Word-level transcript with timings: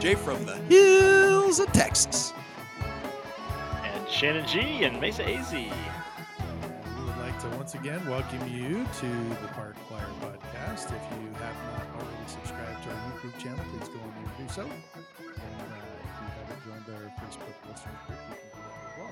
Jay 0.00 0.14
from 0.14 0.44
the 0.46 0.56
hills 0.56 1.60
of 1.60 1.70
Texas. 1.72 2.32
and 3.84 4.08
Shannon 4.08 4.46
G 4.46 4.84
and 4.84 4.98
Mesa 5.00 5.28
AZ. 5.28 5.52
We 5.52 5.68
would 7.04 7.16
like 7.18 7.38
to 7.40 7.48
once 7.56 7.74
again 7.74 8.04
welcome 8.08 8.48
you 8.48 8.86
to 9.00 9.06
the 9.42 9.48
Park 9.52 9.76
Flyer 9.88 10.06
Podcast. 10.22 10.86
If 10.86 11.20
you 11.20 11.28
have 11.34 11.56
not 11.74 11.86
already 11.94 12.26
subscribed 12.26 12.82
to 12.84 12.88
our 12.90 13.12
YouTube 13.12 13.38
channel, 13.38 13.64
please 13.72 13.88
go 13.88 14.00
on 14.00 14.10
there 14.14 14.32
and 14.38 14.48
do 14.48 14.54
so. 14.54 14.62
And 14.62 14.70
uh, 14.70 15.76
if 16.02 16.14
you 16.16 16.28
haven't 16.38 16.64
joined 16.64 16.96
our 16.96 17.12
Facebook 17.20 17.70
listeners 17.70 17.98
group, 18.06 18.18
you 18.30 18.36
can 18.40 18.48
do 18.50 18.60
that 18.64 18.92
as 18.92 18.98
well. 18.98 19.10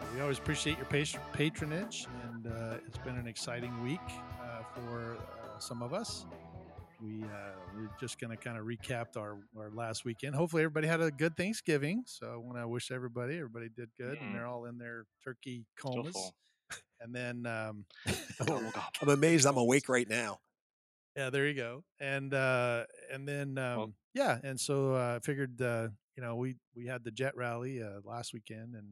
Uh, 0.00 0.14
we 0.14 0.20
always 0.22 0.38
appreciate 0.38 0.76
your 0.76 0.86
patron- 0.86 1.22
patronage, 1.32 2.08
and 2.24 2.46
uh, 2.48 2.78
it's 2.86 2.98
been 2.98 3.16
an 3.16 3.28
exciting 3.28 3.80
week 3.84 4.00
uh, 4.42 4.62
for 4.74 5.16
uh, 5.18 5.58
some 5.60 5.82
of 5.82 5.94
us. 5.94 6.26
We 7.04 7.22
uh, 7.22 7.26
we're 7.76 7.90
just 8.00 8.18
going 8.18 8.30
to 8.30 8.36
kind 8.36 8.56
of 8.56 8.64
recap 8.64 9.16
our, 9.18 9.36
our 9.58 9.70
last 9.74 10.04
weekend. 10.06 10.34
Hopefully, 10.34 10.62
everybody 10.62 10.86
had 10.86 11.00
a 11.02 11.10
good 11.10 11.36
Thanksgiving. 11.36 12.04
So 12.06 12.32
I 12.32 12.36
want 12.36 12.56
to 12.58 12.66
wish 12.66 12.90
everybody 12.90 13.36
everybody 13.36 13.68
did 13.68 13.90
good, 13.98 14.18
Mm. 14.18 14.22
and 14.22 14.34
they're 14.34 14.46
all 14.46 14.64
in 14.64 14.78
their 14.78 15.04
turkey 15.22 15.66
comas. 15.78 16.16
And 17.00 17.14
then, 17.14 17.44
um, 17.44 17.84
Gobble, 18.38 18.60
gobble. 18.70 18.82
I'm 19.02 19.08
amazed 19.10 19.44
I'm 19.46 19.58
awake 19.58 19.90
right 19.90 20.08
now. 20.08 20.38
yeah, 21.14 21.28
there 21.28 21.46
you 21.46 21.52
go. 21.54 21.84
And 22.00 22.32
uh, 22.32 22.84
and 23.12 23.28
then, 23.28 23.58
um, 23.58 23.76
Well- 23.78 23.92
yeah, 24.14 24.38
and 24.42 24.58
so 24.58 24.94
uh, 24.94 25.16
I 25.16 25.18
figured, 25.24 25.60
uh, 25.60 25.88
you 26.16 26.22
know, 26.22 26.36
we 26.36 26.56
we 26.74 26.86
had 26.86 27.04
the 27.04 27.10
jet 27.10 27.36
rally 27.36 27.82
uh, 27.82 28.00
last 28.04 28.32
weekend, 28.32 28.74
and 28.74 28.86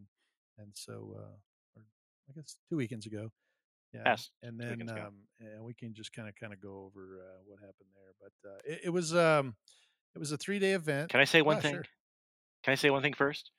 and 0.58 0.68
so 0.74 1.14
uh, 1.16 1.78
or 1.80 1.84
I 2.28 2.32
guess 2.34 2.56
two 2.68 2.76
weekends 2.76 3.06
ago. 3.06 3.30
Yeah, 3.94 4.02
Yes, 4.06 4.30
and 4.42 4.58
then 4.58 4.88
um, 4.88 5.14
and 5.40 5.62
we 5.64 5.74
can 5.74 5.92
just 5.92 6.12
kind 6.12 6.26
of 6.28 6.34
kind 6.34 6.52
of 6.52 6.60
go 6.60 6.84
over 6.90 7.20
uh, 7.20 7.40
what 7.46 7.58
happened 7.60 7.90
there. 7.94 8.14
But 8.20 8.48
uh, 8.48 8.58
it, 8.64 8.80
it 8.84 8.90
was 8.90 9.14
um, 9.14 9.54
it 10.14 10.18
was 10.18 10.32
a 10.32 10.36
three 10.38 10.58
day 10.58 10.72
event. 10.72 11.10
Can 11.10 11.20
I 11.20 11.24
say 11.24 11.42
one 11.42 11.56
Yeah, 11.56 11.60
thing? 11.62 11.74
sure. 11.74 11.84
Can 12.64 12.72
I 12.72 12.74
say 12.76 12.90
one 12.90 13.02
thing 13.02 13.12
first? 13.14 13.50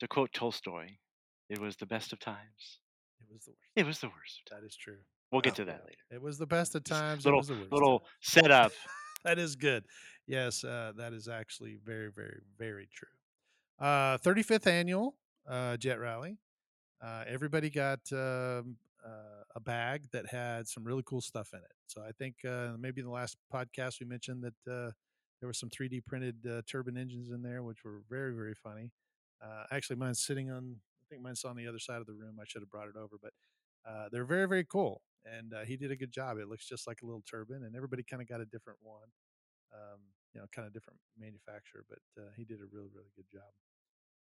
To 0.00 0.08
quote 0.08 0.32
Tolstoy, 0.32 0.88
it 1.48 1.58
was 1.58 1.76
the 1.76 1.86
best 1.86 2.12
of 2.12 2.20
times. 2.20 2.80
It 3.20 3.32
was 3.32 3.44
the 3.44 3.50
worst. 3.52 3.70
It 3.76 3.86
was 3.86 3.98
the 4.00 4.08
worst. 4.08 4.42
That 4.50 4.64
is 4.64 4.76
true. 4.76 4.98
We'll 5.32 5.40
get 5.40 5.54
Oh, 5.54 5.56
to 5.56 5.64
that 5.66 5.80
later. 5.84 5.98
It 6.10 6.22
was 6.22 6.38
the 6.38 6.46
best 6.46 6.74
of 6.74 6.84
times. 6.84 7.24
little 7.24 7.40
it 7.40 7.42
was 7.42 7.48
the 7.48 7.54
worst. 7.54 7.72
little 7.72 8.04
setup. 8.20 8.72
that 9.24 9.38
is 9.38 9.56
good. 9.56 9.84
Yes, 10.26 10.64
uh, 10.64 10.92
that 10.96 11.12
is 11.12 11.28
actually 11.28 11.76
very, 11.84 12.10
very, 12.10 12.40
very 12.58 12.88
true. 12.92 13.08
Uh, 13.78 14.16
35th 14.18 14.66
annual 14.66 15.16
uh, 15.48 15.76
Jet 15.76 15.98
Rally. 15.98 16.38
Uh, 17.02 17.24
everybody 17.26 17.68
got 17.68 18.00
um, 18.12 18.76
uh, 19.04 19.42
a 19.56 19.60
bag 19.60 20.06
that 20.12 20.28
had 20.30 20.68
some 20.68 20.84
really 20.84 21.02
cool 21.06 21.22
stuff 21.22 21.50
in 21.54 21.60
it. 21.60 21.72
So 21.88 22.02
I 22.02 22.12
think 22.12 22.36
uh, 22.48 22.74
maybe 22.78 23.00
in 23.00 23.06
the 23.06 23.12
last 23.12 23.38
podcast 23.52 24.00
we 24.00 24.06
mentioned 24.06 24.44
that 24.44 24.72
uh, 24.72 24.92
there 25.40 25.48
were 25.48 25.54
some 25.54 25.70
3D 25.70 26.00
printed 26.06 26.46
uh, 26.46 26.62
turbine 26.70 26.98
engines 26.98 27.30
in 27.30 27.42
there, 27.42 27.62
which 27.64 27.84
were 27.84 28.02
very, 28.08 28.34
very 28.34 28.54
funny. 28.54 28.92
Uh, 29.44 29.64
actually, 29.72 29.96
mine's 29.96 30.24
sitting 30.24 30.50
on. 30.50 30.76
I 31.02 31.04
think 31.10 31.22
mine's 31.22 31.44
on 31.44 31.56
the 31.56 31.68
other 31.68 31.80
side 31.80 32.00
of 32.00 32.06
the 32.06 32.14
room. 32.14 32.38
I 32.40 32.44
should 32.46 32.62
have 32.62 32.70
brought 32.70 32.88
it 32.88 32.96
over, 32.96 33.16
but 33.22 33.32
uh, 33.88 34.08
they're 34.12 34.24
very, 34.26 34.48
very 34.48 34.64
cool. 34.64 35.02
And 35.24 35.54
uh, 35.54 35.64
he 35.64 35.76
did 35.76 35.90
a 35.92 35.96
good 35.96 36.12
job. 36.12 36.38
It 36.38 36.48
looks 36.48 36.66
just 36.68 36.86
like 36.86 37.02
a 37.02 37.06
little 37.06 37.22
turbine, 37.28 37.64
and 37.64 37.76
everybody 37.76 38.04
kind 38.04 38.22
of 38.22 38.28
got 38.28 38.40
a 38.40 38.46
different 38.46 38.78
one 38.82 39.08
um, 39.74 40.00
you 40.34 40.40
know, 40.40 40.46
kind 40.54 40.66
of 40.66 40.72
different 40.74 41.00
manufacturer, 41.18 41.84
but 41.88 41.98
uh, 42.22 42.28
he 42.36 42.44
did 42.44 42.60
a 42.60 42.66
really, 42.72 42.88
really 42.94 43.10
good 43.16 43.26
job. 43.32 43.50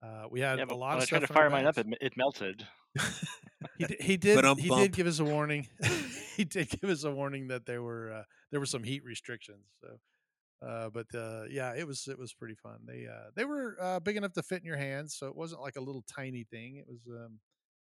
Uh, 0.01 0.27
we 0.29 0.41
had 0.41 0.59
Yeah, 0.59 0.66
a 0.69 0.75
lot 0.75 0.95
when 0.95 0.97
of 0.97 1.03
I 1.03 1.05
tried 1.05 1.19
stuff. 1.19 1.27
to 1.27 1.33
fire 1.33 1.49
mine 1.49 1.66
up, 1.66 1.77
it, 1.77 1.87
it 2.01 2.13
melted. 2.17 2.67
he 3.78 3.85
did. 3.85 4.01
He 4.01 4.18
did, 4.18 4.35
Ba-dum 4.35 4.57
he 4.57 4.69
bump. 4.69 4.81
did 4.81 4.91
give 4.94 5.07
us 5.07 5.19
a 5.19 5.23
warning. 5.25 5.68
he 6.35 6.44
did 6.45 6.69
give 6.69 6.90
us 6.90 7.03
a 7.03 7.12
warning 7.12 7.47
that 7.47 7.66
there 7.66 7.81
were 7.81 8.12
uh, 8.12 8.23
there 8.51 8.59
were 8.59 8.66
some 8.66 8.84
heat 8.84 9.03
restrictions. 9.03 9.66
So, 9.81 10.68
uh, 10.68 10.90
but 10.90 11.07
uh, 11.16 11.44
yeah, 11.50 11.73
it 11.75 11.88
was 11.88 12.07
it 12.07 12.17
was 12.19 12.34
pretty 12.34 12.56
fun. 12.56 12.79
They 12.85 13.07
uh, 13.07 13.31
they 13.35 13.46
were 13.46 13.75
uh, 13.81 14.00
big 14.00 14.17
enough 14.17 14.34
to 14.34 14.44
fit 14.44 14.59
in 14.59 14.66
your 14.66 14.78
hands, 14.78 15.16
so 15.17 15.28
it 15.28 15.35
wasn't 15.35 15.62
like 15.62 15.75
a 15.75 15.81
little 15.81 16.03
tiny 16.13 16.44
thing. 16.44 16.78
It 16.78 16.85
was 16.88 17.00
um, 17.09 17.40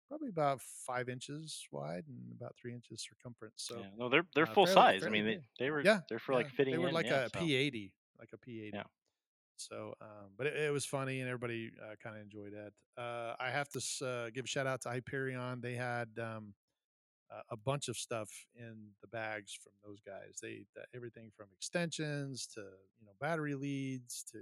probably 0.10 0.30
about 0.30 0.60
five 0.86 1.08
inches 1.08 1.66
wide 1.72 2.04
and 2.08 2.36
about 2.38 2.56
three 2.62 2.74
inches 2.74 3.02
circumference. 3.10 3.56
So 3.58 3.78
yeah. 3.80 3.86
No, 3.98 4.10
they're 4.10 4.26
they're 4.36 4.50
uh, 4.50 4.54
full 4.54 4.66
fairly- 4.66 4.76
size. 4.76 4.98
I 4.98 5.06
fairly 5.06 5.22
mean, 5.22 5.42
they, 5.60 5.66
they 5.66 5.72
were 5.72 5.81
yeah, 5.81 6.00
they're 6.10 6.20
for 6.20 6.34
yeah, 6.34 6.38
like 6.40 6.50
fitting 6.50 6.74
They 6.74 6.78
were 6.78 6.90
in. 6.90 6.94
like 6.94 7.06
yeah, 7.06 7.26
a 7.26 7.30
so. 7.30 7.40
P80, 7.40 7.92
like 8.20 8.30
a 8.34 8.38
P80. 8.38 8.72
Yeah. 8.74 8.84
So, 9.70 9.94
um, 10.02 10.32
but 10.38 10.48
it, 10.48 10.56
it 10.56 10.72
was 10.72 10.86
funny 10.86 11.20
and 11.20 11.30
everybody 11.30 11.72
uh, 11.82 11.96
kind 12.02 12.16
of 12.16 12.22
enjoyed 12.22 12.54
that. 12.54 13.02
Uh, 13.02 13.36
I 13.40 13.50
have 13.50 13.70
to 13.70 14.06
uh, 14.06 14.30
give 14.30 14.46
a 14.46 14.48
shout 14.48 14.68
out 14.68 14.82
to 14.82 14.90
Hyperion. 14.90 15.62
They 15.62 15.76
had 15.76 16.10
um, 16.20 16.54
a 17.50 17.58
bunch 17.58 17.88
of 17.88 17.98
stuff 17.98 18.30
in 18.56 18.90
the 19.02 19.08
bags 19.08 19.58
from 19.62 19.74
those 19.86 20.00
guys. 20.06 20.40
They 20.42 20.66
everything 20.96 21.32
from 21.36 21.48
extensions 21.56 22.48
to 22.56 22.62
you 23.00 23.06
know 23.06 23.14
battery 23.20 23.56
leads 23.56 24.24
to 24.32 24.40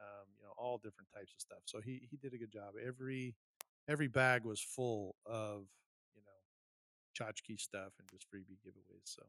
um, 0.00 0.26
you 0.36 0.44
know 0.44 0.52
all 0.56 0.78
different 0.78 1.08
types 1.14 1.34
of 1.34 1.40
stuff. 1.40 1.62
So 1.64 1.80
he 1.80 2.06
he 2.10 2.16
did 2.16 2.34
a 2.34 2.38
good 2.38 2.52
job. 2.52 2.74
Every 2.84 3.34
every 3.88 4.08
bag 4.08 4.44
was 4.44 4.60
full 4.60 5.16
of 5.26 5.66
you 6.14 6.22
know 6.22 7.26
tchotchke 7.26 7.58
stuff 7.60 7.92
and 7.98 8.08
just 8.10 8.26
freebie 8.30 8.58
giveaways. 8.64 9.04
So 9.04 9.22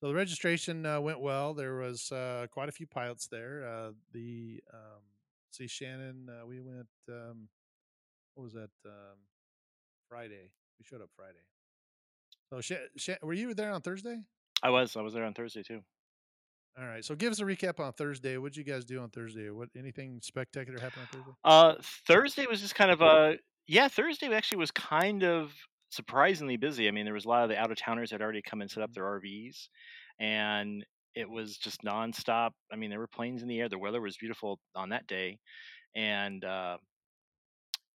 so 0.00 0.08
the 0.08 0.14
registration 0.14 0.86
uh, 0.86 1.00
went 1.00 1.20
well. 1.20 1.54
There 1.54 1.76
was 1.76 2.10
uh, 2.10 2.46
quite 2.50 2.68
a 2.68 2.72
few 2.72 2.86
pilots 2.86 3.26
there. 3.26 3.66
Uh, 3.66 3.90
the 4.12 4.62
um, 4.72 5.02
see 5.50 5.66
Shannon, 5.66 6.28
uh, 6.28 6.46
we 6.46 6.60
went. 6.60 6.88
Um, 7.08 7.48
what 8.34 8.44
was 8.44 8.52
that? 8.54 8.70
Um, 8.86 9.18
Friday. 10.08 10.50
We 10.78 10.84
showed 10.84 11.02
up 11.02 11.10
Friday. 11.14 11.44
So 12.52 12.60
Sha- 12.60 12.88
Sha- 12.96 13.22
were 13.22 13.32
you 13.32 13.54
there 13.54 13.70
on 13.70 13.80
Thursday? 13.80 14.18
I 14.62 14.70
was 14.70 14.96
I 14.96 15.02
was 15.02 15.14
there 15.14 15.24
on 15.24 15.34
Thursday 15.34 15.62
too. 15.62 15.80
All 16.78 16.86
right. 16.86 17.04
So 17.04 17.14
give 17.14 17.32
us 17.32 17.40
a 17.40 17.44
recap 17.44 17.80
on 17.80 17.92
Thursday. 17.92 18.36
What 18.38 18.52
did 18.52 18.58
you 18.58 18.72
guys 18.72 18.84
do 18.84 19.00
on 19.00 19.10
Thursday? 19.10 19.50
What 19.50 19.68
anything 19.76 20.20
spectacular 20.22 20.80
happened 20.80 21.02
on 21.02 21.08
Thursday? 21.12 21.32
Uh, 21.44 21.74
Thursday 22.06 22.46
was 22.46 22.60
just 22.60 22.74
kind 22.74 22.90
of 22.90 23.00
a 23.00 23.36
yeah. 23.66 23.88
Thursday 23.88 24.32
actually 24.34 24.58
was 24.58 24.70
kind 24.70 25.22
of 25.22 25.52
surprisingly 25.90 26.56
busy. 26.56 26.88
I 26.88 26.90
mean, 26.90 27.04
there 27.04 27.14
was 27.14 27.24
a 27.24 27.28
lot 27.28 27.42
of 27.44 27.50
the 27.50 27.58
out 27.58 27.70
of 27.70 27.76
towners 27.78 28.10
that 28.10 28.16
had 28.16 28.22
already 28.22 28.42
come 28.42 28.60
and 28.60 28.70
set 28.70 28.82
up 28.82 28.92
their 28.92 29.04
RVs, 29.04 29.68
and 30.18 30.84
it 31.14 31.28
was 31.28 31.56
just 31.56 31.82
nonstop. 31.82 32.50
I 32.72 32.76
mean, 32.76 32.90
there 32.90 32.98
were 32.98 33.08
planes 33.08 33.42
in 33.42 33.48
the 33.48 33.60
air. 33.60 33.68
The 33.68 33.78
weather 33.78 34.00
was 34.00 34.16
beautiful 34.16 34.58
on 34.74 34.90
that 34.90 35.06
day, 35.06 35.38
and 35.94 36.44
uh, 36.44 36.78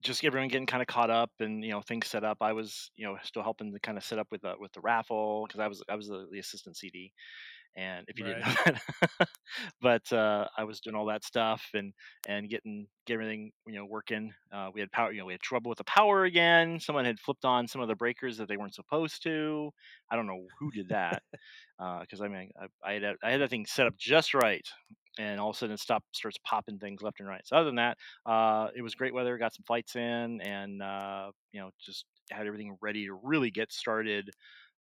just 0.04 0.24
everyone 0.24 0.50
getting 0.50 0.68
kind 0.68 0.82
of 0.82 0.88
caught 0.88 1.10
up 1.10 1.32
and 1.40 1.64
you 1.64 1.72
know 1.72 1.82
things 1.82 2.08
set 2.08 2.24
up. 2.24 2.38
I 2.42 2.54
was 2.54 2.92
you 2.96 3.06
know 3.06 3.18
still 3.24 3.44
helping 3.44 3.74
to 3.74 3.80
kind 3.80 3.98
of 3.98 4.04
set 4.04 4.20
up 4.20 4.28
with 4.32 4.42
the 4.42 4.54
with 4.60 4.72
the 4.74 4.82
raffle 4.82 5.46
because 5.48 5.60
I 5.60 5.68
was 5.68 5.84
I 5.90 5.96
was 5.96 6.08
the, 6.08 6.28
the 6.32 6.40
assistant 6.40 6.78
CD, 6.78 7.12
and 7.76 8.06
if 8.08 8.18
you 8.18 8.26
didn't 8.26 8.42
know 8.42 8.54
that, 8.66 9.30
but 9.82 10.12
uh, 10.14 10.48
I 10.58 10.64
was 10.64 10.80
doing 10.80 10.96
all 10.96 11.06
that 11.08 11.24
stuff 11.24 11.64
and 11.74 11.94
and 12.28 12.50
getting 12.50 12.88
get 13.06 13.16
everything 13.16 13.52
you 13.68 13.76
know 13.76 13.86
working. 13.86 14.34
Uh, 14.54 14.70
we 14.74 14.80
had 14.80 14.92
power, 14.92 15.12
you 15.12 15.20
know, 15.20 15.26
we 15.26 15.34
had 15.34 15.42
trouble 15.42 15.70
with 15.70 15.78
the 15.78 15.84
power 15.84 16.24
again. 16.24 16.80
Someone 16.80 17.06
had 17.06 17.20
flipped 17.20 17.46
on 17.46 17.68
some 17.68 17.82
of 17.82 17.88
the 17.88 17.96
breakers 17.96 18.38
that 18.38 18.48
they 18.48 18.58
weren't 18.58 18.76
supposed 18.76 19.24
to. 19.24 19.72
I 20.10 20.16
don't 20.16 20.28
know 20.28 20.46
who 20.60 20.72
did 20.72 20.90
that 20.90 21.24
because 22.02 22.22
I 22.22 22.28
mean 22.28 22.50
I, 22.60 22.92
I 22.92 22.94
had 22.94 23.04
I 23.24 23.32
had 23.32 23.42
that 23.42 23.50
thing 23.50 23.66
set 23.66 23.88
up 23.88 23.98
just 23.98 24.34
right, 24.34 24.66
and 25.18 25.40
all 25.40 25.50
of 25.50 25.56
a 25.56 25.60
sudden 25.60 25.74
it 25.74 25.80
stopped 25.80 26.16
starts 26.16 26.38
popping 26.46 26.80
things 26.80 27.02
left 27.02 27.20
and 27.20 27.28
right. 27.30 27.46
So 27.46 27.56
other 27.56 27.66
than 27.66 27.76
that, 27.76 27.98
uh, 28.26 28.68
it 28.76 28.82
was 28.82 28.96
great 28.96 29.14
weather. 29.14 29.38
Got 29.38 29.54
some 29.54 29.66
flights 29.68 29.96
in, 29.96 30.42
and 30.42 30.82
uh, 30.82 31.32
you 31.52 31.62
know 31.62 31.72
just 31.80 32.06
had 32.32 32.48
everything 32.48 32.78
ready 32.82 33.06
to 33.06 33.20
really 33.24 33.52
get 33.52 33.72
started 33.72 34.30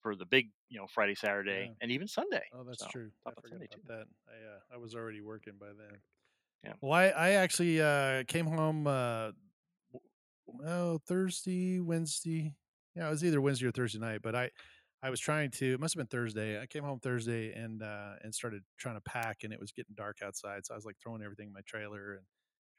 for 0.02 0.16
the 0.16 0.26
big 0.26 0.50
you 0.68 0.78
know 0.78 0.86
Friday, 0.86 1.14
Saturday, 1.14 1.66
Yeah. 1.68 1.74
and 1.80 1.90
even 1.90 2.08
Sunday. 2.08 2.42
Oh, 2.52 2.64
that's 2.64 2.80
So, 2.80 2.88
true. 2.88 3.10
I 3.26 3.30
forgot 3.34 3.50
Sunday, 3.50 3.68
about 3.72 3.86
that. 3.86 4.06
I 4.28 4.46
uh, 4.46 4.60
I 4.74 4.76
was 4.78 4.94
already 4.94 5.20
working 5.20 5.54
by 5.58 5.68
then. 5.68 6.00
Yeah. 6.64 6.74
Well, 6.80 6.92
I 6.92 7.08
I 7.08 7.30
actually 7.32 7.80
uh, 7.80 8.24
came 8.24 8.46
home. 8.46 8.86
Uh, 8.86 9.32
well, 10.46 10.98
Thursday, 11.06 11.80
Wednesday. 11.80 12.54
Yeah, 12.94 13.06
it 13.06 13.10
was 13.10 13.24
either 13.24 13.40
Wednesday 13.40 13.66
or 13.66 13.72
Thursday 13.72 13.98
night. 13.98 14.20
But 14.22 14.34
I 14.34 14.50
I 15.02 15.10
was 15.10 15.20
trying 15.20 15.50
to. 15.52 15.74
It 15.74 15.80
must 15.80 15.94
have 15.94 16.00
been 16.00 16.06
Thursday. 16.18 16.60
I 16.60 16.66
came 16.66 16.84
home 16.84 17.00
Thursday 17.00 17.52
and 17.52 17.82
uh, 17.82 18.14
and 18.22 18.34
started 18.34 18.62
trying 18.78 18.96
to 18.96 19.00
pack, 19.02 19.44
and 19.44 19.52
it 19.52 19.60
was 19.60 19.72
getting 19.72 19.94
dark 19.94 20.18
outside. 20.22 20.66
So 20.66 20.74
I 20.74 20.76
was 20.76 20.84
like 20.84 20.96
throwing 21.02 21.22
everything 21.22 21.48
in 21.48 21.52
my 21.52 21.62
trailer 21.66 22.14
and 22.14 22.26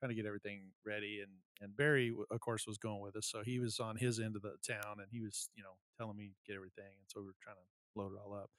trying 0.02 0.10
to 0.10 0.16
get 0.16 0.26
everything 0.26 0.64
ready. 0.86 1.20
And 1.22 1.32
and 1.62 1.78
Barry, 1.78 2.12
of 2.32 2.40
course, 2.40 2.66
was 2.68 2.78
going 2.80 3.02
with 3.02 3.16
us, 3.16 3.28
so 3.28 3.44
he 3.44 3.60
was 3.60 3.80
on 3.80 3.98
his 3.98 4.20
end 4.20 4.36
of 4.36 4.42
the 4.42 4.56
town, 4.68 4.98
and 4.98 5.08
he 5.12 5.22
was 5.22 5.50
you 5.56 5.64
know 5.64 5.78
telling 5.98 6.18
me 6.18 6.32
get 6.48 6.56
everything, 6.56 6.86
and 7.00 7.08
so 7.08 7.22
we 7.22 7.28
were 7.28 7.36
trying 7.42 7.58
to 7.58 8.00
load 8.02 8.14
it 8.14 8.20
all 8.24 8.34
up. 8.34 8.50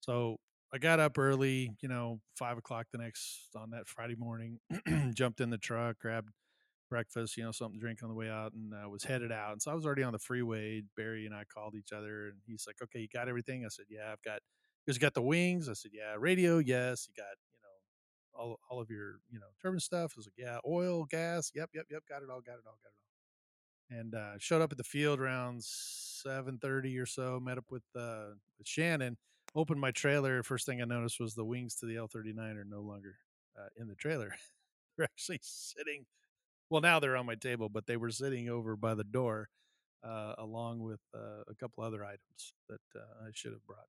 So 0.00 0.38
I 0.72 0.78
got 0.78 1.00
up 1.00 1.18
early, 1.18 1.70
you 1.80 1.88
know, 1.88 2.20
five 2.36 2.58
o'clock 2.58 2.86
the 2.92 2.98
next 2.98 3.48
on 3.56 3.70
that 3.70 3.88
Friday 3.88 4.16
morning. 4.16 4.60
jumped 5.14 5.40
in 5.40 5.50
the 5.50 5.58
truck, 5.58 5.98
grabbed 5.98 6.30
breakfast, 6.90 7.36
you 7.36 7.42
know, 7.42 7.50
something 7.50 7.78
to 7.78 7.80
drink 7.80 8.02
on 8.02 8.08
the 8.08 8.14
way 8.14 8.28
out, 8.28 8.52
and 8.52 8.72
uh, 8.72 8.88
was 8.88 9.04
headed 9.04 9.32
out. 9.32 9.52
And 9.52 9.62
so 9.62 9.70
I 9.70 9.74
was 9.74 9.84
already 9.86 10.02
on 10.02 10.12
the 10.12 10.18
freeway. 10.18 10.82
Barry 10.96 11.26
and 11.26 11.34
I 11.34 11.42
called 11.52 11.74
each 11.74 11.92
other, 11.92 12.28
and 12.28 12.38
he's 12.46 12.64
like, 12.66 12.76
"Okay, 12.82 13.00
you 13.00 13.08
got 13.12 13.28
everything?" 13.28 13.64
I 13.64 13.68
said, 13.68 13.86
"Yeah, 13.90 14.12
I've 14.12 14.22
got." 14.22 14.40
Because 14.86 14.98
got 14.98 15.14
the 15.14 15.22
wings. 15.22 15.68
I 15.68 15.72
said, 15.72 15.92
"Yeah." 15.94 16.14
Radio, 16.18 16.58
yes. 16.58 17.08
You 17.08 17.14
got, 17.22 17.34
all 18.36 18.58
all 18.70 18.80
of 18.80 18.90
your, 18.90 19.20
you 19.30 19.38
know, 19.38 19.46
turbine 19.60 19.80
stuff. 19.80 20.12
I 20.16 20.18
was 20.18 20.26
like, 20.26 20.34
"Yeah." 20.36 20.58
Oil, 20.66 21.04
gas. 21.04 21.50
Yep, 21.54 21.70
yep, 21.74 21.86
yep. 21.90 22.02
Got 22.08 22.22
it 22.22 22.30
all. 22.30 22.40
Got 22.40 22.54
it 22.54 22.66
all. 22.66 22.78
Got 22.82 22.90
it 22.90 22.94
all. 23.92 23.98
And 23.98 24.14
uh, 24.14 24.38
showed 24.38 24.62
up 24.62 24.72
at 24.72 24.78
the 24.78 24.84
field 24.84 25.20
around 25.20 25.62
seven 25.62 26.58
thirty 26.58 26.98
or 26.98 27.06
so. 27.06 27.40
Met 27.40 27.58
up 27.58 27.66
with 27.70 27.84
uh, 27.96 28.30
with 28.58 28.66
Shannon. 28.66 29.16
Opened 29.54 29.80
my 29.80 29.90
trailer. 29.90 30.42
First 30.42 30.66
thing 30.66 30.82
I 30.82 30.84
noticed 30.84 31.20
was 31.20 31.34
the 31.34 31.44
wings 31.44 31.76
to 31.76 31.86
the 31.86 31.96
L 31.96 32.08
thirty 32.08 32.32
nine 32.32 32.56
are 32.56 32.64
no 32.64 32.80
longer 32.80 33.16
uh, 33.58 33.68
in 33.76 33.88
the 33.88 33.94
trailer. 33.94 34.34
They're 34.96 35.04
actually 35.04 35.40
sitting 35.42 36.06
well 36.70 36.80
now 36.80 36.98
they're 37.00 37.16
on 37.16 37.26
my 37.26 37.34
table 37.34 37.68
but 37.68 37.86
they 37.86 37.96
were 37.96 38.10
sitting 38.10 38.48
over 38.48 38.76
by 38.76 38.94
the 38.94 39.04
door 39.04 39.48
uh, 40.04 40.34
along 40.38 40.80
with 40.80 41.00
uh, 41.14 41.42
a 41.48 41.54
couple 41.54 41.82
other 41.82 42.04
items 42.04 42.54
that 42.68 42.80
uh, 42.96 43.26
i 43.26 43.30
should 43.32 43.52
have 43.52 43.64
brought 43.66 43.86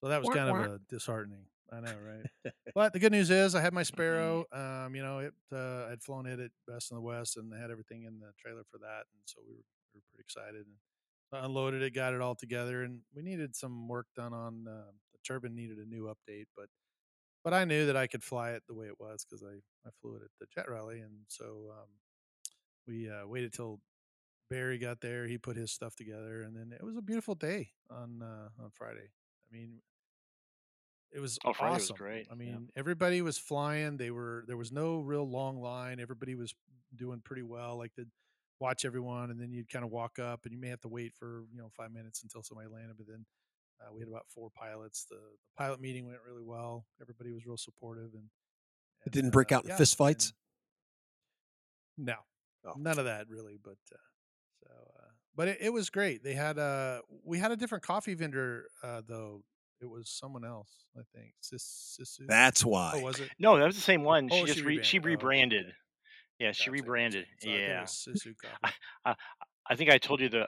so 0.00 0.08
that 0.08 0.20
was 0.20 0.28
kind 0.34 0.50
of 0.50 0.56
a 0.56 0.80
disheartening 0.88 1.44
i 1.72 1.80
know 1.80 1.94
right 2.06 2.52
but 2.74 2.92
the 2.92 2.98
good 2.98 3.12
news 3.12 3.30
is 3.30 3.54
i 3.54 3.60
had 3.60 3.72
my 3.72 3.82
sparrow 3.82 4.44
um, 4.52 4.94
you 4.94 5.02
know 5.02 5.18
it 5.18 5.34
uh, 5.52 5.86
i'd 5.90 6.02
flown 6.02 6.26
it 6.26 6.40
at 6.40 6.50
best 6.66 6.90
in 6.90 6.96
the 6.96 7.00
west 7.02 7.36
and 7.36 7.52
had 7.52 7.70
everything 7.70 8.04
in 8.04 8.18
the 8.18 8.32
trailer 8.38 8.62
for 8.70 8.78
that 8.78 9.04
and 9.12 9.22
so 9.24 9.40
we 9.46 9.54
were, 9.54 9.64
we 9.94 9.98
were 9.98 10.04
pretty 10.10 10.24
excited 10.24 10.66
and 10.66 10.76
I 11.34 11.46
unloaded 11.46 11.80
it 11.80 11.94
got 11.94 12.12
it 12.12 12.20
all 12.20 12.34
together 12.34 12.82
and 12.82 13.00
we 13.14 13.22
needed 13.22 13.56
some 13.56 13.88
work 13.88 14.06
done 14.14 14.34
on 14.34 14.66
uh, 14.68 14.90
the 15.12 15.18
turbine 15.26 15.54
needed 15.54 15.78
a 15.78 15.86
new 15.86 16.12
update 16.12 16.44
but 16.56 16.68
but 17.44 17.52
I 17.52 17.64
knew 17.64 17.86
that 17.86 17.96
I 17.96 18.06
could 18.06 18.22
fly 18.22 18.50
it 18.50 18.62
the 18.68 18.74
way 18.74 18.86
it 18.86 19.00
was 19.00 19.24
because 19.24 19.42
I, 19.42 19.54
I 19.86 19.90
flew 20.00 20.14
it 20.14 20.22
at 20.22 20.30
the 20.38 20.46
jet 20.54 20.70
rally. 20.70 21.00
And 21.00 21.12
so 21.28 21.70
um, 21.72 21.88
we 22.86 23.10
uh, 23.10 23.26
waited 23.26 23.52
till 23.52 23.80
Barry 24.48 24.78
got 24.78 25.00
there. 25.00 25.26
He 25.26 25.38
put 25.38 25.56
his 25.56 25.72
stuff 25.72 25.96
together, 25.96 26.42
and 26.42 26.56
then 26.56 26.72
it 26.72 26.84
was 26.84 26.96
a 26.96 27.02
beautiful 27.02 27.34
day 27.34 27.70
on 27.90 28.22
uh, 28.22 28.62
on 28.62 28.70
Friday. 28.72 29.10
I 29.50 29.56
mean, 29.56 29.80
it 31.14 31.20
was 31.20 31.38
Oh, 31.44 31.52
Friday 31.52 31.74
was 31.74 31.84
awesome. 31.84 31.96
great, 31.96 32.26
I 32.30 32.34
yeah. 32.34 32.38
mean, 32.38 32.68
everybody 32.76 33.22
was 33.22 33.38
flying. 33.38 33.96
They 33.96 34.10
were 34.10 34.44
there 34.46 34.56
was 34.56 34.72
no 34.72 35.00
real 35.00 35.28
long 35.28 35.60
line. 35.60 36.00
Everybody 36.00 36.34
was 36.34 36.54
doing 36.96 37.20
pretty 37.24 37.42
well. 37.42 37.76
Like 37.78 37.92
they'd 37.96 38.06
watch 38.60 38.84
everyone, 38.84 39.30
and 39.30 39.40
then 39.40 39.50
you'd 39.52 39.68
kind 39.68 39.84
of 39.84 39.90
walk 39.90 40.18
up, 40.18 40.40
and 40.44 40.52
you 40.52 40.58
may 40.60 40.68
have 40.68 40.80
to 40.82 40.88
wait 40.88 41.12
for 41.14 41.44
you 41.52 41.58
know 41.58 41.68
five 41.76 41.90
minutes 41.92 42.22
until 42.22 42.42
somebody 42.42 42.68
landed. 42.68 42.96
But 42.96 43.06
then 43.08 43.24
uh, 43.80 43.92
we 43.92 44.00
had 44.00 44.08
about 44.08 44.26
four 44.28 44.48
pilots. 44.54 45.06
The, 45.10 45.16
the 45.16 45.20
pilot 45.58 45.80
meeting 45.80 46.06
went 46.06 46.18
really 46.26 46.44
well. 46.44 46.86
Everybody 47.00 47.32
was 47.32 47.44
real 47.46 47.56
supportive, 47.56 48.14
and, 48.14 48.24
It 49.06 49.12
didn't 49.12 49.30
break 49.30 49.50
uh, 49.52 49.56
out 49.56 49.64
in 49.64 49.70
yeah, 49.70 49.76
fist 49.76 49.98
and- 50.00 50.32
no, 51.98 52.14
Oh. 52.64 52.74
none 52.78 52.98
of 52.98 53.04
that 53.06 53.28
really. 53.28 53.58
But 53.62 53.76
uh, 53.92 53.96
so, 54.62 54.66
uh, 54.70 55.04
but 55.34 55.48
it, 55.48 55.58
it 55.60 55.72
was 55.72 55.90
great. 55.90 56.22
They 56.22 56.34
had 56.34 56.58
uh, 56.58 57.00
we 57.24 57.38
had 57.38 57.50
a 57.50 57.56
different 57.56 57.84
coffee 57.84 58.14
vendor 58.14 58.66
uh, 58.82 59.02
though. 59.06 59.42
It 59.82 59.90
was 59.90 60.08
someone 60.08 60.44
else, 60.44 60.84
I 60.96 61.02
think. 61.14 61.32
Sis, 61.40 61.98
Sisu. 62.00 62.26
That's 62.28 62.64
oh, 62.64 62.68
why. 62.68 63.00
was 63.02 63.18
it? 63.18 63.28
No, 63.38 63.58
that 63.58 63.66
was 63.66 63.74
the 63.74 63.82
same 63.82 64.04
one. 64.04 64.28
Oh, 64.30 64.40
she 64.40 64.46
just 64.46 64.60
she 64.60 64.64
re- 64.64 64.82
she 64.82 64.98
rebranded. 65.00 65.64
Oh, 65.64 65.68
okay. 65.68 65.76
Yeah, 66.38 66.52
she 66.52 66.70
Gotcha, 66.70 66.70
gotcha. 66.70 66.82
rebranded. 66.84 67.26
So 67.40 67.48
I 67.48 67.52
think 67.52 67.64
it 67.64 67.70
yeah, 67.70 67.80
was 67.80 68.08
Sisu 68.08 68.34
Coffee. 68.40 68.74
I, 69.04 69.14
I 69.68 69.76
think 69.76 69.90
I 69.90 69.98
told 69.98 70.20
you 70.20 70.28
the. 70.28 70.46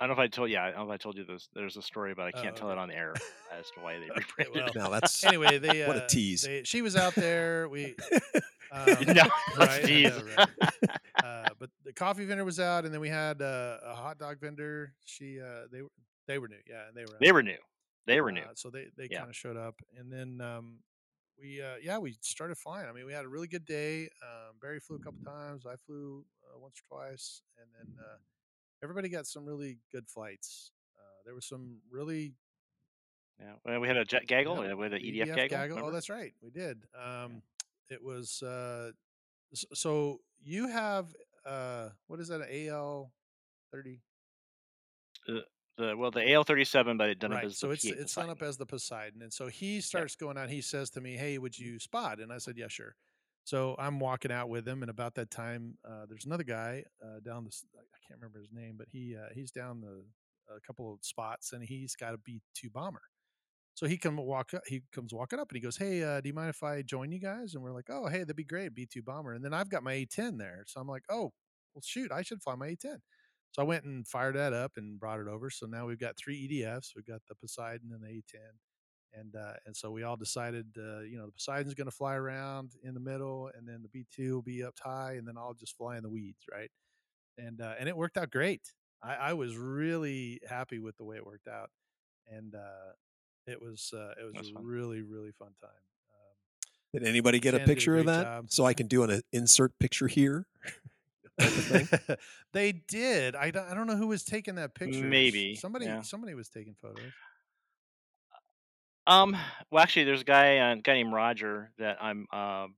I 0.00 0.06
don't 0.06 0.16
know 0.16 0.22
if 0.22 0.26
I 0.26 0.28
told. 0.28 0.48
you. 0.50 0.54
Yeah, 0.54 0.64
I 0.64 0.70
don't 0.70 0.86
know 0.88 0.92
if 0.92 0.94
I 0.94 0.96
told 0.96 1.16
you 1.16 1.24
this. 1.24 1.48
There's 1.54 1.76
a 1.76 1.82
story, 1.82 2.14
but 2.14 2.22
I 2.24 2.32
Oh, 2.34 2.42
can't 2.42 2.56
tell 2.56 2.70
it 2.70 2.78
on 2.78 2.90
air 2.90 3.14
as 3.56 3.66
to 3.76 3.80
why 3.82 3.98
they 3.98 4.06
Okay, 4.10 4.24
rebranded. 4.46 4.74
well, 4.74 4.84
No, 4.84 4.90
that's 4.90 5.22
anyway, 5.26 5.58
they 5.58 5.86
what 5.86 5.96
a 5.96 6.00
uh, 6.00 6.06
tease. 6.08 6.42
They, 6.42 6.62
she 6.64 6.82
was 6.82 6.96
out 6.96 7.14
there. 7.14 7.68
We 7.68 7.94
um, 8.72 8.94
no, 9.08 9.24
right, 9.58 9.68
I 9.68 9.82
Steve. 9.82 10.10
know, 10.10 10.22
right. 10.36 10.48
uh, 11.24 11.50
but 11.58 11.70
the 11.84 11.92
coffee 11.92 12.24
vendor 12.24 12.44
was 12.44 12.60
out, 12.60 12.84
and 12.84 12.94
then 12.94 13.00
we 13.00 13.08
had 13.08 13.42
uh, 13.42 13.78
a 13.84 13.94
hot 13.94 14.18
dog 14.18 14.40
vendor. 14.40 14.92
She 15.04 15.40
uh, 15.40 15.66
they 15.70 15.82
were 15.82 15.90
they 16.26 16.38
were 16.38 16.48
new, 16.48 16.56
yeah, 16.68 16.88
and 16.88 16.96
they 16.96 17.02
were 17.02 17.14
out. 17.14 17.20
They 17.20 17.32
were 17.32 17.42
new. 17.42 17.58
They 18.06 18.20
were 18.20 18.32
new. 18.32 18.40
Uh, 18.42 18.54
so 18.54 18.70
they 18.70 18.86
they 18.96 19.08
Yeah. 19.10 19.18
kind 19.18 19.30
of 19.30 19.36
showed 19.36 19.56
up, 19.56 19.80
and 19.96 20.12
then 20.12 20.40
um, 20.40 20.78
we 21.38 21.62
uh, 21.62 21.76
yeah 21.82 21.98
we 21.98 22.16
started 22.20 22.56
flying. 22.58 22.88
I 22.88 22.92
mean, 22.92 23.06
we 23.06 23.12
had 23.12 23.24
a 23.24 23.28
really 23.28 23.46
good 23.48 23.64
day. 23.64 24.04
Um, 24.22 24.58
Barry 24.60 24.80
flew 24.80 24.96
a 24.96 25.00
couple 25.00 25.20
times. 25.24 25.66
I 25.66 25.76
flew 25.86 26.24
uh, 26.44 26.58
once 26.58 26.80
or 26.90 26.96
twice, 26.96 27.42
and 27.58 27.68
then 27.78 27.96
uh, 28.02 28.16
everybody 28.82 29.08
got 29.08 29.26
some 29.26 29.44
really 29.44 29.78
good 29.92 30.08
flights. 30.08 30.72
Uh, 30.98 31.22
there 31.24 31.34
was 31.34 31.46
some 31.46 31.80
really 31.90 32.34
Yeah. 33.38 33.54
Well, 33.64 33.80
we 33.80 33.88
had 33.88 33.96
a 33.96 34.04
jet 34.04 34.26
gaggle. 34.26 34.64
yeah, 34.64 34.72
uh, 34.72 34.76
with 34.76 34.92
an 34.92 35.00
the 35.02 35.12
EDF, 35.20 35.26
gaggle. 35.34 35.48
gaggle. 35.48 35.78
Oh, 35.84 35.90
that's 35.90 36.08
right, 36.10 36.34
we 36.42 36.50
did. 36.50 36.82
Um, 36.94 37.42
It 37.88 38.02
was 38.02 38.42
uh, 38.42 38.92
so 39.52 40.20
you 40.42 40.68
have 40.68 41.14
uh, 41.44 41.90
what 42.06 42.20
is 42.20 42.28
that? 42.28 42.40
An 42.40 42.48
AL 42.68 43.12
thirty. 43.72 44.00
The 45.80 45.96
well, 45.96 46.10
the 46.10 46.20
AL37, 46.20 46.98
but 46.98 47.08
it 47.10 47.18
done 47.18 47.32
up 47.32 47.44
as 47.44 47.58
So 47.58 47.68
the 47.68 47.74
it's 47.74 47.84
P8 47.84 48.00
it's 48.00 48.14
done 48.14 48.30
up 48.30 48.42
as 48.42 48.56
the 48.56 48.66
Poseidon, 48.66 49.22
and 49.22 49.32
so 49.32 49.48
he 49.48 49.80
starts 49.80 50.16
going 50.16 50.38
out. 50.38 50.50
He 50.50 50.60
says 50.62 50.90
to 50.90 51.00
me, 51.00 51.16
"Hey, 51.16 51.38
would 51.38 51.58
you 51.58 51.78
spot?" 51.78 52.20
And 52.20 52.32
I 52.32 52.38
said, 52.38 52.56
"Yeah, 52.56 52.68
sure." 52.68 52.96
So 53.44 53.74
I'm 53.78 53.98
walking 54.00 54.30
out 54.30 54.48
with 54.48 54.68
him, 54.68 54.82
and 54.82 54.90
about 54.90 55.14
that 55.16 55.30
time, 55.30 55.78
uh, 55.84 56.06
there's 56.08 56.26
another 56.26 56.44
guy 56.44 56.84
uh, 57.02 57.20
down 57.20 57.44
this. 57.44 57.64
I 57.74 57.98
can't 58.06 58.20
remember 58.20 58.38
his 58.38 58.52
name, 58.52 58.76
but 58.78 58.88
he 58.90 59.16
uh, 59.16 59.28
he's 59.34 59.50
down 59.50 59.80
the 59.80 60.04
a 60.54 60.60
couple 60.60 60.92
of 60.92 61.00
spots, 61.02 61.52
and 61.52 61.64
he's 61.64 61.96
got 61.96 62.14
a 62.14 62.18
B 62.18 62.42
two 62.54 62.70
bomber. 62.70 63.02
So 63.74 63.86
he 63.86 63.96
come 63.96 64.16
walk 64.16 64.52
up, 64.54 64.62
he 64.66 64.82
comes 64.92 65.14
walking 65.14 65.38
up, 65.40 65.50
and 65.50 65.56
he 65.56 65.60
goes, 65.62 65.76
"Hey, 65.76 66.02
uh, 66.02 66.20
do 66.20 66.28
you 66.28 66.34
mind 66.34 66.50
if 66.50 66.62
I 66.62 66.82
join 66.82 67.12
you 67.12 67.18
guys?" 67.20 67.54
And 67.54 67.62
we're 67.62 67.72
like, 67.72 67.88
"Oh, 67.90 68.08
hey, 68.08 68.20
that'd 68.20 68.36
be 68.36 68.44
great, 68.44 68.74
B 68.74 68.86
two 68.86 69.02
bomber." 69.02 69.32
And 69.32 69.44
then 69.44 69.54
I've 69.54 69.70
got 69.70 69.82
my 69.82 69.94
A10 69.94 70.38
there, 70.38 70.64
so 70.66 70.80
I'm 70.80 70.88
like, 70.88 71.04
"Oh, 71.08 71.32
well, 71.74 71.82
shoot, 71.82 72.12
I 72.12 72.22
should 72.22 72.42
fly 72.42 72.56
my 72.56 72.68
A10." 72.68 72.98
So 73.52 73.62
I 73.62 73.64
went 73.64 73.84
and 73.84 74.06
fired 74.06 74.36
that 74.36 74.52
up 74.52 74.72
and 74.76 74.98
brought 74.98 75.20
it 75.20 75.26
over. 75.26 75.50
So 75.50 75.66
now 75.66 75.86
we've 75.86 75.98
got 75.98 76.16
three 76.16 76.48
EDFs. 76.48 76.90
We've 76.94 77.06
got 77.06 77.20
the 77.28 77.34
Poseidon 77.34 77.90
and 77.92 78.02
the 78.02 78.08
A10, 78.08 79.18
and 79.18 79.34
uh, 79.34 79.54
and 79.66 79.76
so 79.76 79.90
we 79.90 80.04
all 80.04 80.16
decided, 80.16 80.66
uh, 80.78 81.00
you 81.00 81.18
know, 81.18 81.26
the 81.26 81.32
Poseidon's 81.32 81.74
going 81.74 81.88
to 81.88 81.96
fly 81.96 82.14
around 82.14 82.72
in 82.84 82.94
the 82.94 83.00
middle, 83.00 83.50
and 83.56 83.66
then 83.68 83.82
the 83.82 83.88
B2 83.88 84.32
will 84.32 84.42
be 84.42 84.62
up 84.62 84.74
high, 84.80 85.14
and 85.14 85.26
then 85.26 85.36
I'll 85.36 85.54
just 85.54 85.76
fly 85.76 85.96
in 85.96 86.02
the 86.02 86.10
weeds, 86.10 86.44
right? 86.50 86.70
And 87.38 87.60
uh, 87.60 87.74
and 87.78 87.88
it 87.88 87.96
worked 87.96 88.16
out 88.16 88.30
great. 88.30 88.62
I, 89.02 89.14
I 89.14 89.32
was 89.32 89.56
really 89.56 90.40
happy 90.48 90.78
with 90.78 90.96
the 90.96 91.04
way 91.04 91.16
it 91.16 91.26
worked 91.26 91.48
out, 91.48 91.70
and 92.28 92.54
uh, 92.54 92.92
it 93.46 93.60
was 93.60 93.92
uh, 93.94 94.12
it 94.20 94.36
was 94.36 94.50
a 94.50 94.52
fun. 94.52 94.64
really 94.64 95.02
really 95.02 95.32
fun 95.32 95.50
time. 95.60 95.70
Um, 96.12 97.00
Did 97.00 97.08
anybody 97.08 97.40
get 97.40 97.54
a 97.54 97.58
Shannon 97.58 97.70
a 97.70 97.74
picture 97.74 97.96
of 97.96 98.06
that? 98.06 98.24
job. 98.24 98.44
So 98.50 98.64
I 98.64 98.74
can 98.74 98.86
do 98.86 99.02
an 99.02 99.10
uh, 99.10 99.20
insert 99.32 99.76
picture 99.80 100.06
here. 100.06 100.46
Type 101.40 101.48
of 101.48 102.00
thing? 102.00 102.16
they 102.52 102.72
did. 102.72 103.34
I 103.34 103.50
don't, 103.50 103.70
I 103.70 103.74
don't 103.74 103.86
know 103.86 103.96
who 103.96 104.06
was 104.08 104.24
taking 104.24 104.56
that 104.56 104.74
picture. 104.74 105.04
Maybe, 105.04 105.56
somebody 105.56 105.86
yeah. 105.86 106.02
somebody 106.02 106.34
was 106.34 106.48
taking 106.48 106.74
photos. 106.80 107.12
Um. 109.06 109.36
Well, 109.70 109.82
actually, 109.82 110.04
there's 110.04 110.20
a 110.20 110.24
guy, 110.24 110.58
uh, 110.58 110.76
guy 110.76 110.94
named 110.94 111.12
Roger 111.12 111.72
that 111.78 111.98
I'm. 112.00 112.26
Um. 112.32 112.74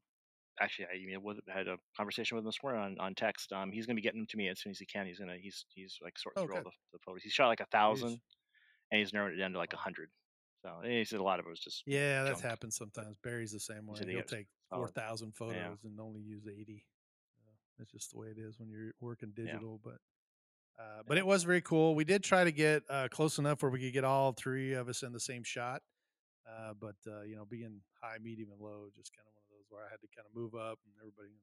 Actually, 0.61 0.87
I 0.87 1.53
had 1.53 1.67
a 1.67 1.77
conversation 1.97 2.37
with 2.37 2.43
him 2.43 2.49
this 2.49 2.59
morning 2.63 2.81
on, 2.81 2.97
on 2.99 3.15
text. 3.15 3.53
Um. 3.53 3.73
He's 3.73 3.87
gonna 3.87 3.97
be 3.97 4.03
getting 4.03 4.21
them 4.21 4.27
to 4.31 4.37
me 4.37 4.49
as 4.49 4.61
soon 4.61 4.71
as 4.71 4.79
he 4.79 4.87
can. 4.87 5.07
He's 5.07 5.19
gonna. 5.19 5.37
He's 5.41 5.65
he's 5.75 5.99
like 6.03 6.19
sorting 6.19 6.43
Oh, 6.43 6.47
through 6.47 6.57
all 6.57 6.63
the, 6.63 6.71
the 6.93 6.99
photos. 7.05 7.23
He 7.23 7.31
shot 7.31 7.49
like 7.49 7.61
a 7.61 7.67
thousand, 7.67 8.21
and 8.91 8.99
he's 8.99 9.13
narrowed 9.13 9.33
it 9.33 9.37
down 9.37 9.53
to 9.53 9.59
like 9.59 9.73
a 9.73 9.79
hundred. 9.79 10.11
So 10.63 10.71
and 10.83 10.93
he 10.93 11.05
said 11.05 11.19
a 11.19 11.25
lot 11.25 11.41
of 11.41 11.47
it 11.47 11.49
was 11.49 11.59
just 11.59 11.83
Yeah, 11.87 12.23
that's 12.23 12.41
happened 12.41 12.73
sometimes. 12.73 13.17
Barry's 13.23 13.53
the 13.53 13.61
same 13.61 13.87
way. 13.87 13.99
he 14.07 14.13
He'll 14.13 14.23
take 14.23 14.47
four 14.71 14.89
thousand 14.89 15.35
photos 15.35 15.57
Yeah. 15.57 15.75
and 15.85 15.99
only 16.01 16.21
use 16.21 16.47
eighty. 16.47 16.85
That's 17.79 17.91
just 17.91 18.13
the 18.13 18.19
way 18.19 18.29
it 18.29 18.39
is 18.39 18.59
when 18.59 18.69
you're 18.69 18.93
working 19.01 19.33
digital. 19.35 19.81
But 19.83 19.99
uh, 20.79 21.03
but 21.07 21.19
it 21.19 21.27
was 21.27 21.45
very 21.45 21.61
cool. 21.61 21.95
We 21.95 22.05
did 22.05 22.23
try 22.23 22.45
to 22.45 22.53
get 22.53 22.83
uh, 22.89 23.09
close 23.11 23.39
enough 23.39 23.63
where 23.63 23.71
we 23.71 23.81
could 23.81 23.93
get 23.93 24.05
all 24.05 24.33
three 24.33 24.73
of 24.73 24.89
us 24.89 25.03
in 25.03 25.13
the 25.13 25.21
same 25.21 25.43
shot. 25.45 25.83
Uh, 26.49 26.73
but 26.81 26.97
uh, 27.07 27.23
you 27.23 27.37
know, 27.37 27.45
being 27.49 27.81
high, 28.01 28.17
medium, 28.23 28.51
and 28.51 28.61
low, 28.61 28.89
just 28.97 29.13
kind 29.17 29.27
of 29.27 29.35
one 29.35 29.45
of 29.45 29.51
those 29.51 29.67
where 29.69 29.83
I 29.83 29.91
had 29.91 30.01
to 30.01 30.09
kind 30.15 30.27
of 30.27 30.35
move 30.35 30.55
up 30.55 30.79
and 30.85 30.95
everybody. 31.01 31.37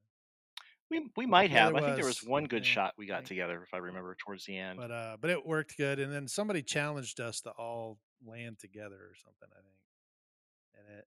We 0.89 1.09
we 1.15 1.25
might 1.25 1.51
have. 1.51 1.75
I 1.75 1.81
think 1.81 1.95
there 1.95 2.05
was 2.05 2.21
was. 2.21 2.29
one 2.29 2.45
good 2.45 2.65
Yeah, 2.65 2.71
shot 2.71 2.93
we 2.97 3.05
got 3.05 3.25
together, 3.25 3.61
if 3.63 3.73
I 3.73 3.77
remember, 3.77 4.15
towards 4.17 4.45
the 4.45 4.57
end. 4.57 4.79
But 4.79 4.91
uh, 4.91 5.17
but 5.21 5.29
it 5.29 5.45
worked 5.45 5.77
good. 5.77 5.99
And 5.99 6.11
then 6.11 6.27
somebody 6.27 6.63
challenged 6.63 7.19
us 7.19 7.41
to 7.41 7.51
all 7.51 7.99
land 8.25 8.59
together 8.59 8.95
or 8.95 9.15
something. 9.15 9.49
I 9.51 9.61
think. 9.61 9.77
And 10.75 10.99
it 10.99 11.05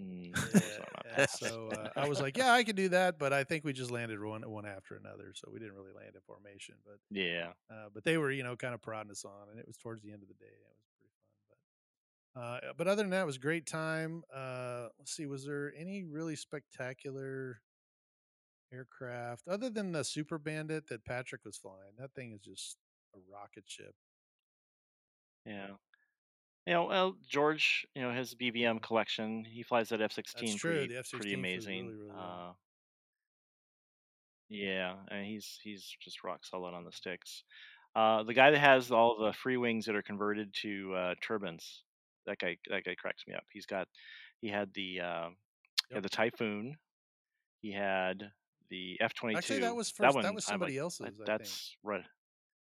Mm, 0.00 0.36
Yeah, 0.52 0.60
something 0.68 0.94
like 0.94 1.04
and 1.04 1.26
that. 1.30 1.30
so 1.30 1.68
uh, 1.70 1.88
I 1.96 2.06
was 2.06 2.20
like, 2.20 2.36
yeah, 2.36 2.52
I 2.52 2.64
could 2.64 2.76
do 2.76 2.88
that, 2.90 3.18
but 3.18 3.32
I 3.32 3.44
think 3.44 3.64
we 3.64 3.72
just 3.72 3.90
landed 3.90 4.22
one 4.22 4.42
one 4.50 4.66
after 4.66 4.94
another, 4.96 5.32
so 5.34 5.48
we 5.52 5.58
didn't 5.58 5.74
really 5.74 5.92
land 5.92 6.14
in 6.14 6.20
formation. 6.26 6.76
But 6.84 6.98
yeah. 7.10 7.52
uh, 7.70 7.88
but 7.94 8.04
they 8.04 8.18
were, 8.18 8.30
you 8.30 8.42
know, 8.42 8.56
kind 8.56 8.74
of 8.74 8.82
prodding 8.82 9.10
us 9.10 9.24
on, 9.24 9.48
and 9.50 9.58
it 9.58 9.66
was 9.66 9.76
towards 9.78 10.02
the 10.02 10.12
end 10.12 10.22
of 10.22 10.28
the 10.28 10.34
day. 10.34 10.46
It 10.46 10.76
was 10.76 10.88
pretty 11.00 11.12
fun. 11.48 11.58
But 12.34 12.70
uh, 12.70 12.72
but 12.76 12.88
other 12.88 13.02
than 13.02 13.10
that, 13.10 13.22
it 13.22 13.26
was 13.26 13.36
a 13.36 13.40
great 13.40 13.66
time. 13.66 14.22
Uh, 14.34 14.88
let's 14.98 15.12
see, 15.16 15.26
was 15.26 15.44
there 15.46 15.72
any 15.78 16.04
really 16.04 16.36
spectacular 16.36 17.60
aircraft 18.72 19.48
other 19.48 19.70
than 19.70 19.92
the 19.92 20.04
Super 20.04 20.38
Bandit 20.38 20.88
that 20.88 21.04
Patrick 21.04 21.44
was 21.44 21.56
flying? 21.56 21.94
That 21.98 22.14
thing 22.14 22.32
is 22.32 22.40
just 22.40 22.76
a 23.14 23.18
rocket 23.32 23.64
ship. 23.66 23.94
Yeah. 25.46 25.76
You 26.66 26.72
know, 26.74 26.84
well, 26.86 27.14
George, 27.28 27.86
you 27.94 28.02
know, 28.02 28.12
his 28.12 28.34
BVM 28.34 28.82
collection, 28.82 29.44
he 29.44 29.62
flies 29.62 29.90
that 29.90 30.00
F 30.00 30.12
sixteen. 30.12 30.58
pretty 30.58 30.88
The 30.88 30.98
F 30.98 31.10
pretty 31.10 31.30
sixteen 31.30 31.34
flew 31.34 31.38
amazing. 31.38 31.86
really, 31.86 31.98
really. 32.00 32.10
Uh, 32.18 32.52
yeah, 34.48 34.94
and 35.10 35.24
he's 35.26 35.58
he's 35.62 35.94
just 36.00 36.22
rock 36.24 36.44
solid 36.44 36.74
on 36.74 36.84
the 36.84 36.92
sticks. 36.92 37.44
Uh, 37.94 38.22
the 38.24 38.34
guy 38.34 38.50
that 38.50 38.58
has 38.58 38.90
all 38.90 39.16
the 39.18 39.32
Freewings 39.32 39.84
that 39.86 39.96
are 39.96 40.02
converted 40.02 40.52
to 40.62 40.94
uh, 40.94 41.14
turbines, 41.22 41.82
that 42.26 42.38
guy 42.38 42.56
that 42.70 42.84
guy 42.84 42.94
cracks 42.94 43.24
me 43.26 43.34
up. 43.34 43.44
He's 43.52 43.66
got 43.66 43.88
he 44.40 44.48
had 44.48 44.70
the 44.74 45.00
uh, 45.00 45.28
Yep. 45.90 45.94
had 45.98 46.02
the 46.02 46.08
Typhoon, 46.08 46.76
he 47.60 47.70
had 47.70 48.24
the 48.70 48.96
F 49.00 49.14
twenty 49.14 49.34
two. 49.34 49.38
Actually, 49.38 49.60
that 49.60 49.76
was 49.76 49.92
That 50.00 50.14
one, 50.14 50.24
That 50.24 50.34
was 50.34 50.48
I'm 50.48 50.54
like, 50.54 50.70
somebody 50.70 50.78
else's. 50.78 51.06
I 51.06 51.10
that's 51.24 51.76
right. 51.84 52.02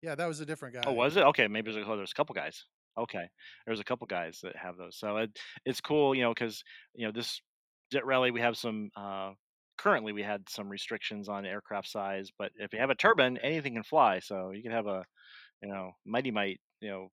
Yeah, 0.02 0.16
that 0.16 0.26
was 0.26 0.40
a 0.40 0.46
different 0.46 0.76
guy. 0.76 0.84
Oh, 0.88 0.94
was 0.94 1.18
it? 1.18 1.24
Okay, 1.26 1.50
maybe 1.50 1.70
there's 1.74 1.86
a, 1.86 1.90
oh, 1.90 1.98
there's 1.98 2.12
a 2.12 2.16
couple 2.16 2.34
guys. 2.34 2.64
Okay, 3.00 3.30
there's 3.66 3.80
a 3.80 3.84
couple 3.84 4.08
guys 4.08 4.40
that 4.44 4.56
have 4.56 4.78
those. 4.78 4.98
So 4.98 5.18
it, 5.18 5.32
it's 5.66 5.82
cool, 5.82 6.14
you 6.16 6.24
know, 6.24 6.34
because 6.34 6.64
you 6.96 7.06
know 7.06 7.12
this 7.12 7.42
jet 7.92 8.06
rally 8.06 8.32
we 8.32 8.42
have 8.42 8.58
some. 8.58 8.90
Uh, 8.96 9.32
currently, 9.78 10.12
we 10.12 10.24
had 10.24 10.48
some 10.50 10.70
restrictions 10.70 11.30
on 11.30 11.46
aircraft 11.46 11.88
size, 11.88 12.30
but 12.38 12.52
if 12.58 12.74
you 12.74 12.80
have 12.80 12.90
a 12.90 12.96
turbine, 12.96 13.38
anything 13.38 13.74
can 13.76 13.84
fly. 13.84 14.20
So 14.20 14.52
you 14.52 14.62
can 14.62 14.74
have 14.74 14.88
a, 14.88 15.06
you 15.64 15.70
know, 15.70 15.92
mighty 16.06 16.32
might, 16.32 16.60
you 16.82 16.90
know, 16.90 17.08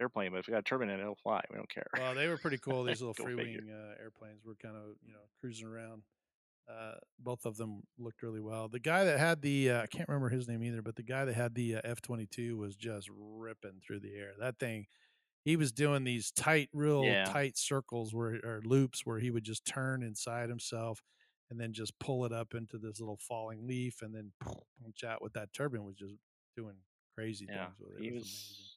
airplane, 0.00 0.30
but 0.30 0.38
if 0.38 0.48
you 0.48 0.52
got 0.52 0.60
a 0.60 0.62
turbine 0.62 0.88
in 0.88 1.00
it, 1.00 1.02
it'll 1.02 1.16
fly. 1.16 1.42
We 1.50 1.56
don't 1.56 1.70
care. 1.70 1.86
Well, 1.98 2.14
they 2.14 2.28
were 2.28 2.38
pretty 2.38 2.58
cool. 2.58 2.84
These 2.84 3.00
little 3.02 3.14
Freewing 3.14 3.70
uh, 3.70 3.94
airplanes 4.00 4.44
were 4.44 4.56
kind 4.62 4.76
of 4.76 4.94
you 5.04 5.12
know 5.12 5.20
cruising 5.40 5.66
around. 5.66 6.02
Uh, 6.68 6.94
both 7.20 7.44
of 7.46 7.56
them 7.56 7.82
looked 7.96 8.22
really 8.22 8.40
well. 8.40 8.68
The 8.68 8.80
guy 8.80 9.04
that 9.04 9.18
had 9.20 9.40
the 9.40 9.70
uh, 9.70 9.82
I 9.82 9.86
can't 9.86 10.08
remember 10.08 10.28
his 10.28 10.48
name 10.48 10.62
either, 10.64 10.82
but 10.82 10.96
the 10.96 11.02
guy 11.02 11.24
that 11.24 11.34
had 11.34 11.54
the 11.54 11.76
uh, 11.76 11.80
F 11.84 12.00
twenty 12.00 12.26
two 12.26 12.56
was 12.56 12.76
just 12.76 13.08
ripping 13.16 13.80
through 13.86 14.00
the 14.00 14.14
air. 14.14 14.32
That 14.38 14.58
thing, 14.58 14.86
he 15.46 15.56
was 15.56 15.70
doing 15.72 16.04
these 16.04 16.30
tight, 16.32 16.68
real 16.74 17.04
Yeah. 17.04 17.24
tight 17.24 17.56
circles 17.56 18.12
where 18.12 18.34
or 18.44 18.60
loops 18.64 19.06
where 19.06 19.18
he 19.20 19.30
would 19.30 19.44
just 19.44 19.64
turn 19.64 20.02
inside 20.02 20.48
himself 20.50 21.00
and 21.50 21.58
then 21.60 21.72
just 21.72 21.96
pull 22.00 22.24
it 22.26 22.32
up 22.32 22.52
into 22.54 22.76
this 22.78 22.98
little 23.00 23.16
falling 23.16 23.66
leaf 23.66 24.02
and 24.02 24.12
then 24.14 24.32
punch 24.40 25.04
out 25.04 25.22
with 25.22 25.32
that 25.34 25.52
turbine 25.52 25.84
was 25.84 25.94
just 25.94 26.16
doing 26.56 26.74
crazy 27.14 27.46
Yeah, 27.48 27.66
things 27.66 27.78
with 27.78 27.96
it. 27.98 28.02
he 28.02 28.10
was, 28.10 28.22
was. 28.24 28.76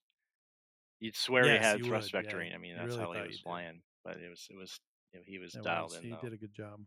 You'd 0.99 1.15
swear 1.15 1.45
Yes, 1.45 1.59
he 1.59 1.65
had 1.65 1.83
thrust 1.85 2.13
would, 2.13 2.25
yeah. 2.25 2.31
vectoring. 2.31 2.53
I 2.53 2.57
mean, 2.59 2.75
that's 2.77 2.95
really 2.95 3.17
how 3.17 3.23
he 3.23 3.29
was 3.29 3.39
flying. 3.39 3.81
But 4.05 4.17
it 4.17 4.29
was, 4.29 4.47
it 4.51 4.55
was, 4.55 4.79
you 5.11 5.19
know, 5.19 5.23
he 5.25 5.39
was. 5.39 5.55
It 5.55 5.63
dialed 5.63 5.89
was. 5.91 5.97
in. 5.97 6.03
He 6.03 6.09
though. 6.11 6.17
did 6.21 6.33
a 6.33 6.37
good 6.37 6.53
job. 6.53 6.79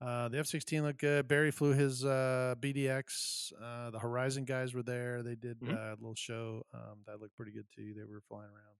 Uh, 0.00 0.28
the 0.28 0.38
F 0.38 0.46
sixteen 0.46 0.84
looked 0.84 1.00
good. 1.00 1.26
Barry 1.28 1.50
flew 1.50 1.72
his 1.72 2.04
uh, 2.04 2.54
BDX. 2.60 3.52
Uh, 3.60 3.90
the 3.90 3.98
Horizon 3.98 4.44
guys 4.44 4.72
were 4.72 4.84
there. 4.84 5.22
They 5.24 5.34
did 5.34 5.60
Mhm. 5.60 5.74
uh, 5.74 5.94
a 5.94 5.98
little 5.98 6.14
show 6.14 6.62
um, 6.72 7.00
that 7.06 7.20
looked 7.20 7.36
pretty 7.36 7.50
good 7.52 7.66
too. 7.74 7.94
They 7.94 8.04
were 8.04 8.22
flying 8.28 8.48
around 8.48 8.77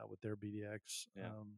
uh, 0.00 0.06
with 0.08 0.20
their 0.20 0.36
BDX. 0.36 1.08
Yeah. 1.16 1.26
Um, 1.26 1.54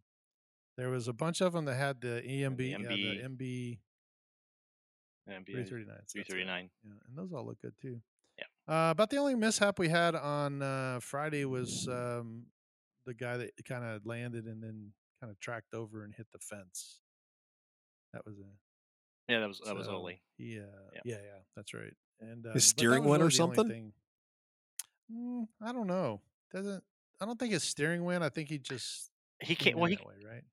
there 0.76 0.90
was 0.90 1.08
a 1.08 1.12
bunch 1.12 1.40
of 1.40 1.52
them 1.52 1.64
that 1.64 1.74
had 1.74 2.00
the 2.00 2.22
EMB, 2.24 2.74
And 2.74 2.86
uh, 2.86 2.88
the 2.88 2.96
the 3.18 3.28
MB. 3.28 3.78
MB 5.28 5.34
And 5.36 5.46
three 5.46 5.64
thirty 5.64 5.84
nine. 5.84 6.00
three 6.10 6.22
thirty 6.24 6.44
nine. 6.44 6.70
Yeah, 6.84 6.92
and 7.08 7.16
those 7.18 7.32
all 7.32 7.44
look 7.46 7.60
good 7.60 7.74
too. 7.80 8.00
Yeah. 8.38 8.44
Uh, 8.88 8.90
about 8.92 9.10
the 9.10 9.16
only 9.16 9.34
mishap 9.34 9.78
we 9.78 9.88
had 9.88 10.14
on 10.14 10.62
uh, 10.62 11.00
Friday 11.00 11.44
was 11.44 11.88
um, 11.88 12.44
the 13.06 13.14
guy 13.14 13.36
that 13.38 13.50
kind 13.66 13.84
of 13.84 14.06
landed 14.06 14.44
and 14.46 14.62
then 14.62 14.92
kind 15.20 15.30
of 15.32 15.40
tracked 15.40 15.74
over 15.74 16.04
and 16.04 16.14
hit 16.14 16.26
the 16.32 16.38
fence. 16.38 17.00
That 18.12 18.24
was 18.24 18.36
a 18.38 19.32
Yeah, 19.32 19.40
that 19.40 19.48
was 19.48 19.60
that 19.66 19.74
was 19.74 19.86
so, 19.86 19.96
Oli. 19.96 20.22
Yeah, 20.38 20.60
Yeah. 20.94 21.00
yeah, 21.04 21.14
yeah, 21.16 21.38
that's 21.56 21.74
right. 21.74 21.94
And 22.20 22.46
uh, 22.46 22.56
steering 22.58 23.02
was 23.04 23.10
went 23.10 23.22
or 23.22 23.26
really 23.26 23.30
the 23.30 23.36
something? 23.36 23.92
Mm, 25.12 25.48
I 25.60 25.72
don't 25.72 25.86
know. 25.88 26.20
Doesn't 26.52 26.84
I 27.20 27.26
don't 27.26 27.38
think 27.38 27.52
his 27.52 27.64
steering 27.64 28.04
went. 28.04 28.22
I 28.22 28.28
think 28.28 28.48
he 28.48 28.58
just 28.58 29.10
He 29.40 29.56
came 29.56 29.78
well. 29.78 29.90
He 29.90 29.98
that 29.98 30.04
way, 30.04 30.16
right? 30.20 30.44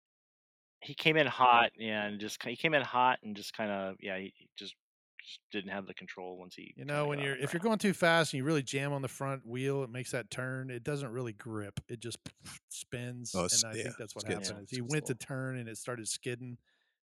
he 0.82 0.94
came 0.94 1.18
in 1.18 1.28
hot 1.28 1.72
and 1.80 2.20
just 2.20 2.42
he 2.44 2.56
came 2.56 2.74
in 2.74 2.82
hot 2.82 3.20
and 3.24 3.36
just 3.36 3.54
kind 3.54 3.72
of 3.72 3.96
yeah 4.00 4.18
he, 4.18 4.34
just 4.58 4.76
just 5.22 5.40
didn't 5.52 5.72
have 5.72 5.88
the 5.88 5.94
control 5.94 6.38
once 6.38 6.56
he 6.56 6.76
You 6.76 6.84
know, 6.84 7.08
when 7.08 7.20
you're 7.20 7.38
if 7.38 7.54
you're 7.54 7.62
going 7.62 7.78
too 7.80 7.94
fast 7.94 8.34
and 8.34 8.38
you 8.40 8.44
really 8.44 8.62
jam 8.64 8.92
on 8.92 9.02
the 9.02 9.08
front 9.08 9.46
wheel, 9.46 9.84
it 9.84 9.90
makes 9.90 10.12
that 10.12 10.30
turn. 10.30 10.70
It 10.70 10.84
doesn't 10.84 11.10
really 11.10 11.32
grip. 11.32 11.80
It 11.88 12.02
just 12.02 12.18
spins, 12.70 13.46
Oh, 13.46 13.48
and 13.52 13.66
I 13.66 13.76
yeah, 13.76 13.84
think 13.84 13.96
that's 13.98 14.16
what 14.16 14.26
happened. 14.26 14.46
Yeah, 14.46 14.62
he 14.70 14.82
went 14.82 15.06
to 15.06 15.16
turn 15.16 15.58
and 15.58 15.70
it 15.70 15.78
started 15.78 16.08
skidding, 16.10 16.58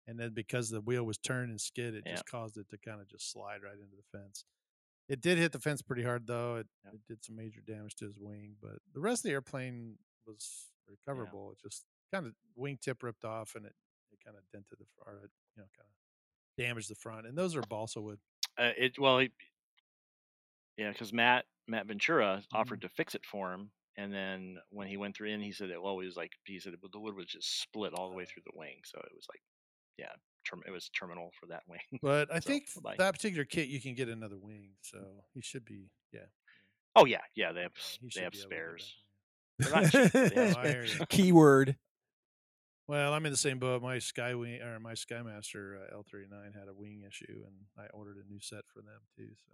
and 0.07 0.21
then 0.21 0.35
because 0.35 0.71
the 0.71 0.83
wheel 0.83 1.05
was 1.05 1.19
turned 1.19 1.51
and 1.51 1.61
skid, 1.61 1.95
it 1.95 2.05
Yeah. 2.05 2.07
just 2.07 2.27
caused 2.27 2.59
it 2.59 2.69
to 2.71 2.79
kind 2.79 3.01
of 3.01 3.09
just 3.09 3.33
slide 3.33 3.63
right 3.63 3.79
into 3.81 3.97
the 3.97 4.19
fence. 4.19 4.45
It 5.09 5.21
did 5.21 5.39
hit 5.39 5.53
the 5.53 5.59
fence 5.59 5.81
pretty 5.83 6.03
hard 6.03 6.27
though. 6.27 6.57
It, 6.57 6.67
Yeah. 6.85 6.91
it 6.93 7.01
did 7.07 7.25
some 7.25 7.37
major 7.37 7.61
damage 7.67 7.95
to 7.97 8.05
his 8.07 8.19
wing, 8.19 8.57
but 8.61 8.79
the 8.93 9.01
rest 9.01 9.21
of 9.25 9.29
the 9.29 9.33
airplane 9.35 9.97
was 10.27 10.67
recoverable. 10.87 11.53
It 11.53 11.59
just 11.63 11.85
kind 12.13 12.27
of 12.27 12.35
wingtip 12.59 13.03
ripped 13.03 13.25
off, 13.25 13.55
and 13.55 13.65
it 13.67 13.75
it 14.13 14.19
kind 14.25 14.37
of 14.37 14.43
dented 14.53 14.79
the 14.79 14.87
front. 15.03 15.19
You 15.23 15.63
know, 15.63 15.69
kind 15.77 15.89
of 15.89 16.63
damaged 16.63 16.91
the 16.91 16.95
front. 16.95 17.27
And 17.27 17.37
those 17.37 17.57
are 17.57 17.63
balsa 17.63 18.01
wood. 18.01 18.19
Uh, 18.59 18.73
it 18.77 18.99
well 18.99 19.19
he, 19.21 19.31
yeah 20.77 20.91
because 20.91 21.13
Matt 21.13 21.45
Matt 21.67 21.87
Ventura 21.87 22.39
Mm-hmm. 22.39 22.57
offered 22.57 22.81
to 22.83 22.89
fix 22.89 23.15
it 23.15 23.25
for 23.25 23.53
him 23.53 23.71
and 23.97 24.13
then 24.13 24.59
when 24.71 24.87
he 24.89 24.97
went 24.97 25.17
through 25.17 25.29
in 25.31 25.41
he 25.41 25.53
said 25.53 25.71
it 25.71 25.81
well 25.83 25.99
he 25.99 26.07
was 26.07 26.17
like 26.17 26.33
he 26.45 26.59
said 26.59 26.73
the 26.93 26.99
wood 26.99 27.15
was 27.15 27.27
just 27.27 27.61
split 27.61 27.93
all 27.95 28.11
the 28.11 28.17
way 28.17 28.25
through 28.25 28.43
the 28.47 28.59
wing 28.59 28.81
so 28.85 28.99
it 28.99 29.13
was 29.15 29.27
like 29.31 29.43
yeah 29.99 30.13
term, 30.49 30.63
it 30.67 30.71
was 30.71 30.89
terminal 30.91 31.31
for 31.39 31.47
that 31.47 31.63
wing. 31.69 31.81
But 32.03 32.33
I 32.33 32.41
So, 32.41 32.49
think 32.49 32.69
bye-bye. 32.77 32.97
that 32.99 33.15
particular 33.15 33.45
kit 33.45 33.69
you 33.69 33.81
can 33.81 33.95
get 33.95 34.09
another 34.09 34.39
wing, 34.39 34.73
so 34.83 34.99
he 35.35 35.41
should 35.43 35.65
be 35.65 35.91
yeah. 36.13 36.27
oh 36.97 37.05
yeah 37.05 37.21
yeah 37.35 37.53
they 37.53 37.63
have 37.63 37.73
yeah, 38.01 38.09
they 38.15 38.23
have 38.23 38.33
be 38.33 38.39
able 38.41 38.51
to 38.51 38.57
get 38.57 38.79
spares. 38.79 38.95
back 39.59 39.93
They're 39.93 40.09
cheap, 40.11 40.13
they 40.13 40.47
have 40.49 40.57
I 40.57 40.69
hear 40.69 40.85
you. 40.85 41.07
Keyword. 41.09 41.77
Well, 42.87 43.13
I'm 43.13 43.27
in 43.27 43.33
the 43.33 43.37
same 43.37 43.59
boat. 43.59 43.83
My 43.83 43.97
Skywing 43.99 44.65
or 44.65 44.81
my 44.81 44.95
Skymaster 44.95 45.77
uh, 45.77 45.97
L39 45.99 46.55
had 46.59 46.69
a 46.69 46.75
wing 46.75 47.03
issue, 47.07 47.45
and 47.47 47.55
I 47.77 47.87
ordered 47.93 48.17
a 48.17 48.27
new 48.33 48.41
set 48.41 48.65
for 48.73 48.81
them 48.81 49.01
too. 49.15 49.29
So 49.47 49.53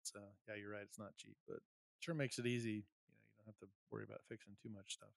it's 0.00 0.12
uh, 0.16 0.32
yeah, 0.48 0.56
you're 0.56 0.72
right. 0.72 0.82
It's 0.82 0.98
not 0.98 1.16
cheap, 1.16 1.36
but 1.46 1.58
sure 2.00 2.14
makes 2.14 2.38
it 2.38 2.46
easy. 2.46 2.82
You 3.06 3.14
know, 3.14 3.22
you 3.22 3.36
don't 3.38 3.46
have 3.46 3.58
to 3.60 3.68
worry 3.92 4.02
about 4.02 4.22
fixing 4.28 4.54
too 4.60 4.70
much 4.74 4.94
stuff. 4.94 5.14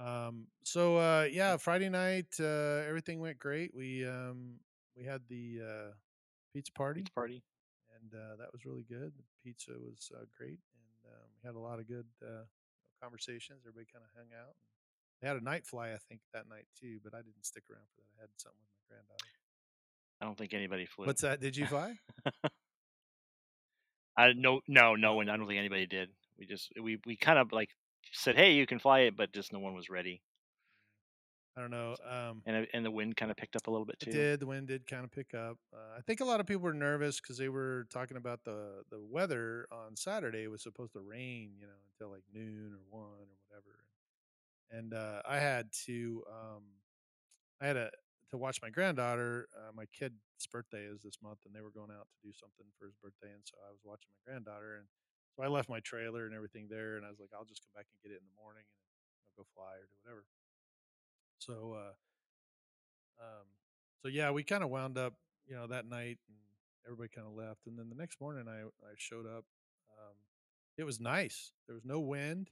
Um, 0.00 0.46
so 0.64 0.96
uh, 0.96 1.28
yeah, 1.30 1.56
Friday 1.58 1.90
night 1.90 2.34
uh, 2.40 2.88
everything 2.88 3.20
went 3.20 3.38
great. 3.38 3.74
We 3.74 4.06
um, 4.06 4.60
we 4.96 5.04
had 5.04 5.20
the 5.28 5.60
uh, 5.62 5.90
pizza 6.54 6.72
party. 6.72 7.02
Pizza 7.02 7.12
party. 7.12 7.42
and 8.00 8.14
uh, 8.14 8.36
that 8.38 8.52
was 8.52 8.64
really 8.64 8.84
good. 8.88 9.12
The 9.16 9.24
pizza 9.44 9.72
was 9.72 10.10
uh, 10.14 10.24
great, 10.36 10.58
and 10.72 11.12
um, 11.12 11.28
we 11.36 11.46
had 11.46 11.54
a 11.54 11.60
lot 11.60 11.78
of 11.78 11.86
good 11.86 12.06
uh, 12.24 12.44
conversations. 13.02 13.60
Everybody 13.66 13.86
kind 13.92 14.04
of 14.04 14.10
hung 14.16 14.32
out. 14.40 14.54
They 15.20 15.28
had 15.28 15.36
a 15.36 15.44
night 15.44 15.66
fly, 15.66 15.92
I 15.92 15.98
think, 16.08 16.22
that 16.32 16.48
night 16.48 16.64
too, 16.80 16.98
but 17.04 17.12
I 17.12 17.18
didn't 17.18 17.44
stick 17.44 17.64
around 17.70 17.84
for 17.94 18.00
that. 18.00 18.08
I 18.16 18.20
had 18.22 18.30
something 18.38 18.58
with 18.58 18.72
my 18.72 18.96
granddaughter. 18.96 19.28
I 20.22 20.24
don't 20.24 20.38
think 20.38 20.54
anybody 20.54 20.86
flew. 20.86 21.06
What's 21.06 21.22
that? 21.22 21.40
Did 21.40 21.56
you 21.58 21.66
fly? 21.66 21.94
I 24.16 24.32
no 24.34 24.60
no 24.66 24.96
no 24.96 25.14
one. 25.14 25.28
I 25.28 25.36
don't 25.36 25.46
think 25.46 25.58
anybody 25.58 25.86
did. 25.86 26.08
We 26.38 26.46
just 26.46 26.72
we 26.80 26.98
we 27.04 27.16
kind 27.16 27.38
of 27.38 27.52
like 27.52 27.70
said 28.12 28.36
hey 28.36 28.52
you 28.52 28.66
can 28.66 28.78
fly 28.78 29.00
it 29.00 29.16
but 29.16 29.32
just 29.32 29.52
no 29.52 29.58
one 29.58 29.74
was 29.74 29.88
ready 29.88 30.20
I 31.56 31.60
don't 31.60 31.72
know. 31.72 31.96
Um, 32.08 32.42
and 32.46 32.66
and 32.72 32.86
the 32.86 32.90
wind 32.90 33.16
kind 33.16 33.30
of 33.30 33.36
picked 33.36 33.56
up 33.56 33.66
a 33.66 33.70
little 33.70 33.84
bit 33.84 33.96
it 34.00 34.04
too. 34.04 34.12
did. 34.12 34.40
The 34.40 34.46
wind 34.46 34.68
did 34.68 34.86
kind 34.86 35.04
of 35.04 35.10
pick 35.10 35.34
up. 35.34 35.58
Uh, 35.74 35.98
I 35.98 36.00
think 36.00 36.20
a 36.20 36.24
lot 36.24 36.40
of 36.40 36.46
people 36.46 36.62
were 36.62 36.72
nervous 36.72 37.20
because 37.20 37.38
they 37.38 37.48
were 37.48 37.86
talking 37.92 38.16
about 38.16 38.40
the 38.44 38.82
the 38.90 39.00
weather 39.00 39.66
on 39.72 39.96
Saturday 39.96 40.44
it 40.44 40.50
was 40.50 40.62
supposed 40.62 40.92
to 40.92 41.00
rain, 41.00 41.50
you 41.58 41.66
know, 41.66 41.72
until 41.92 42.12
like 42.14 42.22
noon 42.32 42.72
or 42.72 42.98
one 42.98 43.26
or 43.28 43.36
whatever. 43.48 43.84
And 44.70 44.94
uh, 44.94 45.22
I 45.28 45.36
had 45.36 45.72
to 45.86 46.22
um, 46.30 46.62
I 47.60 47.66
had 47.66 47.76
a 47.76 47.90
to 48.30 48.38
watch 48.38 48.62
my 48.62 48.70
granddaughter. 48.70 49.48
Uh, 49.54 49.72
my 49.74 49.86
kid's 49.92 50.14
birthday 50.50 50.84
is 50.84 51.02
this 51.02 51.18
month, 51.22 51.40
and 51.44 51.54
they 51.54 51.60
were 51.60 51.72
going 51.72 51.90
out 51.90 52.06
to 52.06 52.26
do 52.26 52.32
something 52.32 52.66
for 52.78 52.86
his 52.86 52.94
birthday, 53.02 53.34
and 53.34 53.42
so 53.44 53.58
I 53.66 53.70
was 53.72 53.80
watching 53.84 54.08
my 54.14 54.32
granddaughter, 54.32 54.76
and 54.76 54.86
so 55.36 55.42
I 55.42 55.48
left 55.48 55.68
my 55.68 55.80
trailer 55.80 56.26
and 56.26 56.34
everything 56.34 56.68
there, 56.68 56.96
and 56.96 57.06
I 57.06 57.10
was 57.10 57.20
like, 57.20 57.30
I'll 57.34 57.44
just 57.44 57.62
come 57.64 57.72
back 57.74 57.86
and 57.90 58.02
get 58.02 58.14
it 58.14 58.20
in 58.20 58.26
the 58.26 58.42
morning, 58.42 58.64
and 58.64 59.22
I'll 59.26 59.44
go 59.44 59.46
fly 59.54 59.78
or 59.78 59.86
do 59.86 59.96
whatever. 60.02 60.24
So, 61.38 61.74
uh, 61.78 61.94
um, 63.20 63.46
so 64.02 64.08
yeah, 64.08 64.30
we 64.30 64.42
kind 64.42 64.62
of 64.62 64.70
wound 64.70 64.98
up, 64.98 65.14
you 65.46 65.54
know, 65.54 65.66
that 65.66 65.86
night, 65.86 66.18
and 66.28 66.36
everybody 66.86 67.08
kind 67.14 67.26
of 67.26 67.34
left, 67.34 67.66
and 67.66 67.78
then 67.78 67.88
the 67.88 67.96
next 67.96 68.20
morning, 68.20 68.46
I 68.48 68.62
I 68.62 68.94
showed 68.96 69.26
up. 69.26 69.44
Um, 69.98 70.16
it 70.78 70.84
was 70.84 71.00
nice. 71.00 71.52
There 71.66 71.74
was 71.74 71.84
no 71.84 72.00
wind. 72.00 72.50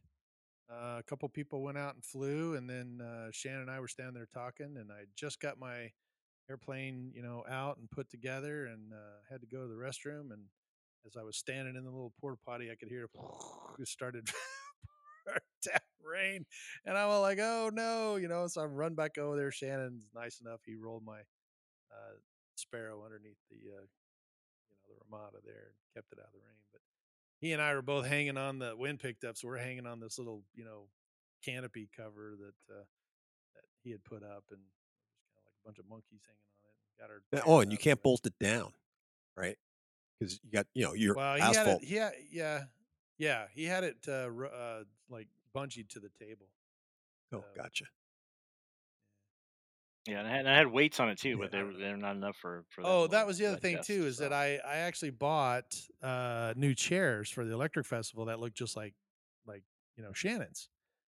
Uh, 0.70 0.97
a 0.99 1.02
couple 1.02 1.26
people 1.30 1.62
went 1.62 1.78
out 1.78 1.94
and 1.94 2.04
flew, 2.04 2.54
and 2.54 2.68
then 2.68 3.00
uh, 3.00 3.28
Shannon 3.32 3.62
and 3.62 3.70
I 3.70 3.80
were 3.80 3.88
standing 3.88 4.14
there 4.14 4.28
talking, 4.32 4.76
and 4.76 4.92
I 4.92 5.04
just 5.16 5.40
got 5.40 5.58
my 5.58 5.92
airplane, 6.50 7.11
you 7.14 7.23
know, 7.23 7.44
out 7.49 7.78
and 7.78 7.90
put 7.90 8.11
together, 8.11 8.66
and 8.66 8.92
uh, 8.92 9.20
had 9.30 9.40
to 9.40 9.47
go 9.47 9.62
to 9.62 9.68
the 9.68 9.75
restroom. 9.75 10.30
And 10.30 10.44
as 11.08 11.16
I 11.16 11.24
was 11.24 11.36
standing 11.36 11.74
in 11.76 11.84
the 11.84 11.90
little 11.90 12.12
porta 12.20 12.38
potty, 12.44 12.70
I 12.70 12.74
could 12.74 12.88
hear 12.88 13.04
it 13.78 13.88
started 13.88 14.26
down 15.66 15.80
rain, 16.04 16.44
and 16.84 16.96
I'm 16.96 17.08
all 17.08 17.22
like, 17.22 17.38
"Oh 17.40 17.70
no!" 17.72 18.16
You 18.16 18.28
know. 18.28 18.46
So 18.46 18.62
I 18.62 18.64
run 18.66 18.94
back 18.94 19.18
over 19.18 19.36
there. 19.36 19.50
Shannon's 19.50 20.04
nice 20.14 20.40
enough; 20.40 20.60
he 20.64 20.76
rolled 20.76 21.04
my 21.04 21.20
uh, 21.90 22.16
Sparrow 22.56 23.02
underneath 23.04 23.38
the, 23.50 23.56
uh, 23.56 23.80
you 23.80 24.68
know, 24.70 24.76
the 24.86 24.94
Ramada 25.04 25.38
there 25.44 25.72
and 25.72 25.94
kept 25.94 26.12
it 26.12 26.18
out 26.18 26.26
of 26.26 26.32
the 26.32 26.40
rain. 26.40 26.60
But 26.72 26.80
he 27.40 27.52
and 27.52 27.62
I 27.62 27.74
were 27.74 27.82
both 27.82 28.06
hanging 28.06 28.36
on 28.36 28.58
the 28.58 28.76
wind 28.76 29.00
picked 29.00 29.24
up, 29.24 29.36
so 29.36 29.48
we're 29.48 29.58
hanging 29.58 29.86
on 29.86 30.00
this 30.00 30.18
little, 30.18 30.42
you 30.54 30.64
know, 30.64 30.88
canopy 31.44 31.88
cover 31.96 32.34
that 32.38 32.74
uh, 32.74 32.84
that 33.54 33.64
he 33.82 33.90
had 33.90 34.04
put 34.04 34.22
up, 34.22 34.44
and 34.50 34.60
just 35.16 35.28
kind 35.34 35.40
of 35.40 35.46
like 35.46 35.56
a 35.62 35.66
bunch 35.66 35.78
of 35.78 35.88
monkeys 35.88 36.22
hanging 36.26 36.52
on 36.52 36.68
it. 36.68 36.76
And 36.76 37.40
Got 37.40 37.42
our 37.46 37.54
Oh, 37.54 37.60
and 37.60 37.72
you 37.72 37.78
can't 37.78 38.02
bolt 38.02 38.26
it 38.26 38.38
down, 38.38 38.72
right? 39.36 39.56
Because 40.18 40.40
you 40.42 40.50
got 40.50 40.66
you 40.75 40.84
know 40.84 40.94
your 40.94 41.14
Well, 41.14 41.37
he 41.37 41.42
asphalt. 41.42 41.66
had 41.66 41.82
it. 41.82 41.84
He 41.88 41.94
had, 41.96 42.12
yeah, 42.30 42.64
yeah. 43.18 43.44
He 43.54 43.64
had 43.64 43.84
it 43.84 43.96
uh, 44.08 44.28
uh, 44.44 44.84
like 45.08 45.28
bungeed 45.54 45.88
to 45.90 46.00
the 46.00 46.10
table. 46.18 46.48
oh, 47.32 47.38
um, 47.38 47.44
gotcha. 47.56 47.84
Yeah, 50.06 50.20
and 50.20 50.26
I 50.28 50.30
had, 50.30 50.40
and 50.40 50.48
I 50.48 50.56
had 50.56 50.66
weights 50.68 51.00
on 51.00 51.10
it 51.10 51.18
too, 51.18 51.30
Yeah. 51.30 51.37
but 51.40 51.50
they 51.52 51.62
were 51.62 51.72
they're 51.75 51.96
not 51.96 52.16
enough 52.16 52.37
for 52.37 52.64
for. 52.70 52.82
Oh, 52.82 52.92
little- 53.02 53.08
that 53.08 53.26
was 53.26 53.37
the 53.38 53.46
other 53.46 53.58
thing 53.58 53.78
too, 53.82 54.06
is 54.06 54.18
that. 54.18 54.32
I 54.32 54.56
I 54.66 54.76
actually 54.78 55.10
bought 55.10 55.76
uh 56.02 56.54
new 56.56 56.75
chairs 56.75 57.28
for 57.30 57.44
the 57.44 57.52
electric 57.52 57.87
festival 57.87 58.25
that 58.26 58.40
looked 58.40 58.56
just 58.56 58.76
like 58.76 58.94
like 59.46 59.64
you 59.96 60.02
know 60.02 60.12
Shannon's 60.12 60.68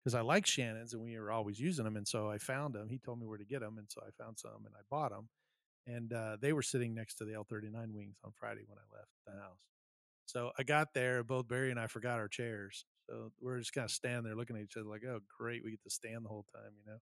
because 0.03 0.15
I 0.15 0.23
like 0.23 0.47
Shannon's 0.47 0.95
and 0.95 1.03
we 1.03 1.19
were 1.19 1.31
always 1.31 1.61
using 1.61 1.85
them, 1.85 1.97
and 1.97 2.09
so 2.09 2.31
I 2.31 2.39
found 2.39 2.75
them. 2.75 2.89
He 2.89 2.99
told 2.99 3.21
me 3.21 3.27
where 3.27 3.37
to 3.39 3.45
get 3.45 3.61
them, 3.61 3.77
and 3.79 3.87
so 3.91 4.01
I 4.07 4.11
found 4.23 4.39
some 4.39 4.65
and 4.65 4.75
I 4.75 4.81
bought 4.91 5.11
them, 5.11 5.29
and 5.89 6.13
uh, 6.13 6.37
they 6.41 6.53
were 6.53 6.63
sitting 6.63 6.95
next 6.95 7.15
to 7.17 7.25
the 7.25 7.33
L39 7.33 7.93
wings 7.93 8.17
on 8.25 8.33
Friday 8.39 8.63
when 8.67 8.79
I 8.79 8.97
left 8.97 9.11
the 9.27 9.33
house. 9.33 9.65
So 10.27 10.53
I 10.59 10.63
got 10.63 10.93
there, 10.95 11.25
both 11.25 11.49
Barry 11.49 11.71
and 11.71 11.81
I 11.81 11.87
forgot 11.87 12.19
our 12.19 12.29
chairs, 12.29 12.85
so 13.09 13.33
we're 13.41 13.59
just 13.59 13.73
kind 13.73 13.87
of 13.87 13.91
standing 13.91 14.25
there 14.25 14.37
looking 14.37 14.57
at 14.57 14.63
each 14.63 14.77
other 14.77 14.89
like, 14.89 15.05
oh 15.05 15.21
great, 15.39 15.65
we 15.65 15.71
get 15.71 15.83
to 15.85 15.91
stand 15.91 16.25
the 16.25 16.29
whole 16.29 16.45
time, 16.55 16.73
you 16.77 16.93
know. 16.93 16.99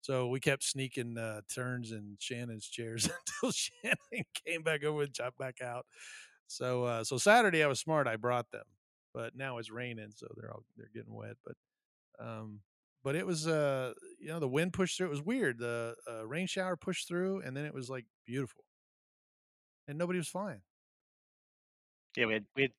So 0.00 0.28
we 0.28 0.40
kept 0.40 0.62
sneaking 0.62 1.16
uh, 1.16 1.42
turns 1.54 1.92
in 1.92 2.16
Shannon's 2.18 2.68
chairs 2.68 3.08
until 3.42 3.52
Shannon 3.52 4.24
came 4.46 4.62
back 4.62 4.84
over 4.84 5.02
and 5.02 5.12
jumped 5.12 5.38
back 5.38 5.60
out. 5.62 5.86
So 6.46 6.84
uh, 6.84 7.04
so 7.04 7.18
Saturday 7.18 7.62
I 7.62 7.66
was 7.66 7.80
smart. 7.80 8.06
I 8.06 8.16
brought 8.16 8.50
them, 8.50 8.64
but 9.12 9.34
now 9.36 9.58
it's 9.58 9.70
raining, 9.70 10.12
so 10.14 10.26
they're 10.36 10.50
all 10.50 10.64
they're 10.76 10.90
getting 10.94 11.14
wet. 11.14 11.36
But 11.44 11.56
um, 12.20 12.60
but 13.04 13.14
it 13.14 13.24
was 13.26 13.46
uh 13.46 13.92
you 14.18 14.28
know 14.28 14.40
the 14.40 14.48
wind 14.48 14.72
pushed 14.72 14.96
through. 14.96 15.06
It 15.06 15.10
was 15.10 15.22
weird. 15.22 15.58
The 15.58 15.94
uh, 16.10 16.26
rain 16.26 16.46
shower 16.48 16.76
pushed 16.76 17.06
through, 17.06 17.42
and 17.42 17.56
then 17.56 17.64
it 17.64 17.74
was 17.74 17.88
like 17.88 18.06
beautiful, 18.26 18.64
and 19.86 19.96
nobody 19.98 20.18
was 20.18 20.26
flying. 20.28 20.62
Yeah, 22.16 22.26
we 22.26 22.32
had 22.32 22.46
we 22.56 22.62
had 22.62 22.72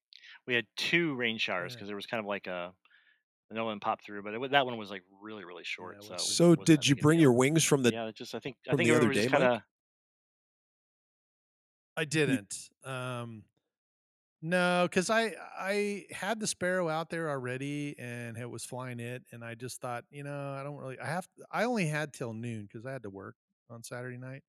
we 0.47 0.55
had 0.55 0.65
two 0.75 1.15
rain 1.15 1.37
showers 1.37 1.71
Yeah. 1.71 1.75
because 1.77 1.87
there 1.87 1.95
was 1.95 2.07
kind 2.07 2.19
of 2.19 2.25
like 2.25 2.47
a 2.47 2.73
no 3.51 3.63
one 3.65 3.79
popped 3.79 4.05
through, 4.05 4.23
but 4.23 4.33
it, 4.33 4.51
that 4.51 4.65
one 4.65 4.75
was 4.77 4.89
like 4.89 5.03
really 5.21 5.45
really 5.45 5.63
short. 5.63 5.97
it 5.97 6.03
so 6.03 6.17
So 6.17 6.55
did 6.55 6.87
you 6.87 6.95
bring 6.95 7.19
your 7.19 7.31
wings 7.31 7.63
from 7.63 7.83
the? 7.83 7.91
yeah, 7.93 8.11
just 8.13 8.33
I 8.33 8.39
think 8.39 8.57
I 8.67 8.75
think 8.75 8.89
the 8.89 8.95
other 8.95 9.13
day, 9.13 9.27
kind 9.27 9.43
of 9.43 9.61
I 11.95 12.05
didn't. 12.05 12.69
Um, 12.83 13.43
no, 14.41 14.87
because 14.89 15.09
I 15.09 15.35
I 15.57 16.05
had 16.11 16.39
the 16.39 16.47
sparrow 16.47 16.89
out 16.89 17.09
there 17.09 17.29
already, 17.29 17.97
and 17.97 18.37
it 18.37 18.49
was 18.49 18.63
flying 18.65 18.99
it, 18.99 19.23
and 19.31 19.43
I 19.43 19.55
just 19.55 19.81
thought, 19.81 20.05
you 20.09 20.23
know, 20.23 20.51
I 20.53 20.63
don't 20.63 20.77
really. 20.77 20.99
I 20.99 21.07
have. 21.07 21.27
I 21.51 21.63
only 21.65 21.87
had 21.87 22.13
till 22.13 22.33
noon 22.33 22.63
because 22.63 22.85
I 22.85 22.91
had 22.91 23.03
to 23.03 23.09
work 23.09 23.35
on 23.69 23.83
Saturday 23.83 24.17
night, 24.17 24.43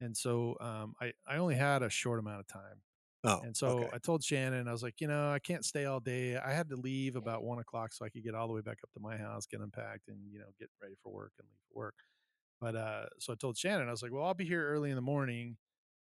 and 0.00 0.16
so 0.16 0.56
um, 0.60 0.94
I 1.00 1.14
I 1.26 1.38
only 1.38 1.56
had 1.56 1.82
a 1.82 1.90
short 1.90 2.20
amount 2.20 2.40
of 2.40 2.48
time, 2.48 2.82
Oh, 3.24 3.42
and 3.42 3.56
so 3.56 3.90
okay. 3.90 3.92
I 3.94 3.98
told 3.98 4.24
Shannon, 4.24 4.68
I 4.68 4.72
was 4.72 4.82
like, 4.84 5.00
you 5.00 5.08
know, 5.08 5.30
I 5.32 5.40
can't 5.40 5.64
stay 5.64 5.86
all 5.86 6.00
day. 6.00 6.36
I 6.36 6.52
had 6.52 6.68
to 6.70 6.76
leave 6.76 7.16
about 7.16 7.44
one 7.44 7.58
o'clock 7.60 7.92
so 7.94 8.04
I 8.06 8.10
could 8.10 8.24
get 8.24 8.34
all 8.36 8.48
the 8.48 8.54
way 8.54 8.62
back 8.62 8.78
up 8.84 8.92
to 8.94 9.00
my 9.00 9.16
house, 9.18 9.46
get 9.46 9.60
unpacked, 9.60 10.08
and 10.08 10.32
you 10.32 10.40
know, 10.40 10.46
get 10.60 10.70
ready 10.82 10.96
for 11.02 11.12
work 11.12 11.32
and 11.38 11.48
leave 11.48 11.60
for 11.72 11.78
work. 11.78 11.96
But 12.60 12.76
uh, 12.76 13.06
so 13.18 13.32
I 13.32 13.36
told 13.36 13.56
Shannon, 13.58 13.88
I 13.88 13.90
was 13.90 14.02
like, 14.02 14.12
well, 14.12 14.24
I'll 14.24 14.34
be 14.34 14.44
here 14.44 14.66
early 14.68 14.90
in 14.90 14.96
the 14.96 15.02
morning, 15.02 15.56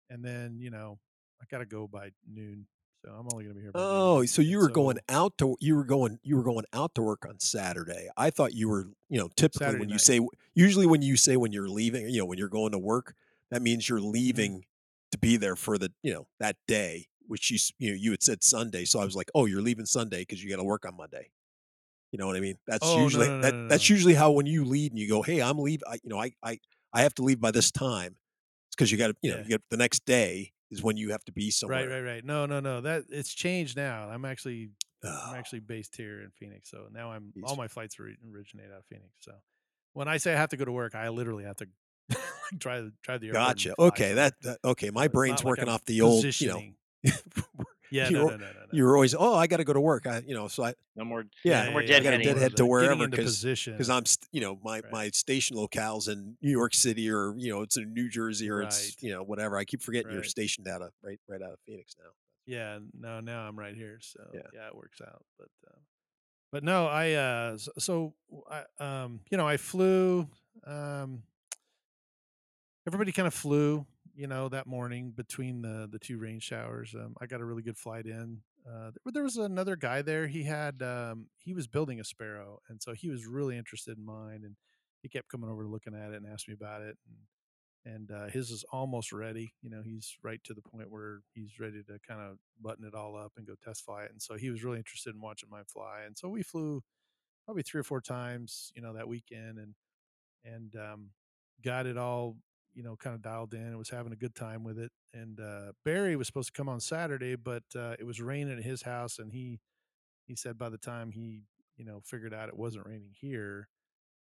and 0.09 0.23
then 0.25 0.59
you 0.59 0.71
know, 0.71 0.99
I 1.41 1.45
gotta 1.49 1.65
go 1.65 1.88
by 1.88 2.11
noon, 2.27 2.67
so 3.03 3.12
I'm 3.12 3.27
only 3.29 3.44
gonna 3.46 3.56
be 3.56 3.62
here. 3.62 3.72
Oh, 3.75 4.25
so 4.25 4.41
you 4.41 4.58
were 4.58 4.70
going 4.70 4.98
out 5.08 5.38
to 5.38 5.56
you 5.60 5.75
were 5.75 5.84
going 5.84 6.20
you 6.24 6.36
were 6.36 6.44
going 6.44 6.65
out 6.74 6.96
to 6.96 7.01
work 7.03 7.25
on 7.25 7.39
Saturday. 7.39 8.10
I 8.18 8.32
thought 8.32 8.53
you 8.53 8.68
were 8.68 8.89
you 9.10 9.20
know 9.20 9.29
typically 9.36 9.75
Saturday 9.75 9.79
when 9.79 9.89
you 9.89 10.00
say 10.00 10.20
usually 10.56 10.88
when 10.88 11.01
you 11.03 11.15
say 11.15 11.38
when 11.38 11.51
you're 11.51 11.70
leaving 11.70 12.10
you 12.10 12.18
know 12.18 12.25
when 12.25 12.38
you're 12.39 12.50
going 12.50 12.72
to 12.72 12.79
work 12.79 13.13
that 13.51 13.62
means 13.62 13.88
Mm-hmm. 13.89 13.89
you're 13.89 14.01
leaving 14.01 14.65
to 15.12 15.18
be 15.20 15.38
there 15.38 15.56
for 15.56 15.77
the 15.77 15.91
you 16.01 16.12
know 16.13 16.27
that 16.39 16.56
day 16.68 17.08
which 17.27 17.51
you 17.51 17.60
you 17.77 17.91
know 17.91 17.96
you 17.96 18.10
had 18.12 18.24
said 18.24 18.44
Sunday 18.44 18.86
so 18.86 19.00
I 19.00 19.06
was 19.06 19.15
like 19.15 19.29
oh 19.36 19.46
you're 19.46 19.62
leaving 19.62 19.86
Sunday 19.86 20.21
because 20.21 20.43
you 20.43 20.50
got 20.50 20.58
to 20.58 20.63
work 20.63 20.86
on 20.86 20.97
Monday. 20.97 21.30
You 22.12 22.17
know 22.19 22.28
what 22.28 22.36
I 22.38 22.39
mean? 22.39 22.58
That's 22.67 22.84
Oh, 22.84 22.95
usually 22.95 23.30
no, 23.30 23.38
no, 23.38 23.41
that 23.41 23.56
no, 23.56 23.60
that's 23.69 23.89
usually 23.89 24.15
how 24.15 24.32
when 24.32 24.47
you 24.47 24.65
lead 24.65 24.91
and 24.91 25.00
you 25.00 25.08
go 25.08 25.21
hey 25.21 25.41
I'm 25.41 25.60
leave 25.60 25.84
I 25.88 25.95
you 26.04 26.10
know 26.10 26.19
I 26.19 26.32
I 26.43 26.60
I 26.93 27.02
have 27.04 27.13
to 27.15 27.23
leave 27.23 27.39
by 27.39 27.52
this 27.52 27.71
time. 27.71 28.15
It's 28.67 28.76
because 28.76 28.91
you 28.91 28.97
got 28.97 29.08
to 29.10 29.15
you 29.21 29.32
know 29.32 29.38
Yeah. 29.38 29.43
you 29.43 29.50
get 29.50 29.62
the 29.69 29.78
next 29.78 30.06
day 30.06 30.54
is 30.71 30.84
when 30.84 30.97
you 30.97 31.12
have 31.12 31.23
to 31.25 31.32
be 31.32 31.51
somewhere. 31.51 31.88
Right, 31.88 31.89
right, 31.89 32.13
right. 32.15 32.25
No, 32.25 32.45
no, 32.45 32.60
no. 32.60 32.82
That 32.82 33.05
it's 33.10 33.34
changed 33.34 33.75
now. 33.77 34.10
I'm 34.10 34.25
actually 34.25 34.71
I'm 35.03 35.12
Oh, 35.12 35.34
actually 35.36 35.62
based 35.62 35.95
here 35.95 36.21
in 36.21 36.29
Phoenix, 36.32 36.69
so 36.69 36.88
now 36.91 37.12
I'm 37.12 37.32
all 37.45 37.55
my 37.55 37.67
flights 37.69 37.97
ori- 37.99 38.17
originate 38.34 38.67
out 38.71 38.79
of 38.79 38.86
Phoenix. 38.86 39.10
So 39.19 39.32
when 39.93 40.08
I 40.10 40.17
say 40.17 40.34
I 40.34 40.38
have 40.38 40.49
to 40.49 40.58
go 40.58 40.65
to 40.65 40.71
work, 40.71 40.93
I 40.93 41.08
literally 41.10 41.45
have 41.45 41.55
to 41.58 41.67
drive 42.58 42.91
drive 43.01 43.21
the 43.21 43.27
airport. 43.27 43.45
Gotcha. 43.47 43.75
Okay, 43.79 44.13
that, 44.15 44.34
that 44.41 44.60
okay. 44.63 44.89
My 44.89 45.08
So 45.08 45.12
brain's 45.12 45.39
like 45.39 45.45
working 45.45 45.69
I'm 45.69 45.75
off 45.75 45.86
the 45.86 46.01
old, 46.01 46.25
you 46.41 46.47
know. 46.49 46.63
positioning. 47.89 48.15
Yeah, 48.15 48.21
you're, 48.21 48.32
no, 48.32 48.38
no, 48.38 48.45
no, 48.45 48.60
no. 48.60 48.67
you're 48.71 48.95
always 48.95 49.15
oh, 49.15 49.36
I 49.36 49.47
got 49.47 49.58
to 49.58 49.63
go 49.63 49.73
to 49.73 49.82
work. 49.82 50.06
I, 50.08 50.21
you 50.25 50.34
know, 50.34 50.47
so 50.47 50.63
I 50.63 50.73
no 50.95 51.04
more 51.06 51.25
yeah, 51.43 51.65
no 51.65 51.71
more 51.71 51.82
I 51.82 51.86
got 51.88 52.12
to 52.12 52.17
deadhead 52.23 52.56
to 52.58 52.65
wherever 52.65 53.08
because 53.08 53.25
position. 53.36 53.73
because 53.73 53.89
I'm 53.89 54.06
st- 54.06 54.28
you 54.32 54.41
know 54.41 54.60
my 54.63 54.80
Right. 54.82 54.91
my 54.91 55.10
station 55.10 55.58
locales 55.58 56.08
in 56.08 56.38
New 56.41 56.52
York 56.52 56.73
City 56.73 57.10
or 57.12 57.34
you 57.38 57.52
know 57.52 57.62
it's 57.62 57.78
in 57.78 57.93
New 57.93 58.10
Jersey 58.10 58.49
or 58.49 58.62
it's 58.62 59.02
you 59.02 59.12
know 59.12 59.23
whatever. 59.23 59.58
I 59.58 59.65
keep 59.65 59.82
forgetting 59.82 60.12
you're 60.12 60.21
Right. 60.21 60.30
stationed 60.30 60.67
out 60.67 60.82
of 60.82 60.91
right 61.04 61.19
right 61.28 61.41
out 61.41 61.54
of 61.54 61.60
Phoenix 61.65 61.95
now. 61.97 62.10
yeah 62.45 62.80
no 62.99 63.19
now 63.19 63.41
i'm 63.47 63.58
right 63.60 63.75
here 63.75 63.97
so 64.02 64.19
Yeah. 64.34 64.41
yeah, 64.54 64.67
it 64.67 64.75
works 64.75 65.02
out 65.02 65.23
but 65.38 65.49
uh, 65.67 65.78
but 66.52 66.63
no 66.63 66.88
i 66.88 67.12
uh 67.13 67.58
so, 67.58 67.71
so 67.78 68.13
i 68.49 68.63
um 68.80 69.19
you 69.30 69.38
know 69.38 69.47
i 69.47 69.58
flew 69.58 70.28
um 70.65 71.21
everybody 72.88 73.12
kind 73.12 73.28
of 73.28 73.34
flew 73.34 73.86
you 74.19 74.27
know 74.27 74.49
that 74.49 74.67
morning 74.67 75.12
between 75.15 75.62
the 75.62 75.88
the 75.89 75.99
two 75.99 76.17
rain 76.17 76.39
showers 76.39 76.93
um 76.93 77.15
i 77.21 77.25
got 77.25 77.39
a 77.39 77.45
really 77.45 77.62
good 77.62 77.77
flight 77.77 78.05
in 78.05 78.39
uh 78.67 78.91
there, 78.91 79.13
there 79.13 79.23
was 79.23 79.38
another 79.38 79.77
guy 79.77 80.01
there 80.01 80.27
he 80.27 80.43
had 80.43 80.82
um 80.82 81.27
he 81.38 81.53
was 81.53 81.67
building 81.67 81.99
a 81.99 82.03
sparrow 82.03 82.60
and 82.67 82.82
so 82.82 82.93
he 82.93 83.10
was 83.10 83.25
really 83.25 83.58
interested 83.58 83.97
in 83.97 84.05
mine 84.05 84.41
and 84.43 84.55
he 85.01 85.08
kept 85.08 85.29
coming 85.29 85.49
over 85.49 85.65
looking 85.65 85.95
at 85.95 86.12
it 86.12 86.17
and 86.17 86.27
asked 86.27 86.49
me 86.49 86.53
about 86.53 86.82
it 86.82 86.97
and 87.08 87.15
and 87.86 88.12
uh, 88.12 88.27
his 88.27 88.51
is 88.51 88.65
almost 88.71 89.13
ready. 89.13 89.53
You 89.62 89.69
know, 89.69 89.82
he's 89.82 90.17
right 90.21 90.43
to 90.43 90.53
the 90.53 90.62
point 90.62 90.91
where 90.91 91.21
he's 91.34 91.60
ready 91.60 91.82
to 91.84 91.97
kind 92.05 92.19
of 92.19 92.38
button 92.62 92.86
it 92.86 92.93
all 92.93 93.15
up 93.15 93.32
and 93.38 93.47
go 93.47 93.55
test 93.63 93.86
fly 93.86 94.03
it. 94.03 94.12
And 94.12 94.21
so 94.21 94.36
he 94.36 94.49
was 94.49 94.63
really 94.63 94.77
interested 94.77 95.15
in 95.15 95.21
watching 95.21 95.49
mine 95.49 95.63
fly. 95.65 96.01
And 96.05 96.17
so 96.17 96.27
we 96.27 96.43
flew 96.43 96.84
probably 97.45 97.63
three 97.63 97.79
or 97.79 97.86
four 97.86 98.01
times, 98.01 98.71
you 98.75 98.82
know, 98.82 98.93
that 98.93 99.08
weekend 99.08 99.58
and 99.60 99.75
and 100.43 100.75
um, 100.75 101.10
got 101.63 101.86
it 101.86 101.97
all, 101.97 102.38
you 102.73 102.84
know, 102.84 102.95
kind 102.95 103.15
of 103.15 103.21
dialed 103.21 103.53
in. 103.53 103.62
and 103.62 103.77
was 103.77 103.89
having 103.89 104.13
a 104.13 104.17
good 104.17 104.36
time 104.36 104.63
with 104.63 104.79
it. 104.79 104.91
And 105.13 105.39
uh, 105.39 105.71
Barry 105.84 106.15
was 106.15 106.27
supposed 106.27 106.53
to 106.53 106.58
come 106.58 106.69
on 106.69 106.79
Saturday, 106.79 107.36
but 107.36 107.63
uh, 107.75 107.95
it 107.99 108.05
was 108.05 108.21
raining 108.21 108.58
at 108.58 108.63
his 108.63 108.84
house, 108.84 109.19
and 109.19 109.32
he 109.32 109.60
he 110.25 110.36
said 110.36 110.58
by 110.58 110.69
the 110.69 110.77
time 110.77 111.12
he 111.12 111.43
you 111.77 111.86
know 111.86 112.01
figured 112.05 112.34
out 112.34 112.49
it 112.49 112.58
wasn't 112.58 112.86
raining 112.86 113.13
here. 113.19 113.67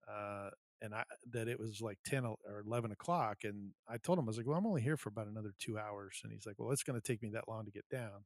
Uh, 0.08 0.50
and 0.82 0.94
I 0.94 1.04
that 1.32 1.48
it 1.48 1.58
was 1.58 1.80
like 1.80 1.98
ten 2.04 2.26
or 2.26 2.36
11 2.66 2.92
o'clock. 2.92 3.38
And 3.44 3.72
I 3.88 3.96
told 3.96 4.18
him, 4.18 4.24
I 4.24 4.28
was 4.28 4.36
like, 4.36 4.46
well, 4.46 4.58
I'm 4.58 4.66
only 4.66 4.82
here 4.82 4.96
for 4.96 5.08
about 5.08 5.28
another 5.28 5.52
two 5.58 5.78
hours. 5.78 6.20
And 6.22 6.32
he's 6.32 6.46
like, 6.46 6.56
well, 6.58 6.72
it's 6.72 6.82
going 6.82 7.00
to 7.00 7.06
take 7.06 7.22
me 7.22 7.30
that 7.30 7.48
long 7.48 7.64
to 7.64 7.70
get 7.70 7.88
down. 7.90 8.24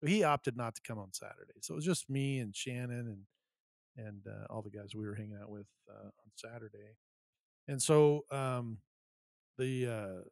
But 0.00 0.10
he 0.10 0.22
opted 0.22 0.56
not 0.56 0.76
to 0.76 0.80
come 0.86 0.98
on 0.98 1.12
Saturday. 1.12 1.54
So 1.60 1.74
it 1.74 1.76
was 1.76 1.84
just 1.84 2.08
me 2.08 2.38
and 2.38 2.54
Shannon 2.54 3.24
and, 3.96 4.06
and 4.06 4.22
uh, 4.26 4.46
all 4.48 4.62
the 4.62 4.70
guys 4.70 4.94
we 4.94 5.04
were 5.06 5.16
hanging 5.16 5.38
out 5.42 5.50
with 5.50 5.66
uh, 5.90 6.06
on 6.06 6.30
Saturday. 6.36 6.96
And 7.66 7.82
so 7.82 8.24
um, 8.30 8.78
the, 9.58 9.86
uh, 9.86 10.22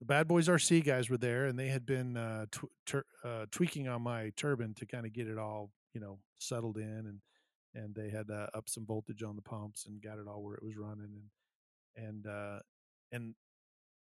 the 0.00 0.04
Bad 0.06 0.28
Boys 0.28 0.48
RC 0.48 0.84
guys 0.84 1.10
were 1.10 1.16
there 1.18 1.46
and 1.46 1.58
they 1.58 1.68
had 1.68 1.84
been 1.86 2.16
uh, 2.16 2.46
tw- 2.50 2.70
tur- 2.86 3.06
uh, 3.24 3.46
tweaking 3.50 3.88
on 3.88 4.02
my 4.02 4.30
turbine 4.36 4.74
to 4.74 4.86
kind 4.86 5.06
of 5.06 5.12
get 5.12 5.26
it 5.26 5.38
all, 5.38 5.70
you 5.94 6.00
know, 6.00 6.18
settled 6.38 6.76
in 6.76 6.84
and, 6.84 7.20
and 7.74 7.94
they 7.94 8.10
had 8.10 8.30
uh, 8.30 8.46
up 8.54 8.68
some 8.68 8.86
voltage 8.86 9.22
on 9.22 9.36
the 9.36 9.42
pumps 9.42 9.86
and 9.86 10.00
got 10.02 10.18
it 10.18 10.26
all 10.28 10.42
where 10.42 10.54
it 10.54 10.62
was 10.62 10.76
running 10.76 11.10
and 11.14 11.22
and 11.98 12.26
uh 12.26 12.58
and 13.10 13.34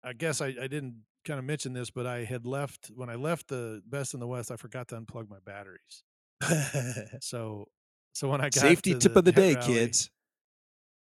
i 0.04 0.12
guess 0.12 0.42
i, 0.42 0.48
I 0.48 0.66
didn't 0.66 0.96
kind 1.24 1.38
of 1.38 1.44
mention 1.46 1.72
this 1.72 1.88
but 1.90 2.06
i 2.06 2.22
had 2.24 2.44
left 2.46 2.90
when 2.94 3.08
i 3.08 3.14
left 3.14 3.48
the 3.48 3.80
best 3.86 4.12
in 4.12 4.20
the 4.20 4.26
west 4.26 4.50
i 4.50 4.56
forgot 4.56 4.88
to 4.88 5.00
unplug 5.00 5.30
my 5.30 5.38
batteries 5.46 6.02
so 7.22 7.66
so 8.12 8.28
when 8.28 8.42
i 8.42 8.44
got 8.44 8.54
Safety 8.54 8.94
tip 8.94 9.16
of 9.16 9.24
the 9.24 9.32
day, 9.32 9.54
rally- 9.54 9.66
kids. 9.66 10.10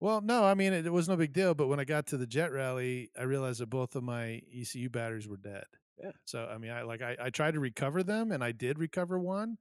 Well 0.00 0.20
no 0.20 0.44
i 0.44 0.54
mean 0.54 0.72
it, 0.72 0.86
it 0.86 0.92
was 0.92 1.08
no 1.08 1.16
big 1.16 1.32
deal 1.32 1.54
but 1.54 1.68
when 1.68 1.80
i 1.80 1.84
got 1.84 2.06
to 2.06 2.16
the 2.16 2.26
jet 2.26 2.52
rally 2.52 3.10
i 3.18 3.22
realized 3.22 3.60
that 3.60 3.70
both 3.70 3.96
of 3.96 4.02
my 4.02 4.40
ecu 4.52 4.88
batteries 4.90 5.28
were 5.28 5.36
dead 5.36 5.64
Yeah. 6.02 6.12
so 6.24 6.46
i 6.46 6.58
mean 6.58 6.70
i 6.70 6.82
like 6.82 7.02
i, 7.02 7.16
I 7.20 7.30
tried 7.30 7.54
to 7.54 7.60
recover 7.60 8.02
them 8.02 8.32
and 8.32 8.42
i 8.42 8.52
did 8.52 8.78
recover 8.78 9.18
one 9.18 9.58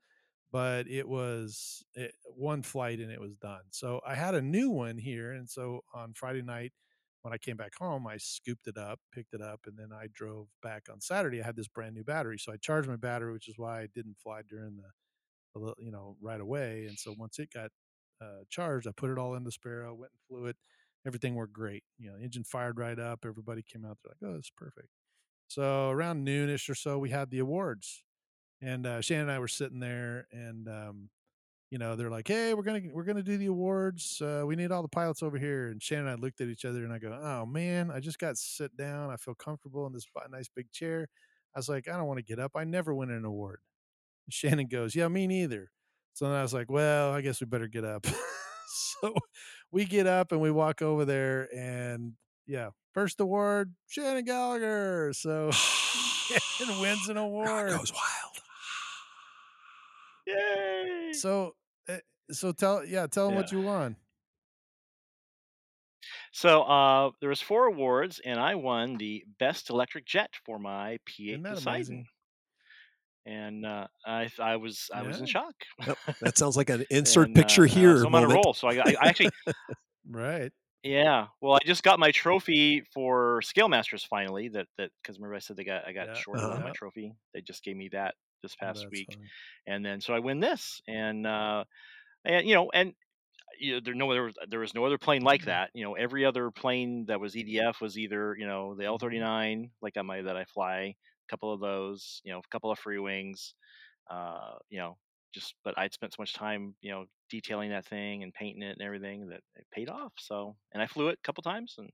but 0.52 0.88
it 0.90 1.08
was 1.08 1.86
it, 1.96 2.14
one 2.26 2.64
flight 2.64 3.00
and 3.02 3.12
it 3.12 3.22
was 3.22 3.36
done. 3.38 3.62
So 3.70 4.02
I 4.08 4.16
had 4.16 4.36
a 4.36 4.42
new 4.42 4.72
one 4.72 4.98
here, 4.98 5.34
and 5.34 5.50
so 5.50 5.82
on 5.94 6.16
Friday 6.16 6.42
night 6.42 6.74
when 7.22 7.36
I 7.36 7.38
came 7.38 7.58
back 7.58 7.74
home, 7.80 8.08
I 8.08 8.18
scooped 8.18 8.68
it 8.68 8.78
up, 8.78 9.00
picked 9.14 9.36
it 9.36 9.42
up, 9.44 9.62
and 9.68 9.78
then 9.78 9.90
I 9.94 10.08
drove 10.14 10.48
back 10.64 10.86
on 10.92 11.02
Saturday. 11.02 11.42
I 11.42 11.46
had 11.46 11.56
this 11.56 11.68
brand 11.68 11.96
new 11.96 12.04
battery, 12.04 12.40
so 12.40 12.52
I 12.54 12.58
charged 12.58 12.90
my 12.90 12.96
battery, 12.96 13.34
which 13.34 13.50
is 13.50 13.56
why 13.58 13.82
I 13.82 13.88
didn't 13.94 14.18
fly 14.24 14.42
during 14.50 14.78
the, 14.78 14.90
the 15.60 15.74
you 15.80 15.92
know 15.92 16.16
right 16.22 16.42
away. 16.42 16.86
And 16.88 16.98
so 16.98 17.14
once 17.18 17.40
it 17.40 17.50
got 17.54 17.72
uh, 18.22 18.44
charged. 18.50 18.88
I 18.88 18.92
put 18.92 19.10
it 19.10 19.18
all 19.18 19.36
in 19.36 19.44
the 19.44 19.52
Sparrow, 19.52 19.94
went 19.94 20.12
and 20.14 20.22
flew 20.28 20.48
it. 20.48 20.58
Everything 21.06 21.36
worked 21.36 21.54
great. 21.54 21.84
You 22.00 22.12
know, 22.12 22.18
engine 22.18 22.44
fired 22.44 22.78
right 22.78 23.00
up. 23.00 23.26
Everybody 23.26 23.64
came 23.64 23.86
out. 23.86 23.98
They're 24.04 24.14
like, 24.22 24.34
"Oh, 24.34 24.38
it's 24.38 24.50
perfect." 24.50 24.90
So 25.48 25.90
around 25.92 26.26
noonish 26.28 26.70
or 26.70 26.76
so, 26.76 27.00
we 27.00 27.10
had 27.12 27.30
the 27.32 27.40
awards, 27.40 28.04
and 28.62 28.86
uh, 28.88 29.02
Shannon 29.02 29.24
and 29.24 29.32
I 29.32 29.40
were 29.40 29.48
sitting 29.50 29.80
there, 29.80 30.28
and 30.32 30.68
um, 30.70 31.10
you 31.72 31.78
know, 31.78 31.96
they're 31.96 32.10
like, 32.10 32.28
"Hey, 32.28 32.54
we're 32.54 32.64
gonna 32.64 32.82
we're 32.94 33.04
gonna 33.04 33.24
do 33.24 33.38
the 33.38 33.48
awards. 33.48 34.22
Uh, 34.22 34.44
we 34.46 34.56
need 34.56 34.72
all 34.72 34.82
the 34.82 34.88
pilots 34.88 35.22
over 35.24 35.38
here." 35.38 35.68
And 35.70 35.82
Shannon 35.84 36.08
and 36.08 36.18
I 36.18 36.22
looked 36.22 36.42
at 36.42 36.48
each 36.48 36.66
other, 36.66 36.84
and 36.84 36.94
I 36.94 37.00
go, 37.00 37.18
"Oh 37.22 37.46
man, 37.46 37.92
I 37.92 38.00
just 38.00 38.20
got 38.20 38.38
sit 38.38 38.76
down. 38.78 39.12
I 39.12 39.18
feel 39.18 39.36
comfortable 39.36 39.86
in 39.88 39.94
this 39.94 40.06
nice 40.30 40.48
big 40.50 40.72
chair." 40.72 41.08
I 41.56 41.60
was 41.60 41.70
like, 41.70 41.88
"I 41.90 41.98
don't 41.98 42.08
want 42.08 42.20
to 42.20 42.24
get 42.26 42.40
up. 42.40 42.54
I 42.56 42.64
never 42.64 42.94
win 42.94 43.12
an 43.12 43.26
award." 43.26 43.60
Shannon 44.30 44.68
goes, 44.68 44.96
"Yeah, 44.96 45.08
me 45.10 45.28
neither." 45.28 45.72
So 46.18 46.26
then 46.26 46.34
I 46.34 46.42
was 46.42 46.52
like, 46.52 46.72
"Well, 46.72 47.12
I 47.12 47.22
guess 47.22 47.40
we 47.40 47.46
better 47.46 47.68
get 47.68 47.86
up." 47.86 48.08
so 48.68 49.14
we 49.72 49.86
get 49.86 50.08
up 50.08 50.32
and 50.32 50.42
we 50.42 50.50
walk 50.50 50.82
over 50.82 51.06
there, 51.06 51.48
and 51.56 52.14
yeah, 52.48 52.72
first 52.92 53.20
award, 53.20 53.76
Shannon 53.86 54.26
Gallagher. 54.26 55.14
So 55.14 55.52
Shannon 55.52 56.82
wins 56.82 57.08
an 57.08 57.18
award. 57.18 57.70
goes 57.70 57.94
wild. 57.94 58.34
Yay! 60.26 61.14
So, 61.14 61.54
uh, 61.88 61.98
so 62.32 62.52
tell 62.52 62.84
yeah, 62.84 63.06
tell 63.06 63.28
them 63.28 63.36
what 63.36 63.52
you 63.52 63.62
won. 63.62 63.96
So 66.32 66.64
uh, 66.64 67.12
there 67.20 67.30
was 67.30 67.42
four 67.42 67.68
awards, 67.68 68.20
and 68.26 68.40
I 68.40 68.56
won 68.56 68.98
the 68.98 69.24
best 69.38 69.70
electric 69.70 70.08
jet 70.08 70.32
for 70.48 70.58
my 70.58 70.98
P8 71.08 71.44
Poseidon. 71.44 71.68
amazing? 71.68 72.08
And 73.28 73.66
uh, 73.66 73.88
I 74.06 74.30
I 74.40 74.56
was 74.58 74.90
I 74.94 75.04
was 75.04 75.20
in 75.20 75.28
shock. 75.28 75.56
Yep, 75.86 76.00
that 76.22 76.38
sounds 76.38 76.58
like 76.58 76.70
an 76.70 76.86
insert 76.90 77.34
And, 77.34 77.34
picture 77.34 77.66
uh, 77.72 77.76
uh, 77.76 77.96
here 77.96 77.96
so 77.96 78.08
I'm 78.08 78.16
on 78.16 78.24
a 78.24 78.30
roll. 78.30 78.54
So 78.54 78.68
I, 78.68 78.92
I, 78.92 79.08
actually 79.08 79.32
Right. 80.10 80.52
Yeah, 80.84 81.28
well, 81.42 81.56
I 81.56 81.60
just 81.66 81.84
got 81.84 82.00
my 82.00 82.12
trophy 82.12 82.82
for 82.94 83.42
Scale 83.42 83.68
Masters 83.68 84.04
finally. 84.04 84.48
That 84.50 84.68
that 84.78 84.92
because 85.02 85.18
remember 85.18 85.36
I 85.36 85.40
said 85.40 85.58
they 85.58 85.64
got 85.64 85.86
I 85.88 85.92
got 85.92 86.08
Yeah, 86.08 86.14
shorted 86.14 86.52
on 86.52 86.62
my 86.62 86.72
trophy. 86.72 87.14
They 87.34 87.42
just 87.42 87.64
gave 87.64 87.76
me 87.76 87.90
that 87.90 88.16
this 88.44 88.56
Oh, 88.62 88.74
past 88.74 88.86
that's 88.86 89.02
week, 89.02 89.10
funny. 89.10 89.32
and 89.66 89.84
then 89.84 90.00
so 90.02 90.14
I 90.14 90.20
win 90.20 90.40
this, 90.40 90.82
and 90.88 91.26
uh, 91.28 91.66
and 92.26 92.48
you 92.48 92.56
know, 92.56 92.72
and 92.74 92.94
you 93.60 93.76
know, 93.76 93.82
there 93.84 93.96
no 93.96 94.14
there 94.14 94.24
was 94.24 94.36
there 94.50 94.60
was 94.62 94.76
no 94.76 94.86
other 94.86 94.98
plane 95.00 95.24
like 95.24 95.46
Mhm. 95.46 95.48
that. 95.48 95.72
You 95.76 95.84
know, 95.86 95.96
every 95.96 96.26
other 96.26 96.52
plane 96.52 97.06
that 97.08 97.20
was 97.22 97.36
EDF 97.36 97.82
was 97.82 97.98
either 97.98 98.36
you 98.38 98.48
know 98.48 98.76
the 98.76 98.86
Mhm. 99.00 99.24
L39 99.24 99.72
like 99.82 99.98
on 99.98 100.06
my 100.08 100.22
that 100.24 100.38
I 100.38 100.46
fly, 100.46 100.96
a 101.28 101.32
couple 101.32 101.54
of 101.54 101.60
those, 101.62 102.22
you 102.24 102.32
know, 102.34 102.40
a 102.40 102.50
couple 102.52 102.72
of 102.72 102.80
Freewings, 102.80 103.54
uh, 104.10 104.58
you 104.70 104.80
know, 104.80 104.98
just 105.34 105.56
but 105.64 105.78
I'd 105.78 105.94
spent 105.94 106.14
so 106.14 106.22
much 106.22 106.34
time, 106.34 106.76
you 106.82 106.92
know, 106.92 107.06
detailing 107.30 107.72
that 107.72 107.88
thing 107.88 108.24
and 108.24 108.34
painting 108.34 108.64
it 108.64 108.74
and 108.74 108.82
everything 108.82 109.28
that 109.30 109.42
it 109.56 109.68
paid 109.72 109.90
off. 109.90 110.14
So, 110.20 110.58
and 110.74 110.82
I 110.84 110.88
flew 110.88 111.10
it 111.10 111.20
a 111.20 111.24
couple 111.28 111.44
times 111.44 111.76
and 111.78 111.92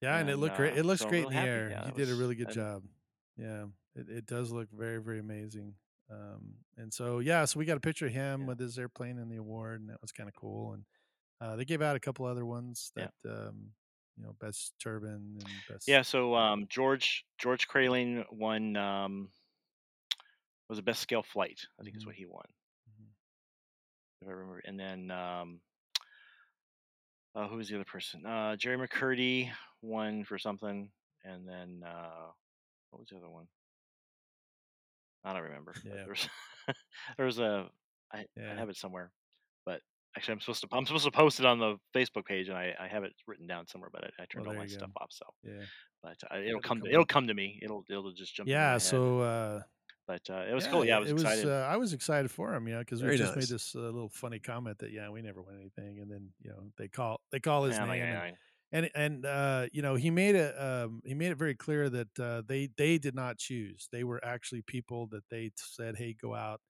Yeah, 0.00 0.18
and 0.18 0.28
it 0.30 0.36
and 0.36 0.36
looked 0.36 0.56
great. 0.56 0.74
uh, 0.74 0.76
It 0.76 0.84
looks 0.84 1.04
so 1.04 1.08
great 1.08 1.24
real 1.24 1.28
in 1.28 1.34
the 1.34 1.40
happy. 1.40 1.44
air. 1.44 1.70
Yeah, 1.70 1.82
You 1.82 1.92
that 1.92 1.92
did 1.92 2.08
a 2.10 2.14
really 2.14 2.34
good 2.34 2.48
and 2.48 2.64
job. 2.64 2.84
Yeah, 3.36 3.66
it, 3.94 4.08
it 4.08 4.26
does 4.26 4.50
look 4.52 4.70
very, 4.70 5.02
very 5.02 5.18
amazing. 5.18 5.76
Um, 6.10 6.58
and 6.76 6.92
so 6.92 7.18
yeah, 7.20 7.44
so 7.46 7.58
we 7.58 7.64
got 7.64 7.76
a 7.76 7.80
picture 7.80 8.06
of 8.06 8.12
him 8.12 8.44
Yeah. 8.44 8.46
with 8.46 8.58
his 8.60 8.78
airplane 8.78 9.18
and 9.18 9.30
the 9.30 9.36
award, 9.36 9.80
and 9.80 9.90
that 9.90 10.02
was 10.02 10.12
kind 10.12 10.28
of 10.28 10.34
cool. 10.34 10.72
And 10.74 10.84
uh, 11.40 11.56
they 11.56 11.64
gave 11.66 11.82
out 11.82 11.96
a 11.96 12.00
couple 12.00 12.26
other 12.26 12.46
ones 12.46 12.92
yeah. 12.96 13.08
that 13.12 13.12
um, 13.28 13.72
you 14.16 14.24
know, 14.24 14.34
best 14.40 14.74
turbine 14.78 15.36
and 15.38 15.66
best. 15.68 15.88
Yeah, 15.88 16.02
so 16.02 16.34
um, 16.34 16.66
George 16.68 17.24
George 17.38 17.66
Kraling 17.68 18.24
won 18.30 18.76
um, 18.76 19.28
was 20.68 20.78
the 20.78 20.82
best 20.82 21.00
scale 21.00 21.22
flight. 21.22 21.60
I 21.80 21.82
think 21.84 21.96
is 21.96 22.02
Mhm. 22.02 22.06
what 22.06 22.16
he 22.16 22.26
won, 22.26 22.46
Mhm. 22.90 23.14
if 24.22 24.28
I 24.28 24.30
remember. 24.32 24.60
And 24.64 24.78
then 24.78 25.10
um, 25.10 25.60
uh, 27.34 27.48
who 27.48 27.56
was 27.56 27.68
the 27.68 27.76
other 27.76 27.84
person? 27.84 28.24
Uh, 28.26 28.56
Jerry 28.56 28.76
McCurdy 28.76 29.50
won 29.82 30.24
for 30.24 30.38
something, 30.38 30.90
and 31.24 31.48
then 31.48 31.82
uh, 31.86 32.30
what 32.90 33.00
was 33.00 33.08
the 33.10 33.16
other 33.16 33.30
one? 33.30 33.46
I 35.24 35.32
don't 35.32 35.42
remember. 35.42 35.74
Yeah. 35.84 35.92
There 36.04 36.08
was 36.14 36.28
there 37.16 37.26
was 37.26 37.38
a 37.38 37.68
I, 38.12 38.18
I 38.18 38.26
Yeah. 38.36 38.54
have 38.54 38.68
it 38.68 38.76
somewhere, 38.76 39.12
but 39.64 39.80
actually 40.16 40.32
I'm 40.34 40.40
supposed 40.40 40.62
to 40.62 40.68
I'm 40.72 40.86
supposed 40.86 41.04
to 41.04 41.10
post 41.10 41.40
it 41.40 41.46
on 41.46 41.58
the 41.58 41.76
Facebook 41.94 42.26
page, 42.26 42.48
and 42.48 42.56
I, 42.58 42.74
I 42.78 42.88
have 42.88 43.04
it 43.04 43.14
written 43.26 43.46
down 43.46 43.66
somewhere, 43.66 43.90
but 43.92 44.04
I, 44.04 44.22
I 44.22 44.26
turned 44.26 44.46
all 44.48 44.54
my 44.54 44.66
stuff 44.66 44.90
go. 44.90 44.94
off. 45.00 45.08
So, 45.12 45.26
Yeah. 45.42 45.66
but 46.02 46.18
uh, 46.32 46.38
it'll 46.40 46.60
It'll 46.60 46.62
come 46.62 46.82
to, 46.82 46.90
come 46.90 46.92
it'll 46.92 47.06
come 47.06 47.28
to 47.28 47.34
me. 47.34 47.60
It'll 47.62 47.84
it'll 47.90 48.12
just 48.12 48.34
jump 48.36 48.50
Yeah. 48.50 48.78
So 48.78 49.20
uh, 49.20 49.62
But 50.06 50.28
uh, 50.30 50.44
it 50.48 50.54
was 50.54 50.66
yeah, 50.66 50.66
cool. 50.66 50.84
Yeah, 50.84 50.96
I 50.96 50.98
it, 50.98 51.00
was 51.00 51.10
it 51.10 51.14
was. 51.14 51.42
excited. 51.42 51.44
Uh, 51.44 51.66
I 51.68 51.76
was 51.76 51.92
excited 51.92 52.30
for 52.30 52.54
him. 52.54 52.68
Yeah, 52.68 52.78
because 52.80 53.02
we 53.02 53.10
Very 53.10 53.12
just 53.12 53.34
made 53.34 53.48
this 53.48 53.74
uh, 53.74 53.80
little 53.80 54.08
funny 54.08 54.38
comment 54.38 54.78
that 54.78 54.92
yeah, 54.92 55.08
we 55.10 55.20
never 55.22 55.42
win 55.42 55.56
anything, 55.58 55.98
and 56.00 56.10
then 56.10 56.32
you 56.40 56.50
know 56.50 56.70
they 56.76 56.88
call 56.88 57.20
they 57.32 57.40
call 57.40 57.64
his 57.64 57.80
Yeah, 57.80 57.84
name 57.84 58.12
and 58.12 58.12
"Yeah, 58.12 58.22
I- 58.22 58.38
and 58.72 58.90
and 58.94 59.26
uh, 59.26 59.66
you 59.72 59.82
know 59.82 59.96
he 59.96 60.10
made 60.10 60.36
it 60.36 60.58
um, 60.60 61.02
he 61.04 61.14
made 61.14 61.32
it 61.32 61.36
very 61.38 61.54
clear 61.56 61.90
that 61.90 62.20
uh, 62.20 62.42
they 62.46 62.68
they 62.76 62.98
did 62.98 63.14
not 63.14 63.38
choose 63.38 63.88
they 63.90 64.04
were 64.04 64.24
actually 64.24 64.62
people 64.62 65.06
that 65.08 65.24
they 65.30 65.50
said 65.56 65.96
hey 65.96 66.14
go 66.14 66.34
out 66.34 66.60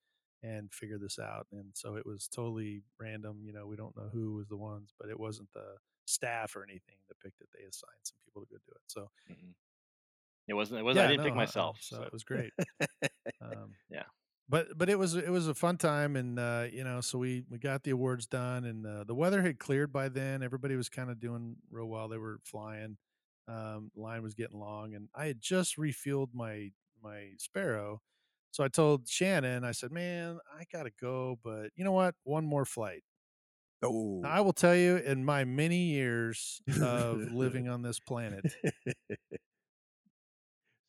and 0.45 0.73
figure 0.73 0.99
this 0.99 1.19
out 1.19 1.47
and 1.53 1.65
so 1.73 1.97
it 1.97 2.05
was 2.05 2.29
totally 2.29 2.83
random 3.01 3.39
you 3.45 3.53
know 3.53 3.67
we 3.67 3.77
don't 3.77 3.97
know 3.97 4.09
who 4.13 4.35
was 4.35 4.47
the 4.49 4.57
ones 4.57 4.93
but 5.01 5.09
it 5.09 5.19
wasn't 5.19 5.49
the 5.55 5.65
staff 6.07 6.55
or 6.55 6.63
anything 6.63 6.97
that 7.09 7.19
picked 7.21 7.41
it 7.41 7.49
they 7.57 7.65
assigned 7.65 8.03
some 8.03 8.19
people 8.27 8.43
to 8.43 8.49
go 8.51 8.59
do 8.67 8.73
it 8.73 8.83
so 8.87 9.01
mm-mm. 9.31 9.55
it 10.47 10.55
wasn't. 10.55 10.79
It 10.81 10.83
was. 10.83 10.97
I 10.99 11.03
yeah 11.03 11.09
didn't 11.09 11.19
no 11.19 11.25
pick 11.25 11.35
myself. 11.35 11.79
so 11.81 11.97
So 11.97 12.03
it 12.03 12.13
was 12.13 12.25
great 12.25 12.53
um, 13.41 13.73
yeah, 13.91 14.03
but 14.49 14.77
but 14.77 14.91
it 14.91 14.99
was 14.99 15.15
it 15.15 15.31
was 15.31 15.49
a 15.49 15.55
fun 15.55 15.79
time 15.79 16.17
and 16.17 16.39
uh 16.39 16.67
you 16.71 16.85
know 16.85 17.01
so 17.01 17.19
we 17.19 17.45
we 17.51 17.59
got 17.59 17.83
the 17.83 17.91
awards 17.93 18.27
done 18.27 18.65
and 18.65 18.87
uh, 18.87 19.05
the 19.05 19.15
weather 19.15 19.43
had 19.43 19.59
cleared 19.59 19.93
by 19.93 20.09
then 20.09 20.43
everybody 20.43 20.77
was 20.77 20.89
kind 20.89 21.11
of 21.11 21.19
doing 21.19 21.57
real 21.71 21.87
well 21.87 22.09
they 22.09 22.19
were 22.19 22.39
flying 22.45 22.97
um 23.49 23.91
line 23.97 24.23
was 24.23 24.35
getting 24.35 24.59
long 24.59 24.95
and 24.95 25.09
i 25.15 25.27
had 25.27 25.41
just 25.41 25.79
refueled 25.79 26.29
my 26.35 26.71
my 27.03 27.31
sparrow 27.39 28.01
so 28.55 28.63
i 28.65 28.69
told 28.69 29.09
shannon 29.09 29.65
i 29.65 29.73
said 29.73 29.91
man 29.91 30.39
i 30.57 30.65
gotta 30.73 30.91
go 31.01 31.39
but 31.43 31.71
you 31.77 31.85
know 31.85 31.93
what 31.93 32.15
one 32.25 32.47
more 32.47 32.65
flight 32.65 33.03
Oh. 33.83 34.21
now, 34.23 34.31
i 34.31 34.41
will 34.41 34.53
tell 34.55 34.77
you 34.77 34.97
in 34.97 35.25
my 35.25 35.45
many 35.45 35.89
years 35.91 36.63
of 36.81 37.33
living 37.33 37.69
on 37.75 37.83
this 37.83 38.01
planet 38.01 38.45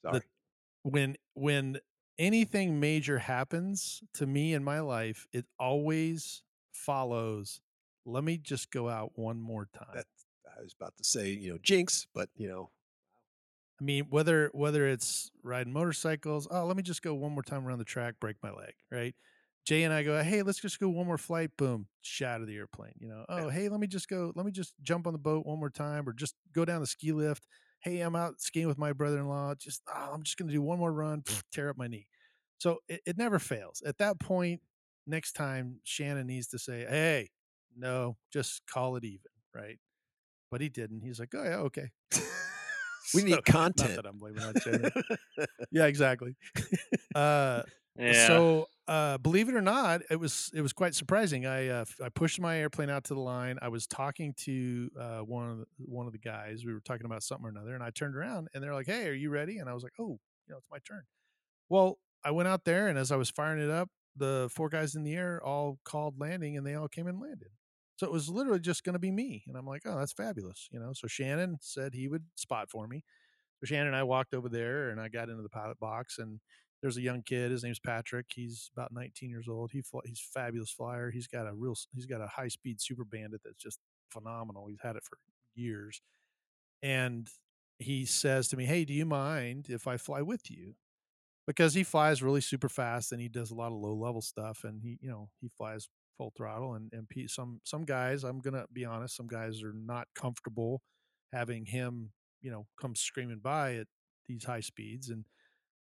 Sorry. 0.03 0.21
when 0.83 1.15
when 1.33 1.79
anything 2.19 2.79
major 2.79 3.17
happens 3.19 4.01
to 4.13 4.25
me 4.25 4.53
in 4.53 4.63
my 4.63 4.79
life, 4.79 5.27
it 5.33 5.45
always 5.59 6.43
follows. 6.71 7.59
Let 8.05 8.23
me 8.23 8.37
just 8.37 8.71
go 8.71 8.87
out 8.87 9.11
one 9.15 9.41
more 9.41 9.67
time. 9.73 9.87
That's 9.93 10.25
I 10.57 10.61
was 10.61 10.73
about 10.79 10.95
to 10.97 11.03
say, 11.03 11.31
you 11.31 11.51
know, 11.51 11.57
jinx, 11.61 12.07
but 12.13 12.29
you 12.35 12.47
know, 12.47 12.69
I 13.79 13.83
mean, 13.83 14.05
whether 14.09 14.49
whether 14.53 14.87
it's 14.87 15.31
riding 15.43 15.73
motorcycles, 15.73 16.47
oh, 16.49 16.65
let 16.65 16.77
me 16.77 16.83
just 16.83 17.01
go 17.01 17.13
one 17.13 17.33
more 17.33 17.43
time 17.43 17.67
around 17.67 17.79
the 17.79 17.85
track, 17.85 18.15
break 18.19 18.37
my 18.41 18.51
leg, 18.51 18.73
right? 18.91 19.15
Jay 19.65 19.83
and 19.83 19.93
I 19.93 20.03
go, 20.03 20.21
hey, 20.21 20.43
let's 20.43 20.59
just 20.59 20.79
go 20.79 20.89
one 20.89 21.07
more 21.07 21.17
flight, 21.17 21.49
boom, 21.57 21.87
shot 22.01 22.39
of 22.39 22.47
the 22.47 22.55
airplane. 22.55 22.93
You 22.99 23.07
know, 23.07 23.25
oh, 23.27 23.49
hey, 23.49 23.67
let 23.67 23.79
me 23.79 23.87
just 23.87 24.07
go, 24.07 24.31
let 24.35 24.45
me 24.45 24.51
just 24.51 24.73
jump 24.83 25.07
on 25.07 25.13
the 25.13 25.19
boat 25.19 25.45
one 25.45 25.59
more 25.59 25.71
time, 25.71 26.07
or 26.07 26.13
just 26.13 26.35
go 26.53 26.65
down 26.65 26.81
the 26.81 26.87
ski 26.87 27.11
lift. 27.11 27.47
Hey, 27.79 27.99
I'm 27.99 28.15
out 28.15 28.39
skiing 28.39 28.67
with 28.67 28.77
my 28.77 28.93
brother-in-law. 28.93 29.55
Just, 29.55 29.81
oh, 29.93 30.11
I'm 30.13 30.23
just 30.23 30.37
gonna 30.37 30.51
do 30.51 30.61
one 30.61 30.79
more 30.79 30.93
run, 30.93 31.23
tear 31.51 31.69
up 31.69 31.77
my 31.77 31.87
knee. 31.87 32.07
So 32.59 32.79
it, 32.87 33.01
it 33.05 33.17
never 33.17 33.39
fails. 33.39 33.81
At 33.85 33.97
that 33.97 34.19
point, 34.19 34.61
next 35.07 35.33
time 35.33 35.79
Shannon 35.83 36.27
needs 36.27 36.47
to 36.47 36.59
say, 36.59 36.85
hey, 36.87 37.29
no, 37.75 38.17
just 38.31 38.61
call 38.71 38.95
it 38.95 39.03
even, 39.03 39.31
right? 39.53 39.79
But 40.51 40.61
he 40.61 40.69
didn't. 40.69 41.01
He's 41.01 41.19
like, 41.19 41.33
oh 41.35 41.43
yeah, 41.43 41.57
okay. 41.57 41.89
we 43.13 43.21
So, 43.21 43.25
need 43.27 43.45
content. 43.45 43.95
that 43.95 44.05
I'm 44.05 44.17
blaming 44.17 44.43
on 44.43 44.53
Shannon. 44.61 44.91
yeah, 45.71 45.85
exactly. 45.85 46.35
Uh, 47.15 47.63
yeah. 47.97 48.27
so 48.27 48.67
uh, 48.89 49.17
believe 49.19 49.47
it 49.47 49.55
or 49.55 49.61
not, 49.61 50.01
it 50.09 50.17
was 50.19 50.51
it 50.53 50.61
was 50.61 50.73
quite 50.73 50.93
surprising. 50.93 51.45
I 51.45 51.69
uh, 51.69 51.81
f- 51.81 51.95
I 52.03 52.09
pushed 52.09 52.41
my 52.41 52.57
airplane 52.57 52.89
out 52.89 53.05
to 53.05 53.13
the 53.13 53.21
line. 53.21 53.57
I 53.61 53.69
was 53.69 53.87
talking 53.87 54.33
to 54.39 54.89
uh, 54.99 55.19
one 55.19 55.49
of 55.49 55.57
the, 55.59 55.65
one 55.77 56.05
of 56.05 56.11
the 56.11 56.19
guys. 56.19 56.65
We 56.65 56.73
were 56.73 56.81
talking 56.81 57.05
about 57.05 57.23
something 57.23 57.45
or 57.45 57.49
another, 57.49 57.73
and 57.73 57.81
I 57.81 57.91
turned 57.91 58.15
around 58.17 58.49
and 58.53 58.61
they're 58.61 58.73
like, 58.73 58.87
"Hey, 58.87 59.07
are 59.07 59.13
you 59.13 59.29
ready?" 59.29 59.59
And 59.59 59.69
I 59.69 59.73
was 59.73 59.81
like, 59.83 59.93
"Oh, 59.97 60.19
you 60.47 60.51
know, 60.51 60.57
it's 60.57 60.67
my 60.69 60.79
turn." 60.85 61.03
Well, 61.69 61.99
I 62.23 62.31
went 62.31 62.49
out 62.49 62.65
there, 62.65 62.89
and 62.89 62.99
as 62.99 63.13
I 63.13 63.15
was 63.15 63.29
firing 63.29 63.63
it 63.63 63.69
up, 63.71 63.89
the 64.17 64.49
four 64.53 64.67
guys 64.67 64.95
in 64.95 65.03
the 65.03 65.13
air 65.15 65.41
all 65.41 65.79
called 65.85 66.19
landing, 66.19 66.57
and 66.57 66.67
they 66.67 66.75
all 66.75 66.89
came 66.89 67.07
and 67.07 67.19
landed. 67.21 67.49
So 67.97 68.05
it 68.05 68.11
was 68.11 68.29
literally 68.29 68.59
just 68.59 68.83
going 68.83 68.93
to 68.93 68.99
be 68.99 69.11
me, 69.11 69.43
and 69.47 69.55
I'm 69.57 69.65
like, 69.67 69.83
"Oh, 69.85 69.97
that's 69.97 70.13
fabulous," 70.13 70.67
you 70.71 70.79
know. 70.79 70.93
So 70.93 71.07
Shannon 71.07 71.57
said 71.61 71.93
he 71.93 72.07
would 72.07 72.25
spot 72.35 72.69
for 72.69 72.87
me. 72.87 73.03
So 73.59 73.67
Shannon 73.67 73.87
and 73.87 73.95
I 73.95 74.03
walked 74.03 74.33
over 74.33 74.49
there, 74.49 74.89
and 74.89 74.99
I 75.01 75.09
got 75.09 75.29
into 75.29 75.43
the 75.43 75.49
pilot 75.49 75.79
box, 75.79 76.19
and 76.19 76.39
there's 76.81 76.97
a 76.97 77.01
young 77.01 77.23
kid. 77.23 77.51
His 77.51 77.63
name's 77.63 77.79
Patrick. 77.79 78.27
He's 78.35 78.69
about 78.75 78.91
19 78.93 79.29
years 79.29 79.47
old. 79.47 79.71
He 79.71 79.81
fl- 79.81 79.99
he's 80.05 80.19
a 80.21 80.39
fabulous 80.39 80.71
flyer. 80.71 81.11
He's 81.11 81.27
got 81.27 81.47
a 81.47 81.53
real 81.53 81.75
he's 81.93 82.05
got 82.05 82.21
a 82.21 82.27
high 82.27 82.49
speed 82.49 82.81
Super 82.81 83.05
Bandit 83.05 83.41
that's 83.45 83.61
just 83.61 83.79
phenomenal. 84.11 84.67
He's 84.67 84.81
had 84.81 84.95
it 84.97 85.03
for 85.03 85.17
years, 85.55 86.01
and 86.83 87.29
he 87.79 88.05
says 88.05 88.47
to 88.49 88.57
me, 88.57 88.65
"Hey, 88.65 88.85
do 88.85 88.93
you 88.93 89.05
mind 89.05 89.69
if 89.69 89.87
I 89.87 89.97
fly 89.97 90.21
with 90.21 90.49
you?" 90.51 90.75
Because 91.47 91.73
he 91.75 91.83
flies 91.83 92.23
really 92.23 92.41
super 92.41 92.69
fast 92.69 93.11
and 93.11 93.21
he 93.21 93.29
does 93.29 93.51
a 93.51 93.55
lot 93.55 93.71
of 93.71 93.79
low 93.79 93.95
level 93.95 94.21
stuff, 94.21 94.63
and 94.63 94.81
he 94.81 94.97
you 95.01 95.09
know 95.09 95.29
he 95.41 95.49
flies 95.49 95.89
full 96.17 96.33
throttle, 96.35 96.75
and 96.75 96.91
and 96.93 97.07
pe- 97.09 97.27
some 97.27 97.61
some 97.63 97.83
guys, 97.83 98.23
I'm 98.23 98.39
gonna 98.39 98.65
be 98.71 98.85
honest, 98.85 99.15
some 99.15 99.27
guys 99.27 99.63
are 99.63 99.73
not 99.73 100.07
comfortable 100.15 100.81
having 101.33 101.65
him, 101.65 102.11
you 102.41 102.51
know, 102.51 102.67
come 102.79 102.95
screaming 102.95 103.39
by 103.43 103.75
at 103.75 103.87
these 104.27 104.45
high 104.45 104.61
speeds. 104.61 105.09
And 105.09 105.25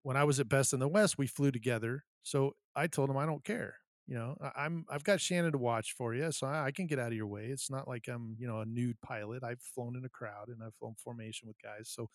when 0.02 0.16
I 0.16 0.24
was 0.24 0.40
at 0.40 0.48
Best 0.48 0.72
in 0.72 0.80
the 0.80 0.88
West, 0.88 1.18
we 1.18 1.26
flew 1.26 1.50
together, 1.50 2.04
so 2.22 2.52
I 2.76 2.87
told 2.87 3.10
him 3.10 3.16
I 3.16 3.26
don't 3.26 3.44
care. 3.44 3.76
You 4.06 4.16
know, 4.16 4.37
I, 4.42 4.64
I'm 4.64 4.84
I've 4.90 5.04
got 5.04 5.20
Shannon 5.20 5.52
to 5.52 5.58
watch 5.58 5.94
for 5.96 6.14
you, 6.14 6.30
so 6.32 6.46
I, 6.46 6.66
I 6.66 6.70
can 6.72 6.87
get 6.87 6.98
out 6.98 7.08
of 7.08 7.14
your 7.14 7.26
way. 7.26 7.46
It's 7.46 7.70
not 7.70 7.88
like 7.88 8.08
I'm 8.08 8.37
you 8.38 8.46
know 8.46 8.60
a 8.60 8.66
nude 8.66 9.00
pilot. 9.00 9.42
I've 9.42 9.62
flown 9.62 9.96
in 9.96 10.04
a 10.04 10.10
crowd 10.10 10.48
and 10.48 10.62
I've 10.62 10.74
flown 10.74 10.94
formation 11.02 11.48
with 11.48 11.56
guys, 11.62 11.88
so 11.90 12.08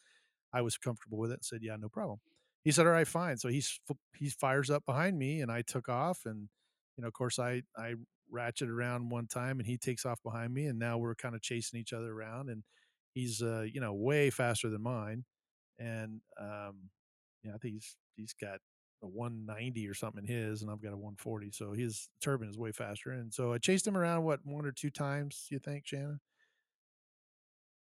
I 0.53 0.61
was 0.61 0.77
comfortable 0.77 1.17
with 1.17 1.31
it 1.31 1.35
and 1.35 1.45
said, 1.45 1.61
"Yeah, 1.63 1.77
no 1.79 1.89
problem." 1.89 2.19
He 2.63 2.71
said, 2.71 2.85
"All 2.85 2.91
right, 2.91 3.07
fine." 3.07 3.37
So 3.37 3.49
he's 3.49 3.79
he 4.15 4.29
fires 4.29 4.69
up 4.69 4.85
behind 4.85 5.17
me, 5.17 5.41
and 5.41 5.51
I 5.51 5.61
took 5.63 5.89
off, 5.89 6.21
and 6.25 6.49
you 6.99 7.03
know, 7.03 7.07
of 7.07 7.13
course, 7.13 7.39
I 7.39 7.63
I 7.77 7.95
ratchet 8.29 8.69
around 8.69 9.09
one 9.09 9.27
time, 9.27 9.59
and 9.59 9.67
he 9.67 9.77
takes 9.77 10.05
off 10.05 10.21
behind 10.21 10.53
me, 10.53 10.65
and 10.65 10.77
now 10.77 10.97
we're 10.97 11.15
kind 11.15 11.33
of 11.33 11.41
chasing 11.41 11.79
each 11.79 11.93
other 11.93 12.11
around, 12.11 12.49
and 12.49 12.63
he's 13.13 13.41
uh 13.41 13.61
you 13.61 13.79
know 13.79 13.93
way 13.93 14.29
faster 14.29 14.69
than 14.69 14.83
mine, 14.83 15.23
and 15.79 16.21
um 16.39 16.89
yeah, 17.43 17.55
I 17.55 17.57
think 17.57 17.75
he's 17.75 17.95
he's 18.17 18.33
got 18.33 18.59
a 19.01 19.07
190 19.07 19.87
or 19.87 19.93
something 19.93 20.25
in 20.25 20.33
his, 20.33 20.61
and 20.61 20.69
I've 20.69 20.81
got 20.81 20.93
a 20.93 20.97
140, 20.97 21.51
so 21.51 21.71
his 21.71 22.09
turbine 22.21 22.49
is 22.49 22.57
way 22.57 22.73
faster, 22.73 23.11
and 23.11 23.33
so 23.33 23.53
I 23.53 23.57
chased 23.59 23.87
him 23.87 23.97
around 23.97 24.23
what 24.25 24.41
one 24.45 24.65
or 24.65 24.73
two 24.73 24.89
times. 24.91 25.47
You 25.51 25.59
think, 25.59 25.87
Shannon? 25.87 26.19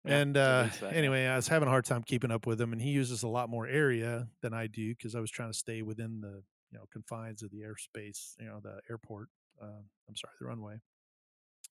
Yeah, 0.04 0.16
And 0.16 0.36
uh, 0.36 0.64
least 0.64 0.80
that. 0.80 0.96
Yeah. 0.98 0.98
anyway, 0.98 1.26
I 1.26 1.36
was 1.36 1.48
having 1.48 1.66
a 1.66 1.70
hard 1.70 1.84
time 1.86 2.02
keeping 2.02 2.30
up 2.30 2.46
with 2.46 2.60
him, 2.60 2.72
and 2.72 2.82
he 2.82 2.90
uses 2.90 3.22
a 3.22 3.28
lot 3.28 3.48
more 3.48 3.66
area 3.66 4.28
than 4.42 4.52
I 4.52 4.66
do 4.66 4.90
because 4.90 5.14
I 5.14 5.20
was 5.20 5.30
trying 5.30 5.50
to 5.50 5.56
stay 5.58 5.82
within 5.82 6.20
the 6.20 6.42
you 6.74 6.80
know 6.80 6.86
confines 6.92 7.42
of 7.42 7.50
the 7.50 7.60
airspace, 7.62 8.34
you 8.40 8.46
know, 8.46 8.60
the 8.62 8.80
airport. 8.90 9.28
Uh, 9.62 9.82
I'm 10.08 10.16
sorry, 10.16 10.34
the 10.40 10.46
runway, 10.46 10.80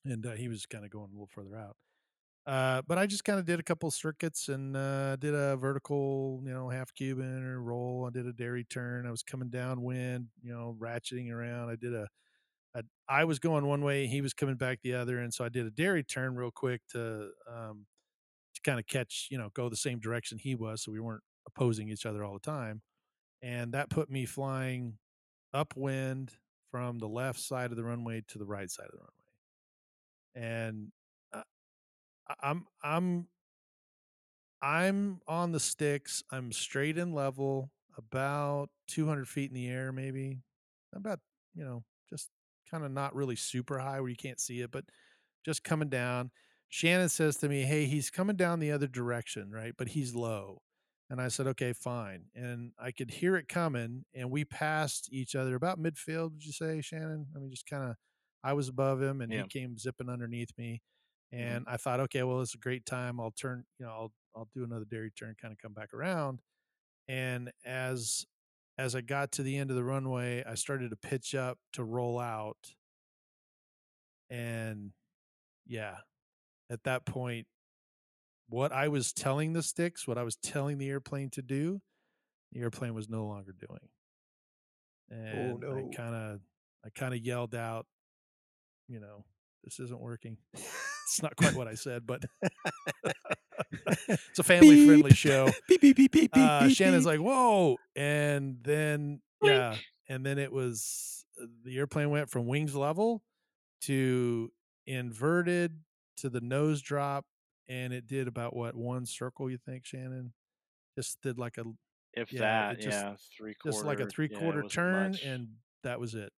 and 0.06 0.26
uh, 0.26 0.32
he 0.32 0.48
was 0.48 0.66
kind 0.66 0.86
of 0.86 0.92
going 0.92 1.10
a 1.10 1.14
little 1.14 1.28
further 1.28 1.56
out. 1.58 1.76
Uh, 2.46 2.82
but 2.88 2.98
I 2.98 3.06
just 3.06 3.24
kind 3.24 3.40
of 3.40 3.46
did 3.46 3.60
a 3.60 3.64
couple 3.64 3.90
circuits 3.92 4.50
and 4.50 4.76
uh, 4.76 5.16
did 5.16 5.34
a 5.34 5.56
vertical, 5.56 6.42
you 6.46 6.52
know, 6.54 6.70
half 6.70 6.94
Cuban 6.94 7.44
or 7.44 7.62
roll. 7.62 8.06
I 8.06 8.12
did 8.12 8.26
a 8.28 8.34
Derry 8.34 8.66
turn. 8.66 9.08
I 9.08 9.12
was 9.12 9.24
coming 9.24 9.50
downwind, 9.50 10.28
you 10.42 10.54
know, 10.54 10.76
ratcheting 10.78 11.32
around. 11.32 11.70
I 11.70 11.76
did 11.76 11.94
a, 11.94 12.08
a 12.76 12.84
I 13.10 13.26
was 13.26 13.40
going 13.40 13.66
one 13.66 13.82
way, 13.84 14.08
he 14.08 14.22
was 14.22 14.34
coming 14.34 14.56
back 14.56 14.80
the 14.84 14.96
other, 14.96 15.20
and 15.20 15.34
so 15.34 15.46
I 15.46 15.50
did 15.50 15.66
a 15.66 15.72
Derry 15.72 16.04
turn 16.04 16.36
real 16.36 16.52
quick 16.52 16.82
to 16.92 17.32
um, 17.50 17.86
to 18.56 18.62
kind 18.64 18.80
of 18.80 18.88
catch, 18.88 19.28
you 19.32 19.38
know, 19.38 19.50
go 19.54 19.70
the 19.70 19.78
same 19.78 20.00
direction 20.00 20.38
he 20.40 20.56
was, 20.56 20.84
so 20.84 20.92
we 20.92 21.00
weren't 21.02 21.24
opposing 21.48 21.90
each 21.90 22.06
other 22.06 22.24
all 22.24 22.34
the 22.34 22.40
time. 22.40 22.82
And 23.44 23.74
that 23.74 23.92
put 23.92 24.10
me 24.10 24.26
flying 24.26 24.98
upwind 25.54 26.32
from 26.72 26.98
the 26.98 27.08
left 27.08 27.40
side 27.40 27.72
of 27.72 27.78
the 27.78 27.84
runway 27.84 28.24
to 28.30 28.40
the 28.40 28.46
right 28.46 28.72
side 28.72 28.88
of 28.88 28.94
the 28.94 29.06
runway. 30.42 30.68
And 30.68 30.92
uh, 31.34 31.44
I'm 32.42 32.66
I'm 32.82 33.28
I'm 34.62 35.20
on 35.28 35.52
the 35.52 35.60
sticks. 35.60 36.24
I'm 36.32 36.54
straight 36.54 36.98
and 36.98 37.14
level, 37.14 37.70
about 37.98 38.70
200 38.88 39.28
feet 39.28 39.52
in 39.52 39.56
the 39.56 39.68
air, 39.68 39.92
maybe. 39.92 40.40
About, 40.96 41.20
you 41.54 41.66
know, 41.66 41.84
just 42.10 42.30
kind 42.72 42.86
of 42.86 42.92
not 42.92 43.14
really 43.14 43.36
super 43.36 43.78
high 43.80 44.00
where 44.00 44.10
you 44.10 44.16
can't 44.16 44.40
see 44.40 44.62
it, 44.62 44.72
but 44.72 44.86
just 45.44 45.66
coming 45.66 45.90
down. 45.90 46.32
Shannon 46.70 47.10
says 47.10 47.36
to 47.38 47.50
me, 47.50 47.64
Hey, 47.64 47.86
he's 47.86 48.10
coming 48.10 48.38
down 48.38 48.60
the 48.60 48.72
other 48.72 48.88
direction, 48.88 49.52
right? 49.52 49.74
But 49.78 49.90
he's 49.90 50.16
low. 50.16 50.62
And 51.10 51.22
I 51.22 51.28
said, 51.28 51.48
Okay, 51.48 51.74
fine. 51.74 52.30
And 52.36 52.74
I 52.80 52.92
could 52.92 53.12
hear 53.12 53.36
it 53.36 53.48
coming, 53.48 54.06
and 54.14 54.32
we 54.32 54.46
passed 54.46 55.12
each 55.12 55.36
other 55.36 55.56
about 55.56 55.80
midfield, 55.80 56.32
would 56.34 56.46
you 56.46 56.52
say, 56.54 56.82
Shannon? 56.82 57.28
I 57.36 57.40
mean, 57.40 57.52
just 57.52 57.66
kind 57.68 57.84
of, 57.92 57.96
I 58.44 58.54
was 58.54 58.68
above 58.70 59.02
him, 59.02 59.22
and 59.22 59.32
Yeah. 59.32 59.38
he 59.38 59.46
came 59.46 59.78
zipping 59.78 60.10
underneath 60.10 60.58
me 60.58 60.82
Mhm. 61.40 61.58
and 61.58 61.66
I 61.68 61.78
thought, 61.78 62.00
okay, 62.02 62.24
well, 62.24 62.42
it's 62.42 62.54
a 62.56 62.60
great 62.60 62.86
time. 62.86 63.20
I'll 63.20 63.32
turn, 63.32 63.66
you 63.80 63.86
know, 63.86 63.92
I'll 63.92 64.14
I'll 64.36 64.50
do 64.54 64.64
another 64.64 64.86
Derry 64.86 65.12
turn, 65.12 65.36
kind 65.40 65.52
of 65.52 65.58
come 65.60 65.74
back 65.74 65.94
around. 65.94 66.42
And 67.08 67.52
as 67.66 68.26
as 68.78 68.96
I 68.96 69.02
got 69.02 69.32
to 69.34 69.44
the 69.44 69.58
end 69.58 69.70
of 69.72 69.76
the 69.78 69.84
runway, 69.84 70.44
I 70.46 70.56
started 70.56 70.90
to 70.92 70.98
pitch 70.98 71.36
up 71.36 71.60
to 71.74 71.84
roll 71.84 72.20
out. 72.20 72.76
And 74.30 74.94
yeah, 75.66 76.00
at 76.70 76.84
that 76.86 77.06
point, 77.06 77.48
what 78.54 78.72
I 78.72 78.88
was 78.88 79.12
telling 79.12 79.54
the 79.54 79.64
sticks, 79.64 80.08
what 80.08 80.20
I 80.20 80.24
was 80.24 80.36
telling 80.36 80.78
the 80.78 80.88
airplane 80.88 81.32
to 81.32 81.42
do, 81.42 81.82
the 82.52 82.60
airplane 82.60 82.94
was 82.94 83.10
no 83.10 83.26
longer 83.26 83.52
doing. 83.52 83.90
And 85.10 85.60
no. 85.60 85.76
I 85.76 85.96
kind 85.96 86.14
of 86.16 86.40
I 86.86 86.90
kind 86.90 87.16
of 87.16 87.22
yelled 87.22 87.56
out, 87.56 87.88
you 88.88 89.00
know, 89.00 89.26
this 89.64 89.80
isn't 89.80 90.00
working. 90.00 90.38
it's 90.54 91.24
not 91.24 91.36
quite 91.36 91.56
what 91.56 91.68
I 91.68 91.74
said, 91.74 92.06
but 92.06 92.24
it's 94.08 94.38
a 94.38 94.44
family 94.44 94.86
friendly 94.86 95.14
show. 95.14 95.50
beep 95.68 95.82
beep 95.82 95.98
beep 95.98 96.12
beep 96.12 96.32
beep. 96.32 96.44
uh, 96.44 96.68
beep, 96.68 96.78
Shannon's 96.78 97.06
beep. 97.06 97.20
like, 97.20 97.20
"Whoa!" 97.22 97.78
And 97.96 98.58
then 98.62 99.22
Blink. 99.42 99.56
yeah, 99.56 99.76
and 100.08 100.24
then 100.24 100.38
it 100.38 100.52
was 100.52 101.26
uh, 101.42 101.48
the 101.66 101.76
airplane 101.80 102.12
went 102.12 102.30
from 102.30 102.46
wings 102.46 102.76
level 102.76 103.24
to 103.82 104.52
inverted 104.86 105.80
to 106.18 106.30
the 106.30 106.42
nose 106.42 106.84
drop, 106.84 107.26
and 107.68 107.94
it 107.94 108.08
did 108.08 108.28
about 108.28 108.56
what 108.56 108.76
one 108.76 109.06
circle? 109.06 109.50
You 109.50 109.58
think, 109.58 109.86
Shannon? 109.86 110.34
Just 110.98 111.22
did 111.22 111.38
like 111.38 111.58
a 111.58 111.64
If 112.14 112.32
yeah, 112.32 112.40
that, 112.40 112.80
just 112.80 112.98
yeah, 113.04 113.16
three 113.38 113.56
quarter. 113.56 113.76
just 113.76 113.86
like 113.86 114.00
a 114.00 114.08
three 114.08 114.30
quarter 114.30 114.64
wasn't 114.64 114.72
turn, 114.72 115.12
much. 115.12 115.24
and 115.24 115.48
that 115.84 116.00
was 116.00 116.16
it. 116.16 116.32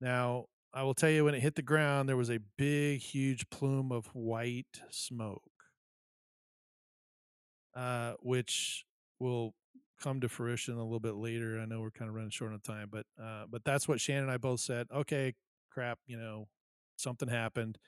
Now 0.00 0.46
I 0.72 0.82
will 0.82 0.94
tell 0.94 1.10
you, 1.10 1.24
when 1.24 1.34
it 1.34 1.40
hit 1.40 1.56
the 1.56 1.62
ground, 1.62 2.08
there 2.08 2.16
was 2.16 2.30
a 2.30 2.38
big, 2.56 3.00
huge 3.00 3.48
plume 3.50 3.92
of 3.92 4.06
white 4.14 4.80
smoke 4.90 5.42
uh, 7.74 8.14
which 8.20 8.84
will 9.18 9.54
come 10.00 10.20
to 10.20 10.28
fruition 10.28 10.74
a 10.74 10.82
little 10.82 11.00
bit 11.00 11.14
later. 11.14 11.60
I 11.60 11.66
know 11.66 11.80
we're 11.80 11.90
kind 11.90 12.08
of 12.08 12.14
running 12.14 12.30
short 12.30 12.52
on 12.52 12.60
time, 12.60 12.88
but 12.90 13.06
uh, 13.22 13.44
but 13.50 13.62
that's 13.64 13.86
what 13.86 14.00
Shannon 14.00 14.24
and 14.24 14.32
I 14.32 14.36
both 14.38 14.60
said. 14.60 14.86
Okay, 14.94 15.34
crap, 15.70 15.98
you 16.06 16.16
know, 16.16 16.48
something 16.96 17.28
happened. 17.28 17.78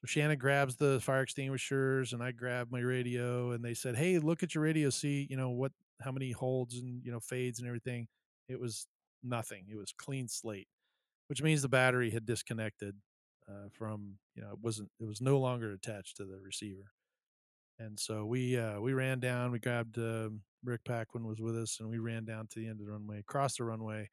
So 0.00 0.06
Shannon 0.06 0.38
grabs 0.38 0.76
the 0.76 1.00
fire 1.00 1.22
extinguishers, 1.22 2.12
and 2.12 2.22
I 2.22 2.32
grab 2.32 2.68
my 2.70 2.80
radio, 2.80 3.50
and 3.52 3.64
they 3.64 3.74
said, 3.74 3.96
"Hey, 3.96 4.18
look 4.18 4.42
at 4.42 4.54
your 4.54 4.64
radio, 4.64 4.90
see, 4.90 5.26
you 5.28 5.36
know 5.36 5.50
what, 5.50 5.72
how 6.00 6.10
many 6.12 6.32
holds 6.32 6.76
and 6.78 7.04
you 7.04 7.12
know 7.12 7.20
fades 7.20 7.58
and 7.58 7.68
everything." 7.68 8.08
It 8.48 8.58
was 8.58 8.86
nothing. 9.22 9.66
It 9.70 9.76
was 9.76 9.92
clean 9.92 10.28
slate, 10.28 10.68
which 11.28 11.42
means 11.42 11.62
the 11.62 11.68
battery 11.68 12.10
had 12.10 12.26
disconnected 12.26 12.96
uh, 13.48 13.68
from 13.72 14.18
you 14.34 14.42
know 14.42 14.52
it 14.52 14.60
wasn't 14.60 14.90
it 15.00 15.06
was 15.06 15.20
no 15.20 15.38
longer 15.38 15.72
attached 15.72 16.16
to 16.18 16.24
the 16.24 16.38
receiver. 16.40 16.92
And 17.78 17.98
so 17.98 18.26
we 18.26 18.58
uh, 18.58 18.80
we 18.80 18.92
ran 18.92 19.20
down. 19.20 19.52
We 19.52 19.58
grabbed 19.58 19.98
uh, 19.98 20.30
Rick 20.64 20.84
Paquin 20.84 21.26
was 21.26 21.40
with 21.40 21.56
us, 21.56 21.78
and 21.80 21.90
we 21.90 21.98
ran 21.98 22.24
down 22.24 22.46
to 22.48 22.58
the 22.60 22.68
end 22.68 22.80
of 22.80 22.86
the 22.86 22.92
runway, 22.92 23.18
across 23.20 23.56
the 23.56 23.64
runway, 23.64 24.10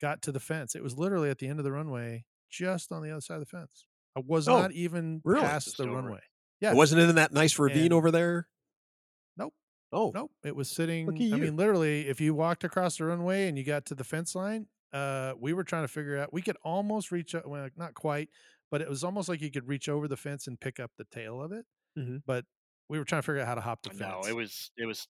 got 0.00 0.22
to 0.22 0.32
the 0.32 0.40
fence. 0.40 0.76
It 0.76 0.84
was 0.84 0.98
literally 0.98 1.30
at 1.30 1.38
the 1.38 1.48
end 1.48 1.60
of 1.60 1.66
the 1.66 1.72
runway, 1.72 2.26
just 2.50 2.92
on 2.92 3.02
the 3.02 3.10
other 3.10 3.22
side 3.22 3.36
of 3.36 3.40
the 3.42 3.46
fence. 3.58 3.87
I 4.16 4.20
was 4.26 4.48
Oh, 4.48 4.58
not 4.60 4.72
even 4.72 5.20
really? 5.24 5.42
past 5.42 5.76
the 5.76 5.84
over 5.84 5.92
runway. 5.94 6.20
Yeah, 6.60 6.72
It 6.72 6.76
wasn't 6.76 7.02
in 7.02 7.14
that 7.16 7.32
nice 7.32 7.58
ravine 7.58 7.84
And- 7.86 7.92
over 7.94 8.10
there. 8.10 8.48
Nope. 9.36 9.54
Oh, 9.92 10.10
Nope. 10.14 10.32
It 10.44 10.56
was 10.56 10.68
sitting. 10.68 11.08
I 11.08 11.12
mean, 11.36 11.56
literally, 11.56 12.08
if 12.08 12.20
you 12.20 12.34
walked 12.34 12.64
across 12.64 12.98
the 12.98 13.04
runway 13.04 13.48
and 13.48 13.56
you 13.56 13.64
got 13.64 13.86
to 13.86 13.94
the 13.94 14.04
fence 14.04 14.34
line, 14.34 14.66
uh, 14.92 15.34
we 15.38 15.52
were 15.52 15.64
trying 15.64 15.84
to 15.84 15.88
figure 15.88 16.18
out. 16.18 16.32
We 16.32 16.42
could 16.42 16.56
almost 16.64 17.12
reach. 17.12 17.34
Well, 17.44 17.68
not 17.76 17.94
quite, 17.94 18.28
but 18.70 18.80
it 18.80 18.88
was 18.88 19.04
almost 19.04 19.28
like 19.28 19.40
you 19.40 19.50
could 19.50 19.68
reach 19.68 19.88
over 19.88 20.08
the 20.08 20.16
fence 20.16 20.46
and 20.46 20.58
pick 20.58 20.80
up 20.80 20.90
the 20.98 21.04
tail 21.04 21.40
of 21.42 21.52
it. 21.52 21.64
Mhm. 21.96 22.22
But 22.26 22.44
we 22.88 22.98
were 22.98 23.04
trying 23.04 23.22
to 23.22 23.26
figure 23.26 23.40
out 23.40 23.46
how 23.46 23.54
to 23.54 23.60
hop 23.60 23.82
the 23.82 23.90
fence. 23.90 24.00
No, 24.00 24.28
it 24.28 24.34
was 24.34 24.72
it 24.76 24.86
was 24.86 25.06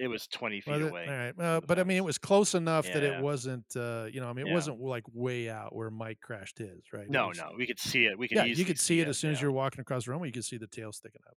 it 0.00 0.08
was 0.08 0.26
twenty 0.28 0.60
feet 0.60 0.72
Was 0.72 0.82
it? 0.82 0.88
away. 0.90 1.06
All 1.06 1.12
right. 1.14 1.34
from 1.34 1.44
Uh, 1.44 1.60
the 1.60 1.66
but 1.66 1.78
I 1.78 1.84
mean, 1.84 1.96
it 1.98 2.04
was 2.04 2.18
close 2.18 2.54
enough 2.54 2.86
that 2.86 3.02
it 3.02 3.12
Yeah. 3.14 3.20
wasn't. 3.20 3.64
Uh, 3.76 4.08
you 4.12 4.20
know, 4.20 4.28
I 4.28 4.32
mean, 4.32 4.46
it 4.46 4.50
Yeah. 4.50 4.54
wasn't 4.54 4.80
like 4.80 5.04
way 5.12 5.48
out 5.50 5.74
where 5.74 5.90
Mike 5.90 6.20
crashed 6.20 6.58
his. 6.58 6.82
Right. 6.92 7.04
It 7.04 7.10
No, 7.10 7.28
was- 7.28 7.38
no, 7.38 7.52
we 7.56 7.66
could 7.66 7.78
see 7.80 8.06
it. 8.06 8.18
We 8.18 8.28
could 8.28 8.36
yeah, 8.36 8.44
easily 8.44 8.60
you 8.60 8.64
could 8.66 8.78
see 8.78 9.00
it 9.00 9.08
as 9.08 9.18
soon 9.18 9.32
as 9.32 9.38
yeah. 9.38 9.42
you're 9.46 9.52
walking 9.52 9.80
across 9.80 10.04
the 10.04 10.12
runway. 10.12 10.28
You 10.28 10.32
could 10.32 10.44
see 10.44 10.56
the 10.58 10.66
tail 10.66 10.92
sticking 10.92 11.22
up. 11.28 11.36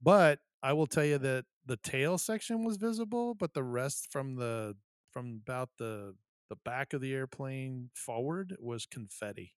But 0.00 0.40
I 0.62 0.72
will 0.72 0.86
tell 0.86 1.04
you 1.04 1.18
that 1.18 1.44
the 1.66 1.76
tail 1.76 2.18
section 2.18 2.64
was 2.64 2.76
visible, 2.76 3.34
but 3.34 3.52
the 3.54 3.62
rest 3.64 4.10
from 4.10 4.36
the 4.36 4.76
from 5.10 5.40
about 5.42 5.70
the 5.78 6.16
the 6.48 6.56
back 6.56 6.92
of 6.92 7.00
the 7.00 7.12
airplane 7.14 7.90
forward 7.94 8.56
was 8.58 8.84
confetti. 8.86 9.54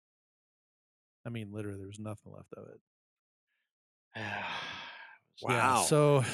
I 1.27 1.31
mean, 1.31 1.51
literally, 1.53 1.79
there 1.79 1.87
was 1.89 1.99
nothing 1.99 2.33
left 2.33 2.53
of 2.55 2.69
it. 2.69 2.81
Yeah. 4.17 4.47
Wow. 5.43 5.83
So, 5.83 6.25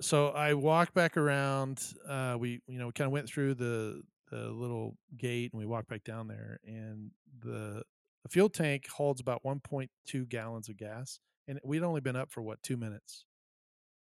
so 0.00 0.28
I 0.28 0.54
walked 0.54 0.94
back 0.94 1.16
around. 1.16 1.82
Uh, 2.06 2.36
we, 2.38 2.60
you 2.66 2.78
know, 2.78 2.90
kind 2.92 3.06
of 3.06 3.12
went 3.12 3.28
through 3.28 3.54
the 3.54 4.02
the 4.30 4.50
little 4.50 4.96
gate 5.16 5.52
and 5.52 5.60
we 5.60 5.66
walked 5.66 5.88
back 5.88 6.04
down 6.04 6.28
there. 6.28 6.58
And 6.66 7.10
the 7.40 7.82
the 8.22 8.28
fuel 8.28 8.48
tank 8.48 8.88
holds 8.88 9.20
about 9.20 9.44
1.2 9.44 10.28
gallons 10.28 10.68
of 10.68 10.76
gas, 10.76 11.20
and 11.46 11.60
we'd 11.64 11.82
only 11.82 12.00
been 12.00 12.16
up 12.16 12.30
for 12.30 12.42
what 12.42 12.62
two 12.62 12.76
minutes. 12.76 13.24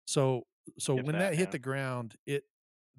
So, 0.05 0.43
so 0.79 0.97
If 0.97 1.05
when 1.05 1.13
that, 1.13 1.31
that 1.31 1.35
hit 1.35 1.47
yeah. 1.47 1.51
the 1.51 1.59
ground, 1.59 2.15
it 2.25 2.43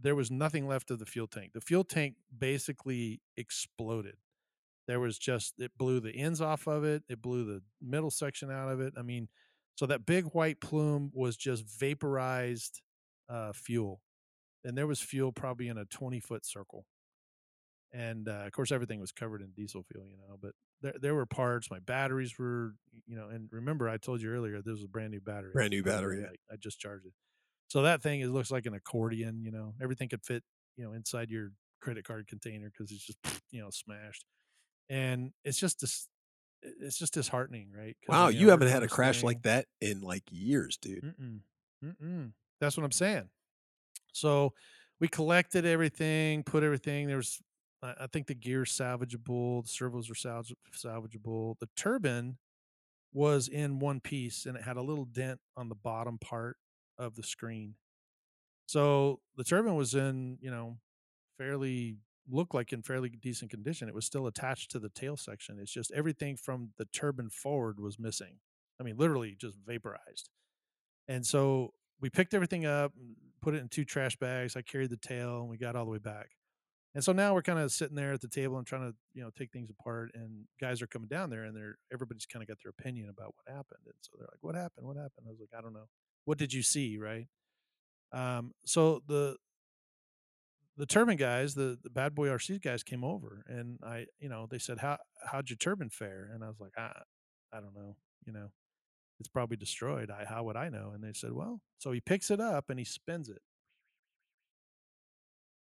there 0.01 0.15
was 0.15 0.31
nothing 0.31 0.69
left 0.69 0.91
of 0.91 0.99
the 0.99 1.07
fuel 1.07 1.27
tank. 1.27 1.53
The 1.55 1.61
fuel 1.61 1.85
tank 1.85 2.17
basically 2.37 3.23
exploded. 3.37 4.17
There 4.87 5.01
was 5.01 5.19
just 5.19 5.55
it 5.59 5.73
blew 5.77 6.01
the 6.01 6.15
ends 6.15 6.41
off 6.41 6.67
of 6.69 6.85
it. 6.85 7.03
It 7.09 7.23
blew 7.23 7.45
the 7.45 7.63
middle 7.81 8.11
section 8.11 8.51
out 8.51 8.71
of 8.71 8.81
it. 8.81 8.95
I 8.97 9.03
mean, 9.03 9.29
so 9.77 9.87
that 9.87 10.05
big 10.05 10.25
white 10.33 10.61
plume 10.61 11.13
was 11.15 11.37
just 11.37 11.65
vaporized 11.79 12.83
uh, 13.29 13.53
fuel, 13.53 14.01
and 14.65 14.77
there 14.77 14.89
was 14.89 15.01
fuel 15.01 15.31
probably 15.31 15.69
in 15.69 15.79
a 15.79 15.85
twenty 15.85 16.19
foot 16.19 16.45
circle. 16.45 16.85
And 17.93 18.29
uh, 18.29 18.43
of 18.45 18.53
course, 18.53 18.73
everything 18.73 19.01
was 19.01 19.13
covered 19.13 19.41
in 19.41 19.53
diesel 19.55 19.85
fuel, 19.91 20.07
you 20.11 20.17
know. 20.19 20.37
But 20.43 20.53
there, 20.83 20.95
there 21.01 21.15
were 21.15 21.25
parts. 21.25 21.71
My 21.71 21.79
batteries 21.79 22.39
were, 22.39 22.75
you 23.07 23.17
know, 23.17 23.29
and 23.29 23.49
remember 23.53 23.89
I 23.89 23.97
told 23.97 24.21
you 24.21 24.31
earlier 24.31 24.57
this 24.59 24.73
was 24.73 24.85
a 24.85 24.89
brand 24.89 25.13
new 25.13 25.21
battery. 25.21 25.53
Brand 25.55 25.71
new 25.71 25.83
By 25.83 25.91
the 25.91 25.97
way, 25.97 26.01
battery, 26.01 26.21
yeah. 26.23 26.37
I, 26.51 26.55
I 26.55 26.57
just 26.57 26.81
charged 26.81 27.07
it. 27.07 27.13
So 27.69 27.83
that 27.83 28.03
thing 28.03 28.21
it 28.21 28.29
looks 28.29 28.51
like 28.51 28.67
an 28.67 28.75
accordion, 28.75 29.41
you 29.43 29.51
know. 29.51 29.75
Everything 29.81 30.09
could 30.09 30.25
fit, 30.25 30.43
you 30.77 30.85
know, 30.85 30.93
inside 30.93 31.31
your 31.31 31.53
credit 31.81 32.05
card 32.05 32.27
container 32.27 32.71
because 32.71 32.91
it's 32.93 33.07
just, 33.07 33.19
you 33.51 33.63
know, 33.63 33.71
smashed. 33.71 34.25
And 34.91 35.31
it's 35.45 35.59
just 35.59 35.81
this, 35.81 36.09
it's 36.63 36.99
just 36.99 37.15
disheartening, 37.15 37.71
right? 37.77 37.97
Wow, 38.09 38.29
you 38.29 38.35
know, 38.35 38.41
you 38.41 38.51
haven't 38.51 38.69
had 38.69 38.83
a 38.83 38.89
crash 38.89 39.21
thing. 39.21 39.27
like 39.27 39.43
that 39.43 39.67
in 39.81 40.01
like 40.01 40.25
years, 40.31 40.77
dude. 40.77 41.05
Mm-mm. 41.05 41.41
Mm-mm. 41.85 42.33
That's 42.61 42.77
what 42.77 42.85
I'm 42.85 42.93
saying. 42.93 43.29
So 44.13 44.53
we 45.01 45.09
collected 45.09 45.67
everything, 45.67 46.43
put 46.43 46.63
everything. 46.63 47.07
There 47.07 47.19
was, 47.19 47.41
I 47.83 48.07
think 48.13 48.27
the 48.27 48.35
gear 48.35 48.65
salvageable, 48.65 49.63
the 49.63 49.69
servos 49.69 50.09
were 50.09 50.15
salvage, 50.15 50.55
salvageable. 50.75 51.59
The 51.61 51.69
turbine 51.77 52.39
was 53.13 53.49
in 53.49 53.79
one 53.79 54.01
piece 54.01 54.47
and 54.47 54.57
it 54.57 54.63
had 54.63 54.77
a 54.77 54.83
little 54.83 55.05
dent 55.05 55.39
on 55.57 55.69
the 55.69 55.75
bottom 55.75 56.19
part 56.19 56.57
of 56.99 57.15
the 57.15 57.23
screen. 57.23 57.75
So 58.67 59.21
the 59.37 59.45
turbine 59.45 59.77
was 59.77 59.95
in, 59.95 60.39
you 60.41 60.51
know, 60.51 60.79
fairly 61.39 61.99
looked 62.29 62.55
like 62.55 62.73
in 62.73 62.83
fairly 62.83 63.09
decent 63.09 63.51
condition. 63.51 63.89
It 63.89 63.95
was 63.95 64.07
still 64.07 64.27
attached 64.27 64.71
to 64.73 64.79
the 64.79 64.89
tail 64.89 65.17
section. 65.17 65.59
It's 65.61 65.73
just 65.73 65.93
everything 65.93 66.37
from 66.37 66.71
the 66.79 66.87
turbine 66.87 67.31
forward 67.31 67.81
was 67.81 67.99
missing. 67.99 68.39
I 68.81 68.85
mean, 68.85 68.97
literally 68.97 69.37
just 69.39 69.57
vaporized. 69.67 70.31
And 71.09 71.25
so 71.25 71.73
we 72.01 72.11
picked 72.11 72.35
everything 72.35 72.67
up, 72.67 72.93
put 73.41 73.55
it 73.55 73.59
in 73.59 73.69
two 73.69 73.85
trash 73.85 74.17
bags. 74.17 74.57
I 74.57 74.63
carried 74.63 74.91
the 74.91 74.97
tail, 74.97 75.41
and 75.41 75.49
we 75.49 75.57
got 75.57 75.77
all 75.77 75.85
the 75.85 75.91
way 75.91 75.99
back. 75.99 76.31
And 76.95 77.05
so 77.05 77.13
now 77.13 77.35
we're 77.35 77.43
kind 77.43 77.59
of 77.59 77.71
sitting 77.73 77.95
there 77.95 78.15
at 78.15 78.23
the 78.23 78.29
table 78.29 78.57
and 78.57 78.67
trying 78.67 78.91
to, 78.91 78.97
you 79.13 79.23
know, 79.23 79.31
take 79.37 79.53
things 79.53 79.69
apart. 79.71 80.11
And 80.15 80.47
guys 80.61 80.81
are 80.81 80.87
coming 80.87 81.09
down 81.09 81.31
there, 81.31 81.45
and 81.45 81.55
they're 81.55 81.77
everybody's 81.93 82.27
kind 82.27 82.43
of 82.43 82.49
got 82.49 82.57
their 82.63 82.71
opinion 82.71 83.11
about 83.11 83.35
what 83.37 83.55
happened. 83.55 83.81
And 83.85 83.95
so 84.01 84.13
they're 84.19 84.29
like, 84.33 84.43
"What 84.43 84.55
happened? 84.55 84.87
What 84.87 84.97
happened?" 84.97 85.27
I 85.27 85.31
was 85.31 85.39
like, 85.41 85.51
"I 85.57 85.61
don't 85.61 85.75
know. 85.75 85.89
What 86.25 86.39
did 86.39 86.53
you 86.55 86.63
see?" 86.63 86.99
Right. 86.99 87.29
Um. 88.13 88.55
So 88.65 89.03
the 89.07 89.37
the 90.77 90.87
turbine 90.87 91.17
guys, 91.17 91.55
the 91.55 91.79
the 91.83 91.91
bad 91.91 92.15
boy 92.15 92.29
RC 92.29 92.59
guys, 92.59 92.83
came 92.83 93.05
over, 93.05 93.45
and 93.49 93.79
I, 93.85 94.07
you 94.19 94.29
know, 94.29 94.47
they 94.47 94.59
said, 94.59 94.79
"How 94.79 94.99
how'd 95.25 95.51
your 95.51 95.57
turbine 95.57 95.91
fare?" 95.91 96.31
And 96.33 96.45
I 96.45 96.49
was 96.49 96.61
like, 96.61 96.77
"I, 96.79 97.03
I 97.53 97.61
don't 97.61 97.75
know. 97.75 97.97
You 98.27 98.33
know, 98.33 98.53
it's 99.21 99.29
probably 99.29 99.57
destroyed. 99.59 100.11
I 100.11 100.25
how 100.27 100.45
would 100.45 100.57
I 100.57 100.71
know?" 100.71 100.93
And 100.95 101.05
they 101.05 101.13
said, 101.15 101.33
"Well." 101.33 101.63
So 101.79 101.93
he 101.93 102.01
picks 102.01 102.31
it 102.31 102.41
up 102.41 102.71
and 102.71 102.79
he 102.79 102.85
spins 102.87 103.29
it, 103.31 103.43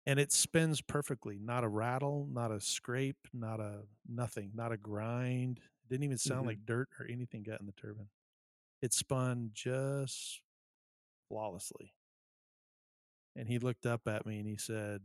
and 0.06 0.18
it 0.18 0.32
spins 0.32 0.80
perfectly. 0.80 1.38
Not 1.38 1.64
a 1.64 1.68
rattle, 1.68 2.26
not 2.30 2.50
a 2.50 2.60
scrape, 2.60 3.28
not 3.32 3.60
a 3.60 3.82
nothing, 4.08 4.52
not 4.54 4.72
a 4.72 4.76
grind. 4.76 5.60
Didn't 5.88 6.04
even 6.04 6.18
sound 6.18 6.46
Mhm. 6.46 6.46
like 6.46 6.64
dirt 6.64 6.88
or 6.98 7.06
anything 7.06 7.42
got 7.42 7.60
in 7.60 7.66
the 7.66 7.72
turbine. 7.72 8.08
It 8.82 8.92
spun 8.94 9.50
just 9.54 10.42
flawlessly. 11.28 11.94
And 13.36 13.48
he 13.48 13.58
looked 13.58 13.86
up 13.86 14.06
at 14.08 14.26
me 14.26 14.38
and 14.38 14.46
he 14.46 14.56
said, 14.56 15.02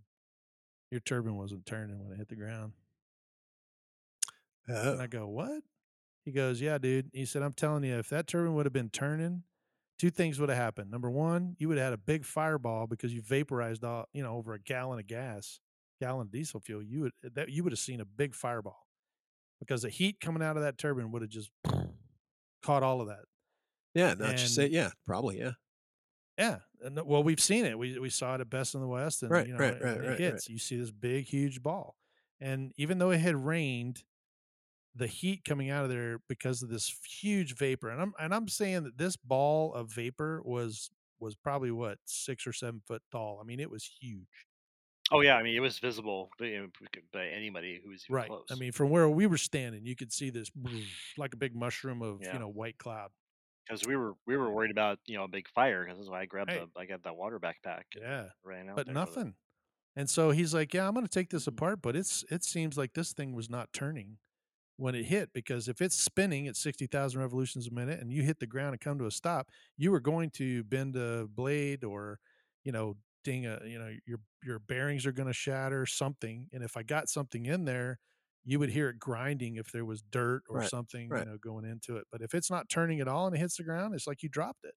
"Your 0.91 0.99
turbine 1.01 1.37
wasn't 1.37 1.65
turning 1.65 2.03
when 2.03 2.13
it 2.13 2.17
hit 2.17 2.29
the 2.29 2.35
ground." 2.35 2.73
Oh, 4.69 4.93
And 4.93 5.01
I 5.01 5.05
oh. 5.05 5.07
go, 5.07 5.27
"What?" 5.27 5.63
He 6.23 6.31
goes, 6.31 6.59
"Yeah, 6.59 6.77
dude." 6.77 7.11
He 7.13 7.25
said, 7.25 7.43
"I'm 7.43 7.53
telling 7.53 7.83
you, 7.83 7.97
if 7.97 8.09
that 8.09 8.27
turbine 8.27 8.55
would 8.55 8.65
have 8.65 8.73
been 8.73 8.89
turning, 8.89 9.43
two 9.99 10.09
things 10.09 10.39
would 10.39 10.49
have 10.49 10.57
happened. 10.57 10.91
Number 10.91 11.09
one, 11.09 11.55
you 11.59 11.67
would 11.67 11.77
have 11.77 11.85
had 11.85 11.93
a 11.93 11.97
big 11.97 12.25
fireball 12.25 12.87
because 12.87 13.13
you 13.13 13.21
vaporized 13.21 13.83
all, 13.83 14.05
you 14.13 14.23
know, 14.23 14.35
over 14.35 14.53
a 14.53 14.59
gallon 14.59 14.99
of 14.99 15.07
gas, 15.07 15.59
gallon 16.01 16.21
of 16.27 16.31
diesel 16.31 16.59
fuel. 16.59 16.81
You 16.83 17.01
would 17.01 17.13
eh, 17.23 17.29
that 17.35 17.49
you 17.49 17.63
would 17.63 17.71
have 17.71 17.79
seen 17.79 18.01
a 18.01 18.05
big 18.05 18.35
fireball 18.35 18.87
because 19.59 19.83
the 19.83 19.89
heat 19.89 20.19
coming 20.19 20.43
out 20.43 20.57
of 20.57 20.63
that 20.63 20.77
turbine 20.77 21.11
would 21.11 21.21
have 21.21 21.31
just 21.31 21.51
caught 22.63 22.83
all 22.83 23.01
of 23.01 23.07
that. 23.07 23.25
yeah, 23.93 24.13
not 24.15 24.37
just 24.37 24.55
say 24.55 24.67
yeah, 24.67 24.91
probably 25.05 25.39
yeah. 25.39 25.51
yeah, 26.37 26.57
and 26.85 27.01
well, 27.05 27.23
we've 27.23 27.39
seen 27.39 27.65
it. 27.65 27.77
We 27.77 27.99
we 27.99 28.09
saw 28.09 28.35
it 28.35 28.41
at 28.41 28.49
Best 28.49 28.75
in 28.75 28.81
the 28.81 28.87
West, 28.87 29.21
and 29.23 29.31
Right, 29.31 29.47
you 29.47 29.53
know, 29.53 29.59
right, 29.59 29.81
right, 29.81 29.97
it 29.97 30.07
right. 30.09 30.19
hits, 30.19 30.47
you 30.49 30.59
see 30.59 30.77
this 30.77 30.91
big, 30.91 31.25
huge 31.25 31.61
ball. 31.63 31.95
And 32.39 32.71
even 32.77 32.97
though 32.99 33.11
it 33.11 33.19
had 33.19 33.35
rained, 33.35 34.03
the 34.95 35.07
heat 35.07 35.43
coming 35.43 35.69
out 35.69 35.83
of 35.83 35.89
there 35.89 36.19
because 36.29 36.61
of 36.63 36.69
this 36.69 36.95
huge 37.21 37.55
vapor 37.57 37.89
and 37.89 38.01
i'm 38.01 38.13
and 38.17 38.33
i'm 38.33 38.47
saying 38.47 38.83
that 38.83 38.97
this 38.97 39.17
ball 39.17 39.73
of 39.73 39.91
vapor 39.91 40.41
was 40.45 40.89
was 41.19 41.35
probably 41.35 41.69
what 41.71 41.97
six 42.05 42.47
or 42.47 42.53
seven 42.53 42.81
foot 42.85 43.01
tall 43.11 43.39
i 43.41 43.43
mean 43.45 43.59
it 43.59 43.69
was 43.69 43.83
huge 43.99 44.45
Oh 45.11 45.21
yeah, 45.21 45.35
I 45.35 45.43
mean 45.43 45.55
it 45.55 45.59
was 45.59 45.77
visible 45.77 46.31
by, 46.39 46.45
you 46.47 46.61
know, 46.61 46.67
b- 46.79 46.99
by 47.13 47.27
anybody 47.27 47.79
who 47.83 47.91
was 47.91 48.03
even 48.09 48.15
right 48.15 48.27
close. 48.27 48.47
i 48.49 48.55
mean 48.55 48.71
from 48.71 48.89
where 48.89 49.07
we 49.09 49.27
were 49.27 49.37
standing 49.37 49.85
you 49.85 49.95
could 49.95 50.11
see 50.11 50.29
this 50.31 50.49
like 51.17 51.33
a 51.33 51.37
big 51.37 51.55
mushroom 51.55 52.01
of 52.01 52.21
Yeah. 52.21 52.33
you 52.33 52.39
know 52.39 52.47
white 52.47 52.77
cloud 52.77 53.11
because 53.67 53.83
we 53.85 53.95
were 53.95 54.13
we 54.27 54.37
were 54.37 54.51
worried 54.51 54.71
about 54.71 54.99
you 55.05 55.17
know 55.17 55.23
a 55.25 55.27
big 55.27 55.47
fire 55.49 55.83
because 55.83 55.97
that's 55.99 56.09
why 56.09 56.21
I 56.21 56.25
grabbed 56.25 56.53
the 56.53 56.67
I 56.77 56.85
got 56.85 57.03
that 57.03 57.15
water 57.17 57.39
backpack. 57.39 57.83
and 57.95 58.03
yeah 58.03 58.29
ran 58.43 58.69
out 58.69 58.75
but 58.75 58.85
there 58.85 58.95
with 58.97 59.07
it. 59.07 59.19
nothing 59.19 59.35
and 59.95 60.09
so 60.09 60.31
he's 60.31 60.53
like 60.53 60.73
yeah 60.73 60.87
i'm 60.87 60.93
going 60.93 61.05
to 61.05 61.11
take 61.11 61.29
this 61.31 61.47
Mhm. 61.47 61.49
apart 61.49 61.81
but 61.81 61.95
it's 61.95 62.23
it 62.31 62.43
seems 62.43 62.77
like 62.77 62.93
this 62.93 63.13
thing 63.13 63.33
was 63.35 63.49
not 63.49 63.73
turning 63.73 64.19
when 64.77 64.95
it 64.95 65.05
hit 65.05 65.33
because 65.33 65.67
if 65.69 65.81
it's 65.81 65.95
spinning 65.95 66.47
at 66.47 66.55
60,000 66.57 67.21
revolutions 67.21 67.67
a 67.67 67.71
minute 67.71 67.99
and 68.01 68.11
you 68.11 68.23
hit 68.23 68.39
the 68.39 68.47
ground 68.47 68.73
and 68.73 68.81
come 68.81 68.97
to 68.99 69.05
a 69.07 69.11
stop, 69.11 69.49
you 69.77 69.93
are 69.93 69.99
going 70.01 70.29
to 70.31 70.63
bend 70.65 70.95
a 70.97 71.27
blade 71.27 71.83
or, 71.83 72.19
you 72.63 72.71
know, 72.71 72.97
ding 73.23 73.45
a, 73.45 73.59
you 73.65 73.79
know, 73.79 73.91
your 74.05 74.19
your 74.43 74.59
bearings 74.59 75.05
are 75.05 75.13
going 75.13 75.27
to 75.27 75.33
shatter 75.33 75.85
something. 75.85 76.49
And 76.53 76.63
if 76.63 76.77
I 76.77 76.83
got 76.83 77.09
something 77.09 77.45
in 77.45 77.65
there, 77.65 77.99
you 78.45 78.59
would 78.59 78.69
hear 78.69 78.89
it 78.89 78.99
grinding 78.99 79.55
if 79.55 79.71
there 79.71 79.85
was 79.85 80.01
dirt 80.03 80.43
or 80.49 80.59
Right, 80.59 80.69
something, 80.69 81.09
right. 81.09 81.25
you 81.25 81.31
know, 81.31 81.37
going 81.37 81.65
into 81.65 81.97
it. 81.97 82.05
But 82.11 82.21
if 82.21 82.33
it's 82.35 82.51
not 82.51 82.69
turning 82.69 82.99
at 83.01 83.07
all 83.07 83.25
and 83.27 83.35
it 83.35 83.39
hits 83.39 83.57
the 83.57 83.63
ground, 83.63 83.95
it's 83.95 84.05
like 84.07 84.21
you 84.23 84.29
dropped 84.29 84.63
it. 84.65 84.75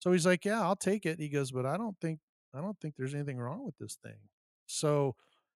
So 0.00 0.12
he's 0.12 0.26
like, 0.26 0.44
"Yeah, 0.44 0.60
I'll 0.60 0.76
take 0.76 1.06
it." 1.06 1.18
He 1.20 1.28
goes, 1.28 1.50
"But 1.52 1.66
I 1.66 1.76
don't 1.76 1.96
think 2.00 2.18
I 2.52 2.60
don't 2.60 2.78
think 2.80 2.94
there's 2.96 3.14
anything 3.14 3.38
wrong 3.38 3.64
with 3.64 3.76
this 3.78 3.96
thing." 4.02 4.18
So 4.66 5.14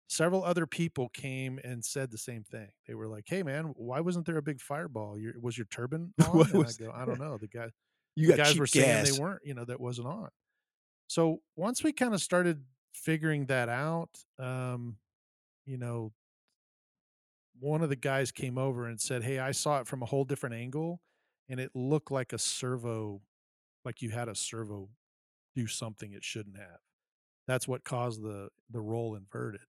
several 0.08 0.44
other 0.44 0.68
people 0.68 1.10
came 1.10 1.60
and 1.64 1.84
said 1.84 2.12
the 2.12 2.18
same 2.18 2.44
thing. 2.44 2.70
They 2.88 2.94
were 2.96 3.08
like, 3.08 3.24
"Hey, 3.28 3.42
man, 3.44 3.74
why 3.76 4.02
wasn't 4.02 4.26
there 4.26 4.38
a 4.38 4.42
big 4.44 4.60
fireball? 4.62 5.18
Your, 5.18 5.34
was 5.42 5.58
your 5.58 5.68
turbine 5.72 6.14
on?" 6.28 6.38
What 6.38 6.50
and 6.52 6.64
was- 6.64 6.80
I 6.80 6.84
go, 6.86 6.92
"I 6.92 7.06
don't 7.06 7.20
know." 7.20 7.38
The 7.38 7.48
guy, 7.48 7.70
You 8.16 8.28
the 8.28 8.38
got 8.38 8.46
guys 8.48 8.60
were 8.60 8.68
saying 8.68 9.06
they 9.06 9.20
weren't. 9.20 9.42
You 9.46 9.54
know, 9.56 9.66
that 9.66 9.80
wasn't 9.80 10.08
on. 10.08 10.30
So 11.08 11.42
once 11.56 11.84
we 11.84 11.92
kind 11.94 12.14
of 12.14 12.22
started 12.22 12.64
figuring 12.94 13.46
that 13.48 13.70
out, 13.70 14.10
um, 14.40 14.98
you 15.66 15.78
know, 15.78 16.12
one 17.60 17.82
of 17.82 17.90
the 17.90 17.96
guys 17.96 18.32
came 18.32 18.58
over 18.58 18.88
and 18.88 19.00
said, 19.00 19.24
"Hey, 19.24 19.40
I 19.40 19.52
saw 19.52 19.80
it 19.80 19.88
from 19.88 20.02
a 20.02 20.06
whole 20.06 20.26
different 20.26 20.56
angle, 20.56 21.02
and 21.50 21.60
it 21.60 21.72
looked 21.76 22.12
like 22.12 22.34
a 22.34 22.38
servo, 22.38 23.22
like 23.84 24.02
you 24.02 24.10
had 24.10 24.28
a 24.30 24.36
servo 24.36 24.90
do 25.56 25.68
something 25.68 26.12
it 26.12 26.24
shouldn't 26.24 26.58
have. 26.58 26.80
That's 27.48 27.68
what 27.68 27.84
caused 27.84 28.22
the 28.22 28.50
the 28.70 28.82
roll 28.82 29.16
inverted." 29.16 29.62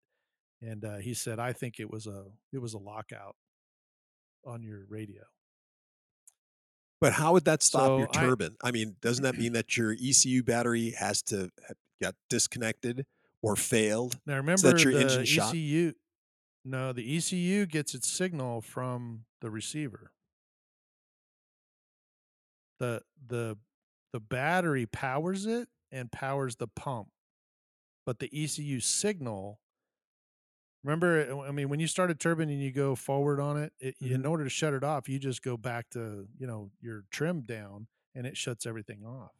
And 0.63 0.85
uh, 0.85 0.97
he 0.97 1.15
said, 1.15 1.39
"I 1.39 1.53
think 1.53 1.79
it 1.79 1.91
was 1.91 2.07
a 2.07 2.25
it 2.53 2.59
was 2.59 2.75
a 2.75 2.79
lockout 2.79 3.37
on 4.45 4.63
your 4.63 4.85
radio." 4.89 5.23
But 7.01 7.13
how 7.13 7.35
would 7.35 7.45
that 7.45 7.63
stop 7.63 7.99
your 7.99 8.09
So 8.13 8.21
I- 8.21 8.25
turbine? 8.25 8.57
I, 8.63 8.71
mean, 8.71 8.97
doesn't 9.03 9.23
that 9.23 9.37
mean 9.37 9.53
that 9.53 9.77
your 9.77 9.93
ECU 9.93 10.43
battery 10.43 10.91
has 10.99 11.23
to 11.25 11.51
got 12.03 12.15
disconnected 12.31 13.05
or 13.43 13.55
failed? 13.55 14.19
Now 14.27 14.37
remember 14.37 14.73
that 14.73 14.83
your 14.83 14.95
the 14.95 15.01
engine 15.03 15.25
shot? 15.27 15.55
No, 16.67 16.93
the 16.93 17.17
ECU 17.17 17.65
gets 17.65 17.95
its 17.95 18.09
signal 18.11 18.61
from 18.61 19.25
the 19.41 19.51
receiver. 19.51 20.13
The 22.79 23.03
the 23.27 23.59
the 24.13 24.21
battery 24.21 24.87
powers 24.87 25.47
it 25.47 25.69
and 25.91 26.11
powers 26.13 26.57
the 26.57 26.69
pump, 26.69 27.11
but 28.07 28.19
the 28.21 28.31
ECU 28.33 28.81
signal. 28.81 29.61
Remember, 30.85 31.43
I 31.43 31.51
mean, 31.51 31.69
when 31.69 31.81
you 31.81 31.89
start 31.89 32.11
a 32.13 32.15
turbine 32.15 32.49
and 32.49 32.63
you 32.63 32.71
go 32.71 32.95
forward 32.95 33.41
on 33.41 33.57
it, 33.57 33.73
it 33.81 33.97
in 34.01 34.25
Mhm. 34.25 34.25
order 34.25 34.45
to 34.45 34.51
shut 34.51 34.73
it 34.73 34.85
off, 34.85 35.09
you 35.09 35.19
just 35.19 35.43
go 35.43 35.57
back 35.57 35.91
to 35.91 36.29
you 36.39 36.47
know 36.47 36.71
your 36.81 37.05
trim 37.11 37.43
down, 37.43 37.89
and 38.15 38.27
it 38.27 38.37
shuts 38.37 38.67
everything 38.67 39.05
off. 39.05 39.33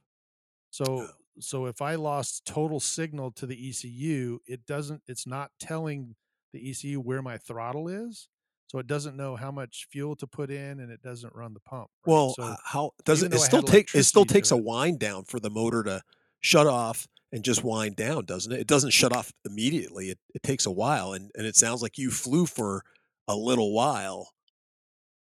So 0.71 1.09
Oh. 1.09 1.17
so 1.41 1.67
if 1.67 1.83
I 1.83 1.97
lost 1.97 2.47
total 2.47 2.81
signal 2.81 3.33
to 3.33 3.47
the 3.47 3.69
ECU, 3.69 4.41
it 4.47 4.67
doesn't 4.67 5.03
it's 5.09 5.27
not 5.27 5.53
telling 5.61 6.17
the 6.57 6.71
ECU 6.71 7.01
where 7.01 7.23
my 7.23 7.39
throttle 7.39 7.89
is. 7.89 8.29
So 8.69 8.79
it 8.81 8.89
doesn't 8.89 9.17
know 9.17 9.37
how 9.37 9.53
much 9.53 9.87
fuel 9.93 10.17
to 10.17 10.27
put 10.27 10.51
in 10.51 10.81
and 10.81 10.91
it 10.91 11.01
doesn't 11.01 11.33
run 11.37 11.55
the 11.55 11.61
pump. 11.61 11.89
right? 12.05 12.13
Well, 12.13 12.35
so 12.37 12.43
uh, 12.43 12.57
how 12.65 12.91
does 13.05 13.23
it? 13.23 13.33
It 13.33 13.39
still 13.39 13.63
take 13.63 13.95
it 13.95 14.03
still 14.05 14.25
takes 14.25 14.51
a 14.51 14.57
it- 14.57 14.65
wind 14.65 14.99
down 14.99 15.25
for 15.25 15.39
the 15.39 15.51
motor 15.51 15.85
to 15.85 16.03
shut 16.41 16.67
off 16.67 17.07
and 17.33 17.45
just 17.45 17.63
wind 17.63 17.95
down, 17.97 18.25
doesn't 18.25 18.51
it? 18.53 18.61
It 18.61 18.67
doesn't 18.67 18.91
shut 18.91 19.13
off 19.15 19.33
immediately. 19.45 20.11
It, 20.11 20.19
it 20.35 20.43
takes 20.43 20.67
a 20.67 20.71
while, 20.73 21.13
and 21.13 21.31
and 21.37 21.47
it 21.47 21.55
sounds 21.57 21.81
like 21.81 21.97
you 21.97 22.11
flew 22.11 22.45
for 22.47 22.83
a 23.29 23.37
little 23.37 23.73
while 23.73 24.33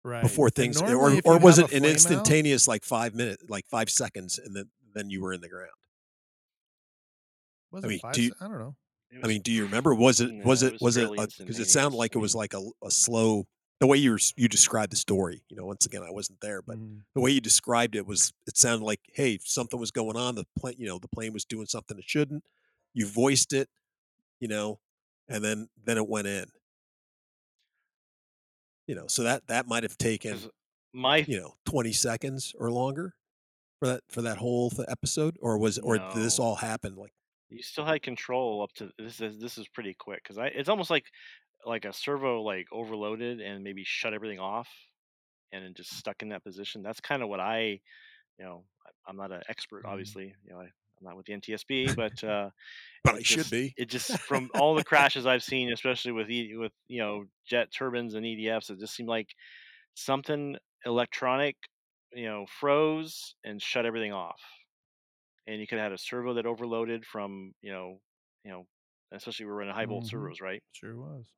right 0.04 0.22
before 0.22 0.50
things, 0.50 0.80
or 0.82 1.18
or 1.24 1.38
was 1.38 1.58
it 1.58 1.64
an 1.64 1.68
flame 1.68 1.84
out- 1.84 1.90
instantaneous 1.90 2.68
like 2.68 2.84
five 2.84 3.14
minutes 3.14 3.42
like 3.48 3.66
five 3.66 3.88
seconds, 3.88 4.38
and 4.38 4.54
then 4.54 4.68
then 4.94 5.08
you 5.08 5.22
were 5.22 5.32
in 5.32 5.40
the 5.40 5.48
ground? 5.48 5.70
was 7.70 7.82
I 7.84 7.86
it 7.86 7.90
mean, 7.90 7.98
five 8.00 8.12
do 8.12 8.22
you- 8.24 8.34
I 8.42 8.48
don't 8.48 8.58
know. 8.58 8.76
It 9.12 9.24
I 9.24 9.28
mean, 9.28 9.42
do 9.42 9.52
you 9.52 9.64
remember? 9.64 9.94
Was 9.94 10.20
it 10.20 10.32
No, 10.32 10.44
was 10.44 10.62
it 10.62 10.72
was 10.74 10.82
was 10.82 10.96
it 10.96 11.10
because 11.16 11.58
it 11.58 11.68
sounded 11.68 11.96
like 11.96 12.14
it 12.14 12.18
was 12.18 12.34
like 12.34 12.54
a, 12.54 12.62
a 12.84 12.90
slow. 12.90 13.46
The 13.80 13.86
way 13.88 13.96
you 13.98 14.12
were, 14.12 14.18
you 14.36 14.48
described 14.48 14.92
the 14.92 14.96
story, 14.96 15.42
you 15.48 15.56
know, 15.56 15.66
once 15.66 15.86
again, 15.86 16.02
I 16.04 16.10
wasn't 16.12 16.40
there, 16.40 16.62
but 16.62 16.78
Mhm. 16.78 17.00
the 17.16 17.20
way 17.20 17.32
you 17.32 17.40
described 17.40 17.96
it 17.96 18.06
was, 18.06 18.32
it 18.46 18.56
sounded 18.56 18.84
like, 18.84 19.00
hey, 19.12 19.38
something 19.42 19.78
was 19.80 19.90
going 19.90 20.16
on. 20.16 20.36
The 20.36 20.44
plane, 20.56 20.76
you 20.78 20.86
know, 20.86 21.00
the 21.00 21.08
plane 21.08 21.32
was 21.32 21.44
doing 21.44 21.66
something 21.66 21.98
it 21.98 22.04
shouldn't. 22.08 22.44
You 22.94 23.06
voiced 23.06 23.52
it, 23.52 23.68
you 24.40 24.48
know, 24.48 24.80
and 25.28 25.44
then 25.44 25.68
then 25.84 25.98
it 25.98 26.08
went 26.08 26.28
in. 26.28 26.46
You 28.86 28.94
know, 28.96 29.06
so 29.06 29.22
that 29.22 29.46
that 29.46 29.66
might 29.66 29.84
have 29.84 29.96
taken 29.96 30.38
my 30.92 31.18
you 31.18 31.40
know 31.40 31.54
twenty 31.64 31.92
seconds 31.92 32.54
or 32.58 32.70
longer 32.70 33.14
for 33.80 33.88
that 33.88 34.02
for 34.10 34.22
that 34.22 34.38
whole 34.38 34.70
th- 34.70 34.88
episode, 34.88 35.38
or 35.40 35.58
was 35.58 35.78
or 35.78 35.98
did 35.98 36.22
this 36.22 36.38
all 36.38 36.56
happen 36.56 36.96
like 36.96 37.12
you 37.52 37.62
still 37.62 37.84
had 37.84 38.02
control 38.02 38.62
up 38.62 38.72
to 38.74 38.90
this 38.98 39.20
is 39.20 39.38
this 39.40 39.58
is 39.58 39.68
pretty 39.68 39.94
quick 39.94 40.22
because 40.22 40.38
I 40.38 40.46
it's 40.48 40.68
almost 40.68 40.90
like 40.90 41.06
like 41.66 41.84
a 41.84 41.92
servo 41.92 42.42
like 42.42 42.66
overloaded 42.72 43.40
and 43.40 43.64
maybe 43.64 43.84
shut 43.84 44.14
everything 44.14 44.40
off 44.40 44.68
and 45.52 45.64
then 45.64 45.74
just 45.74 45.96
stuck 45.96 46.22
in 46.22 46.30
that 46.30 46.44
position. 46.44 46.82
That's 46.82 47.00
kind 47.00 47.22
of 47.22 47.28
what 47.28 47.40
I 47.40 47.80
you 48.38 48.44
know 48.46 48.66
I- 48.86 49.10
I'm 49.10 49.16
not 49.16 49.32
an 49.32 49.42
expert 49.48 49.84
Mhm. 49.84 49.86
obviously 49.86 50.34
you 50.44 50.52
know 50.52 50.60
I, 50.60 50.64
I'm 50.64 51.04
not 51.04 51.16
with 51.16 51.26
the 51.26 51.34
NTSB 51.34 51.90
but 51.92 52.22
uh, 52.24 52.50
but 53.04 53.16
it 53.16 53.26
I 53.26 53.26
should 53.26 53.50
be. 53.50 53.76
It 53.76 53.86
just 53.86 54.20
from 54.20 54.50
all 54.54 54.74
the 54.74 54.84
crashes 54.84 55.26
I've 55.26 55.44
seen, 55.44 55.72
especially 55.72 56.12
with 56.12 56.30
e, 56.30 56.56
with 56.56 56.72
you 56.88 57.00
know 57.00 57.26
jet 57.46 57.72
turbines 57.72 58.14
and 58.14 58.26
EDFs, 58.26 58.70
it 58.70 58.78
just 58.80 58.94
seemed 58.94 59.08
like 59.10 59.30
something 59.94 60.56
electronic, 60.86 61.56
you 62.12 62.26
know, 62.26 62.46
froze 62.46 63.36
and 63.44 63.62
shut 63.62 63.86
everything 63.86 64.12
off. 64.12 64.40
And 65.46 65.60
you 65.60 65.66
could 65.66 65.78
have 65.78 65.86
had 65.86 65.92
a 65.92 65.98
servo 65.98 66.34
that 66.34 66.46
overloaded 66.46 67.04
from 67.06 67.52
you 67.62 67.72
know, 67.72 68.00
you 68.44 68.50
know, 68.52 68.66
especially 69.12 69.46
we 69.46 69.52
were 69.52 69.58
running 69.58 69.74
high 69.74 69.86
volt 69.86 70.06
Mhm. 70.06 70.06
servos, 70.06 70.40
right? 70.40 70.62
Sure 70.72 70.96
was. 70.96 71.34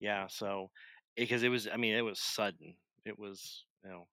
Yeah, 0.00 0.26
so 0.28 0.70
because 1.16 1.42
it 1.42 1.48
was, 1.48 1.66
I 1.68 1.76
mean, 1.76 1.94
it 1.94 2.02
was 2.02 2.20
sudden. 2.20 2.76
It 3.04 3.18
was, 3.18 3.64
you 3.84 3.90
know, 3.90 4.08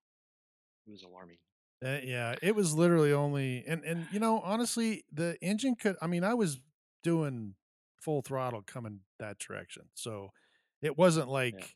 it 0.88 0.91
was 0.91 1.04
alarming. 1.04 1.39
Uh, 1.84 2.00
yeah, 2.02 2.36
it 2.41 2.56
was 2.56 2.74
literally 2.74 3.12
only 3.12 3.66
and 3.68 3.84
and 3.84 4.08
you 4.10 4.20
know 4.20 4.39
honestly 4.39 5.04
the 5.12 5.38
engine 5.41 5.76
could 5.76 5.98
I 6.02 6.08
mean 6.08 6.24
I 6.24 6.34
was 6.34 6.62
doing 7.02 7.56
full 8.02 8.22
throttle 8.22 8.62
coming 8.62 9.02
that 9.20 9.38
direction. 9.39 9.89
So 9.94 10.32
it 10.82 10.98
wasn't 10.98 11.28
like 11.28 11.76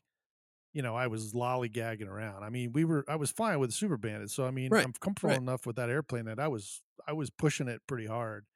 you 0.78 0.82
know 0.82 0.96
I 0.96 1.08
was 1.08 1.34
lollygagging 1.34 2.08
around. 2.08 2.44
I 2.44 2.50
mean 2.50 2.72
we 2.72 2.86
were 2.86 3.04
I 3.08 3.16
was 3.16 3.32
fine 3.32 3.60
with 3.60 3.70
the 3.70 3.74
Super 3.76 3.98
Bandit. 3.98 4.30
So 4.30 4.46
I 4.46 4.52
mean 4.52 4.70
Right, 4.70 4.86
I'm 4.86 4.94
comfortable 4.94 5.38
right. 5.38 5.40
enough 5.40 5.66
with 5.66 5.76
that 5.76 5.90
airplane 5.90 6.26
that 6.26 6.40
I 6.40 6.48
was 6.48 6.82
I 7.08 7.14
was 7.14 7.30
pushing 7.30 7.68
it 7.68 7.82
pretty 7.88 8.06
hard. 8.06 8.46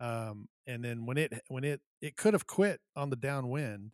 Um 0.00 0.48
and 0.66 0.84
then 0.84 1.06
when 1.06 1.18
it 1.18 1.32
when 1.48 1.64
it 1.64 1.82
it 2.02 2.16
could 2.16 2.34
have 2.34 2.46
quit 2.46 2.80
on 2.96 3.10
the 3.10 3.16
downwind 3.16 3.92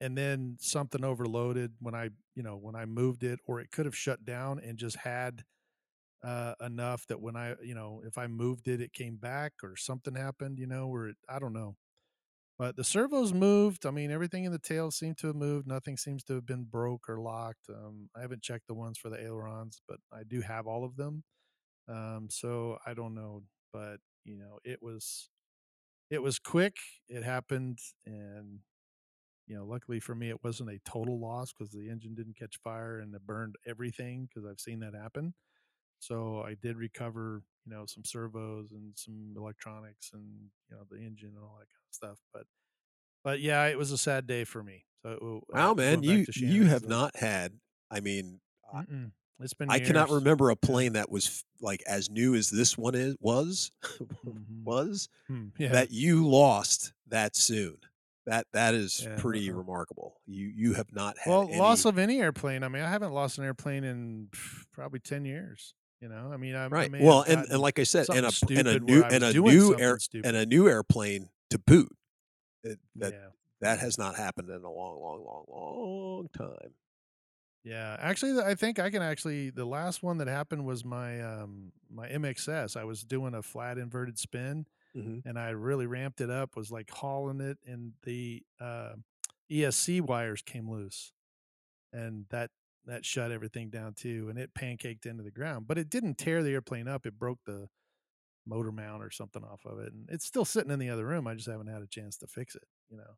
and 0.00 0.16
then 0.18 0.56
something 0.60 1.04
overloaded 1.04 1.74
when 1.78 1.94
I, 1.94 2.10
you 2.34 2.42
know, 2.42 2.56
when 2.56 2.74
I 2.74 2.86
moved 2.86 3.22
it, 3.22 3.38
or 3.44 3.60
it 3.60 3.70
could 3.70 3.86
have 3.86 3.96
shut 3.96 4.24
down 4.24 4.58
and 4.58 4.76
just 4.78 4.96
had 4.96 5.44
uh, 6.24 6.54
enough 6.60 7.06
that 7.08 7.20
when 7.20 7.36
I, 7.36 7.56
you 7.62 7.74
know, 7.74 8.02
if 8.06 8.18
I 8.18 8.28
moved 8.28 8.68
it, 8.68 8.80
it 8.80 8.92
came 8.94 9.16
back 9.16 9.54
or 9.62 9.76
something 9.76 10.14
happened, 10.14 10.58
you 10.58 10.66
know, 10.66 10.88
where 10.88 11.08
it, 11.08 11.16
I 11.28 11.38
don't 11.40 11.54
know. 11.54 11.76
But 12.58 12.76
the 12.76 12.84
servos 12.84 13.32
moved. 13.32 13.86
I 13.86 13.90
mean, 13.90 14.10
everything 14.10 14.44
in 14.44 14.52
the 14.52 14.58
tail 14.58 14.90
seemed 14.90 15.18
to 15.18 15.28
have 15.28 15.36
moved. 15.36 15.66
Nothing 15.66 15.96
seems 15.96 16.22
to 16.24 16.34
have 16.34 16.46
been 16.46 16.64
broke 16.64 17.08
or 17.08 17.20
locked. 17.20 17.68
Um, 17.68 18.08
I 18.16 18.20
haven't 18.20 18.42
checked 18.42 18.68
the 18.68 18.74
ones 18.74 18.98
for 18.98 19.08
the 19.10 19.20
ailerons, 19.22 19.80
but 19.88 19.98
I 20.12 20.22
do 20.24 20.40
have 20.42 20.66
all 20.66 20.84
of 20.84 20.96
them. 20.96 21.24
Um, 21.88 22.28
so 22.30 22.78
I 22.86 22.94
don't 22.94 23.14
know, 23.14 23.42
but 23.72 23.98
you 24.24 24.38
know, 24.38 24.58
it 24.64 24.82
was, 24.82 25.30
it 26.10 26.22
was 26.22 26.38
quick. 26.38 26.76
It 27.08 27.24
happened, 27.24 27.78
and 28.06 28.60
you 29.46 29.56
know, 29.56 29.64
luckily 29.64 30.00
for 30.00 30.14
me, 30.14 30.30
it 30.30 30.42
wasn't 30.44 30.70
a 30.70 30.78
total 30.84 31.20
loss 31.20 31.52
because 31.52 31.72
the 31.72 31.90
engine 31.90 32.14
didn't 32.14 32.38
catch 32.38 32.58
fire 32.62 33.00
and 33.00 33.14
it 33.14 33.26
burned 33.26 33.56
everything 33.66 34.28
because 34.28 34.48
I've 34.48 34.60
seen 34.60 34.80
that 34.80 34.94
happen. 34.94 35.34
So 36.02 36.42
I 36.42 36.54
did 36.54 36.76
recover, 36.76 37.44
you 37.64 37.72
know, 37.72 37.86
some 37.86 38.04
servos 38.04 38.72
and 38.72 38.92
some 38.98 39.34
electronics 39.36 40.10
and 40.14 40.50
you 40.68 40.76
know 40.76 40.84
the 40.90 40.96
engine 40.98 41.30
and 41.36 41.44
all 41.44 41.56
that 41.60 41.68
kind 41.68 41.86
of 41.88 41.94
stuff. 41.94 42.18
But 42.34 42.46
but 43.24 43.40
yeah, 43.40 43.66
it 43.66 43.78
was 43.78 43.92
a 43.92 43.98
sad 43.98 44.26
day 44.26 44.44
for 44.44 44.62
me. 44.62 44.86
So 45.04 45.44
uh, 45.54 45.56
Wow, 45.56 45.74
man, 45.74 46.02
you 46.02 46.26
you 46.34 46.64
have 46.66 46.86
uh, 46.86 46.88
not 46.88 47.16
had. 47.16 47.60
I 47.90 48.00
mean, 48.00 48.40
mm-mm. 48.74 49.12
It's 49.40 49.54
been. 49.54 49.68
I 49.68 49.78
cannot 49.80 50.10
remember 50.10 50.50
a 50.50 50.56
plane 50.56 50.92
that 50.94 51.10
was 51.10 51.44
like 51.60 51.82
as 51.86 52.10
new 52.10 52.34
as 52.34 52.50
this 52.50 52.76
one 52.76 52.94
is 52.94 53.16
was 53.20 53.70
Mhm. 54.24 54.64
was 54.64 55.08
Hmm, 55.28 55.48
Yeah. 55.58 55.68
that 55.72 55.90
you 55.90 56.28
lost 56.28 56.92
that 57.08 57.36
soon. 57.36 57.78
That 58.26 58.46
that 58.52 58.74
is 58.74 59.08
Yeah, 59.08 59.16
pretty 59.16 59.50
uh-uh. 59.50 59.52
remarkable. 59.52 60.20
You 60.26 60.48
you 60.48 60.74
have 60.74 60.92
not 60.92 61.18
had 61.18 61.30
well, 61.30 61.48
any, 61.48 61.58
loss 61.58 61.84
of 61.84 61.98
any 61.98 62.20
airplane. 62.20 62.62
I 62.64 62.68
mean, 62.68 62.82
I 62.82 62.88
haven't 62.90 63.12
lost 63.12 63.38
an 63.38 63.44
airplane 63.44 63.84
in 63.84 64.28
probably 64.72 65.00
ten 65.00 65.24
years. 65.24 65.74
You 66.02 66.08
know, 66.08 66.30
I 66.32 66.36
mean, 66.36 66.56
I, 66.56 66.64
I 66.64 66.66
right. 66.66 66.92
have 66.92 67.00
Well, 67.00 67.22
and, 67.22 67.46
and 67.48 67.60
like 67.60 67.78
I 67.78 67.84
said, 67.84 68.08
and 68.10 68.26
a 68.26 68.32
and 68.50 68.66
a 68.66 68.80
new 68.80 69.04
and 69.04 69.22
a 69.22 69.32
new 69.32 69.78
air 69.78 70.00
stupid. 70.00 70.26
and 70.26 70.36
a 70.36 70.44
new 70.44 70.68
airplane 70.68 71.28
to 71.50 71.60
boot. 71.60 71.96
It, 72.64 72.80
that 72.96 73.12
yeah. 73.12 73.28
that 73.60 73.78
has 73.78 73.98
not 73.98 74.16
happened 74.16 74.50
in 74.50 74.64
a 74.64 74.70
long, 74.70 75.00
long, 75.00 75.24
long, 75.24 75.44
long 75.48 76.28
time. 76.36 76.72
Yeah, 77.62 77.96
actually, 78.00 78.42
I 78.42 78.56
think 78.56 78.80
I 78.80 78.90
can 78.90 79.00
actually. 79.00 79.50
The 79.50 79.64
last 79.64 80.02
one 80.02 80.18
that 80.18 80.26
happened 80.26 80.66
was 80.66 80.84
my 80.84 81.20
um 81.20 81.70
my 81.88 82.08
MXS. 82.08 82.76
I 82.76 82.82
was 82.82 83.04
doing 83.04 83.34
a 83.34 83.42
flat 83.42 83.78
inverted 83.78 84.18
spin, 84.18 84.66
hmm 84.92 85.20
and 85.24 85.38
I 85.38 85.50
really 85.50 85.86
ramped 85.86 86.20
it 86.20 86.30
up. 86.30 86.56
Was 86.56 86.72
like 86.72 86.90
hauling 86.90 87.40
it, 87.40 87.58
and 87.64 87.92
the 88.02 88.42
uh, 88.60 88.94
ESC 89.48 90.00
wires 90.00 90.42
came 90.42 90.68
loose, 90.68 91.12
and 91.92 92.26
that 92.30 92.50
that 92.86 93.04
shut 93.04 93.32
everything 93.32 93.70
down 93.70 93.94
too. 93.94 94.28
And 94.28 94.38
it 94.38 94.54
pancaked 94.54 95.06
into 95.06 95.22
the 95.22 95.30
ground, 95.30 95.66
but 95.68 95.78
it 95.78 95.90
didn't 95.90 96.18
tear 96.18 96.42
the 96.42 96.52
airplane 96.52 96.88
up. 96.88 97.06
It 97.06 97.18
broke 97.18 97.40
the 97.46 97.68
motor 98.46 98.72
mount 98.72 99.02
or 99.04 99.10
something 99.10 99.44
off 99.44 99.64
of 99.64 99.78
it, 99.78 99.92
and 99.92 100.08
it's 100.10 100.26
still 100.26 100.44
sitting 100.44 100.70
in 100.72 100.78
the 100.78 100.90
other 100.90 101.06
room. 101.06 101.26
I 101.26 101.34
just 101.34 101.48
haven't 101.48 101.68
had 101.68 101.82
a 101.82 101.86
chance 101.86 102.16
to 102.18 102.26
fix 102.26 102.54
it, 102.56 102.64
you 102.90 102.96
know. 102.96 103.16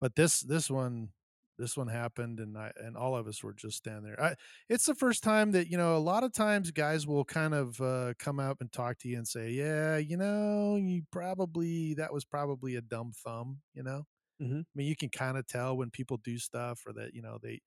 But 0.00 0.16
this 0.16 0.40
this 0.40 0.70
one 0.70 1.10
this 1.58 1.76
one 1.76 1.88
happened, 1.88 2.40
and 2.40 2.56
I 2.58 2.72
and 2.76 2.96
all 2.96 3.16
of 3.16 3.26
us 3.28 3.42
were 3.42 3.54
just 3.54 3.78
standing 3.78 4.04
there. 4.04 4.22
I, 4.22 4.34
it's 4.68 4.86
the 4.86 4.94
first 4.94 5.22
time 5.22 5.52
that 5.52 5.68
you 5.70 5.78
know. 5.78 5.96
A 5.96 5.98
lot 5.98 6.24
of 6.24 6.32
times, 6.32 6.70
guys 6.72 7.06
will 7.06 7.24
kind 7.24 7.54
of 7.54 7.80
uh, 7.80 8.14
come 8.18 8.40
up 8.40 8.60
and 8.60 8.72
talk 8.72 8.98
to 9.00 9.08
you 9.08 9.16
and 9.18 9.28
say, 9.28 9.50
"Yeah, 9.52 9.96
you 9.98 10.16
know, 10.16 10.76
you 10.76 11.04
probably 11.12 11.94
that 11.94 12.12
was 12.12 12.24
probably 12.24 12.76
a 12.76 12.82
dumb 12.82 13.12
thumb," 13.12 13.62
you 13.74 13.82
know. 13.82 14.04
Mhm. 14.40 14.66
I 14.74 14.78
mean, 14.78 14.88
you 14.88 14.96
can 14.96 15.10
kind 15.10 15.38
of 15.38 15.46
tell 15.46 15.76
when 15.76 15.90
people 15.90 16.18
do 16.18 16.38
stuff 16.38 16.82
or 16.86 16.92
that 16.94 17.14
you 17.14 17.22
know 17.22 17.38
they. 17.42 17.60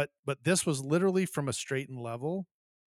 But 0.00 0.10
but 0.24 0.44
this 0.44 0.64
was 0.64 0.84
literally 0.84 1.26
from 1.26 1.48
a 1.48 1.52
straightened 1.52 2.00
level 2.00 2.46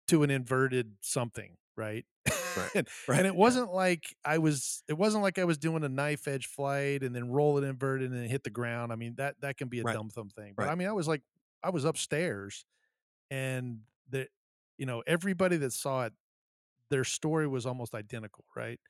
to 0.09 0.23
an 0.23 0.31
inverted 0.31 0.97
something, 1.01 1.57
right? 1.77 2.07
Right, 2.55 2.73
and, 2.75 2.89
right, 3.07 3.17
and 3.17 3.27
it 3.27 3.35
wasn't 3.35 3.73
like 3.73 4.17
I 4.25 4.39
was 4.39 4.85
it 4.89 4.95
wasn't 4.95 5.23
like 5.23 5.39
I 5.39 5.45
was 5.45 5.59
doing 5.59 5.83
a 5.85 5.89
knife 5.89 6.29
edge 6.29 6.47
flight 6.47 7.03
and 7.03 7.15
then 7.15 7.31
roll 7.31 7.59
it 7.59 7.65
inverted 7.65 8.11
and 8.11 8.19
then 8.21 8.29
hit 8.29 8.45
the 8.45 8.51
ground. 8.51 8.93
I 8.93 8.97
mean 8.97 9.15
that 9.17 9.41
that 9.41 9.57
can 9.57 9.69
be 9.69 9.81
a 9.81 9.85
Right, 9.85 9.95
dumb 9.95 10.11
thumb 10.11 10.31
thing. 10.31 10.55
But. 10.57 10.69
I 10.69 10.75
mean 10.77 10.89
I 10.89 10.93
was 10.93 11.09
like 11.09 11.23
I 11.63 11.71
was 11.71 11.85
upstairs 11.85 12.65
and 13.31 13.83
the 14.09 14.29
you 14.79 14.87
know 14.87 15.03
everybody 15.07 15.57
that 15.59 15.73
saw 15.73 16.05
it 16.07 16.15
their 16.91 17.05
story 17.05 17.47
was 17.47 17.67
almost 17.67 17.95
identical, 17.95 18.45
right? 18.57 18.81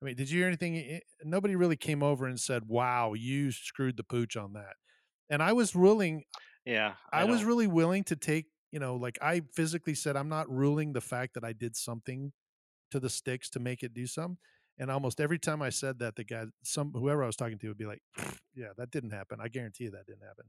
I 0.00 0.04
mean, 0.04 0.14
did 0.16 0.30
you 0.30 0.38
hear 0.40 0.46
anything? 0.46 1.00
Nobody 1.24 1.56
really 1.56 1.76
came 1.76 2.02
over 2.02 2.26
and 2.26 2.38
said, 2.38 2.66
"Wow, 2.68 3.14
you 3.14 3.50
screwed 3.50 3.96
the 3.96 4.04
pooch 4.04 4.36
on 4.36 4.52
that." 4.52 4.76
And 5.30 5.42
I 5.42 5.52
was 5.52 5.74
willing 5.74 6.24
Yeah, 6.64 6.96
I, 7.12 7.24
was 7.24 7.44
really 7.44 7.66
willing 7.66 8.04
to 8.04 8.16
take, 8.16 8.46
you 8.70 8.78
know, 8.78 8.96
like 8.96 9.18
I 9.22 9.40
physically 9.54 9.94
said, 9.94 10.16
I'm 10.16 10.28
not 10.28 10.50
ruling 10.50 10.92
the 10.92 11.00
fact 11.00 11.34
that 11.34 11.44
I 11.44 11.52
did 11.52 11.76
something 11.76 12.32
to 12.92 13.00
the 13.00 13.10
sticks 13.10 13.50
to 13.50 13.60
make 13.60 13.82
it 13.82 13.94
do 13.94 14.06
some. 14.06 14.38
And 14.78 14.90
almost 14.90 15.20
every 15.20 15.38
time 15.38 15.62
I 15.62 15.70
said 15.70 15.98
that, 16.00 16.16
the 16.16 16.24
guy, 16.24 16.46
some 16.64 16.92
whoever 16.92 17.24
I 17.24 17.26
was 17.26 17.36
talking 17.36 17.58
to, 17.60 17.68
would 17.68 17.78
be 17.78 17.86
like, 17.86 18.02
"Yeah, 18.54 18.70
that 18.78 18.90
didn't 18.90 19.10
happen. 19.12 19.40
I 19.40 19.48
guarantee 19.48 19.84
you 19.84 19.90
that 19.92 20.06
didn't 20.06 20.22
happen." 20.26 20.46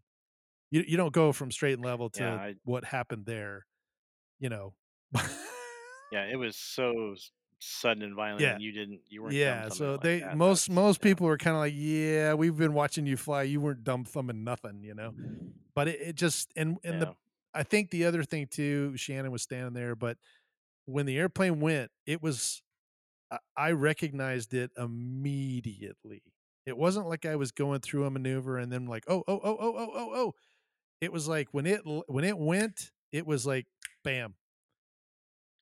You 0.72 0.84
you 0.88 0.97
don't 0.97 1.14
go 1.14 1.34
from 1.34 1.51
straight 1.51 1.74
and 1.74 1.86
level 1.86 2.10
to 2.12 2.24
Yeah, 2.24 2.41
I- 2.41 2.55
what 2.64 2.86
happened 2.86 3.26
there, 3.26 3.68
you 4.39 4.49
know. 4.49 4.76
yeah, 6.12 6.26
it 6.32 6.36
was 6.38 6.57
so 6.57 7.16
sudden 7.60 8.03
and 8.03 8.16
violent, 8.16 8.41
Yeah. 8.41 8.53
and 8.53 8.62
you 8.64 8.72
didn't, 8.72 9.01
you 9.10 9.22
weren't. 9.24 9.36
yeah, 9.36 9.70
so 9.70 9.93
like 9.93 10.01
they 10.01 10.20
that. 10.20 10.38
most 10.38 10.68
That's- 10.68 10.76
most 10.76 10.99
yeah. 10.99 11.03
people 11.10 11.28
were 11.28 11.38
kind 11.38 11.55
of 11.55 11.60
like, 11.62 11.74
"Yeah, 11.76 12.34
we've 12.34 12.55
been 12.57 12.74
watching 12.74 13.05
you 13.05 13.18
fly. 13.18 13.43
You 13.43 13.62
weren't 13.62 13.84
dumb 13.84 14.05
thumbing 14.05 14.43
nothing, 14.43 14.84
you 14.84 14.93
know." 14.95 15.14
But 15.76 15.88
it, 15.89 15.99
it 16.01 16.16
just 16.16 16.51
and 16.55 16.78
and 16.84 16.93
Yeah. 16.95 17.05
the 17.05 17.16
I 17.53 17.64
think 17.64 17.89
the 17.91 18.05
other 18.05 18.24
thing 18.24 18.47
too, 18.47 18.95
Shannon 18.95 19.32
was 19.32 19.41
standing 19.41 19.74
there, 19.74 19.95
but 19.95 20.18
when 20.86 21.05
the 21.05 21.18
airplane 21.18 21.60
went, 21.60 21.91
it 22.05 22.22
was 22.22 22.62
I- 23.32 23.39
I 23.55 23.72
recognized 23.72 24.53
it 24.53 24.72
immediately. 24.78 26.24
It 26.66 26.78
wasn't 26.78 27.07
like 27.07 27.26
I 27.26 27.36
was 27.36 27.51
going 27.51 27.80
through 27.82 28.05
a 28.05 28.12
maneuver 28.12 28.57
and 28.57 28.72
then 28.72 28.86
like, 28.86 29.03
oh, 29.07 29.24
oh, 29.28 29.39
oh, 29.43 29.57
oh, 29.60 29.76
oh, 29.78 29.91
oh, 29.95 30.10
oh. 30.16 30.36
It 31.01 31.12
was 31.14 31.28
like 31.28 31.47
when 31.51 31.66
it 31.66 31.82
when 32.07 32.24
it 32.26 32.38
went, 32.38 32.91
it 33.12 33.26
was 33.26 33.45
like, 33.45 33.66
bam, 34.03 34.36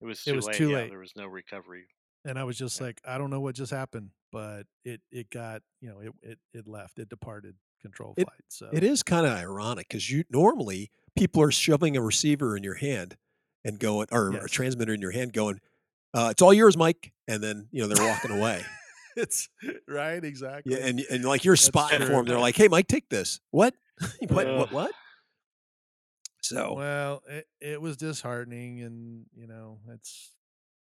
It 0.02 0.06
was 0.06 0.20
It 0.22 0.32
too 0.32 0.36
was 0.36 0.46
late. 0.48 0.56
too 0.56 0.70
yeah, 0.70 0.78
late. 0.78 0.90
there 0.90 1.00
was 1.00 1.16
no 1.16 1.28
recovery. 1.28 1.88
and 2.26 2.38
I 2.38 2.44
was 2.44 2.58
just 2.58 2.80
Yeah. 2.80 2.88
like, 2.88 3.02
I 3.06 3.18
don't 3.18 3.30
know 3.30 3.40
what 3.40 3.56
just 3.56 3.72
happened, 3.72 4.12
but 4.32 4.64
it 4.84 5.02
it 5.12 5.30
got 5.30 5.62
you 5.82 5.90
know 5.90 6.00
it 6.00 6.12
it 6.22 6.40
it 6.54 6.68
left, 6.68 7.00
it 7.00 7.10
departed 7.10 7.56
control 7.82 8.14
It- 8.18 8.26
flight. 8.26 8.42
So 8.50 8.70
It 8.74 8.84
is 8.84 9.04
kind 9.04 9.26
of 9.26 9.32
ironic 9.34 9.88
because 9.88 10.10
you 10.12 10.24
normally 10.30 10.92
people 11.18 11.42
are 11.42 11.52
shoving 11.52 11.96
a 11.98 12.02
receiver 12.02 12.56
in 12.58 12.64
your 12.64 12.76
hand 12.76 13.18
and 13.66 13.80
going, 13.80 14.08
or 14.12 14.30
a 14.36 14.48
transmitter 14.50 14.94
in 14.94 15.02
your 15.02 15.12
hand, 15.12 15.34
going, 15.34 15.60
uh, 16.14 16.30
"It's 16.32 16.42
all 16.42 16.54
yours, 16.54 16.76
Mike," 16.78 17.12
and 17.28 17.42
then 17.44 17.68
you 17.72 17.82
know 17.82 17.88
they're 17.88 18.06
walking 18.08 18.32
away. 18.32 18.64
it's 19.16 19.50
right 19.88 20.24
exactly. 20.24 20.74
Yeah, 20.74 20.86
and 20.86 21.00
and 21.10 21.26
like 21.26 21.44
you're 21.44 21.56
That's 21.56 21.64
spying 21.64 22.02
for 22.02 22.08
them. 22.08 22.26
They're 22.26 22.40
like, 22.48 22.56
"Hey, 22.56 22.68
Mike, 22.68 22.88
take 22.88 23.10
this." 23.10 23.40
What? 23.52 23.74
what? 24.28 24.48
Ugh. 24.48 24.60
What? 24.60 24.72
What? 24.72 24.92
So 26.48 26.74
Well, 26.76 27.24
it, 27.28 27.48
it 27.60 27.82
was 27.82 27.98
disheartening, 27.98 28.82
and 28.82 29.26
you 29.36 29.48
know, 29.48 29.80
it's 29.90 30.32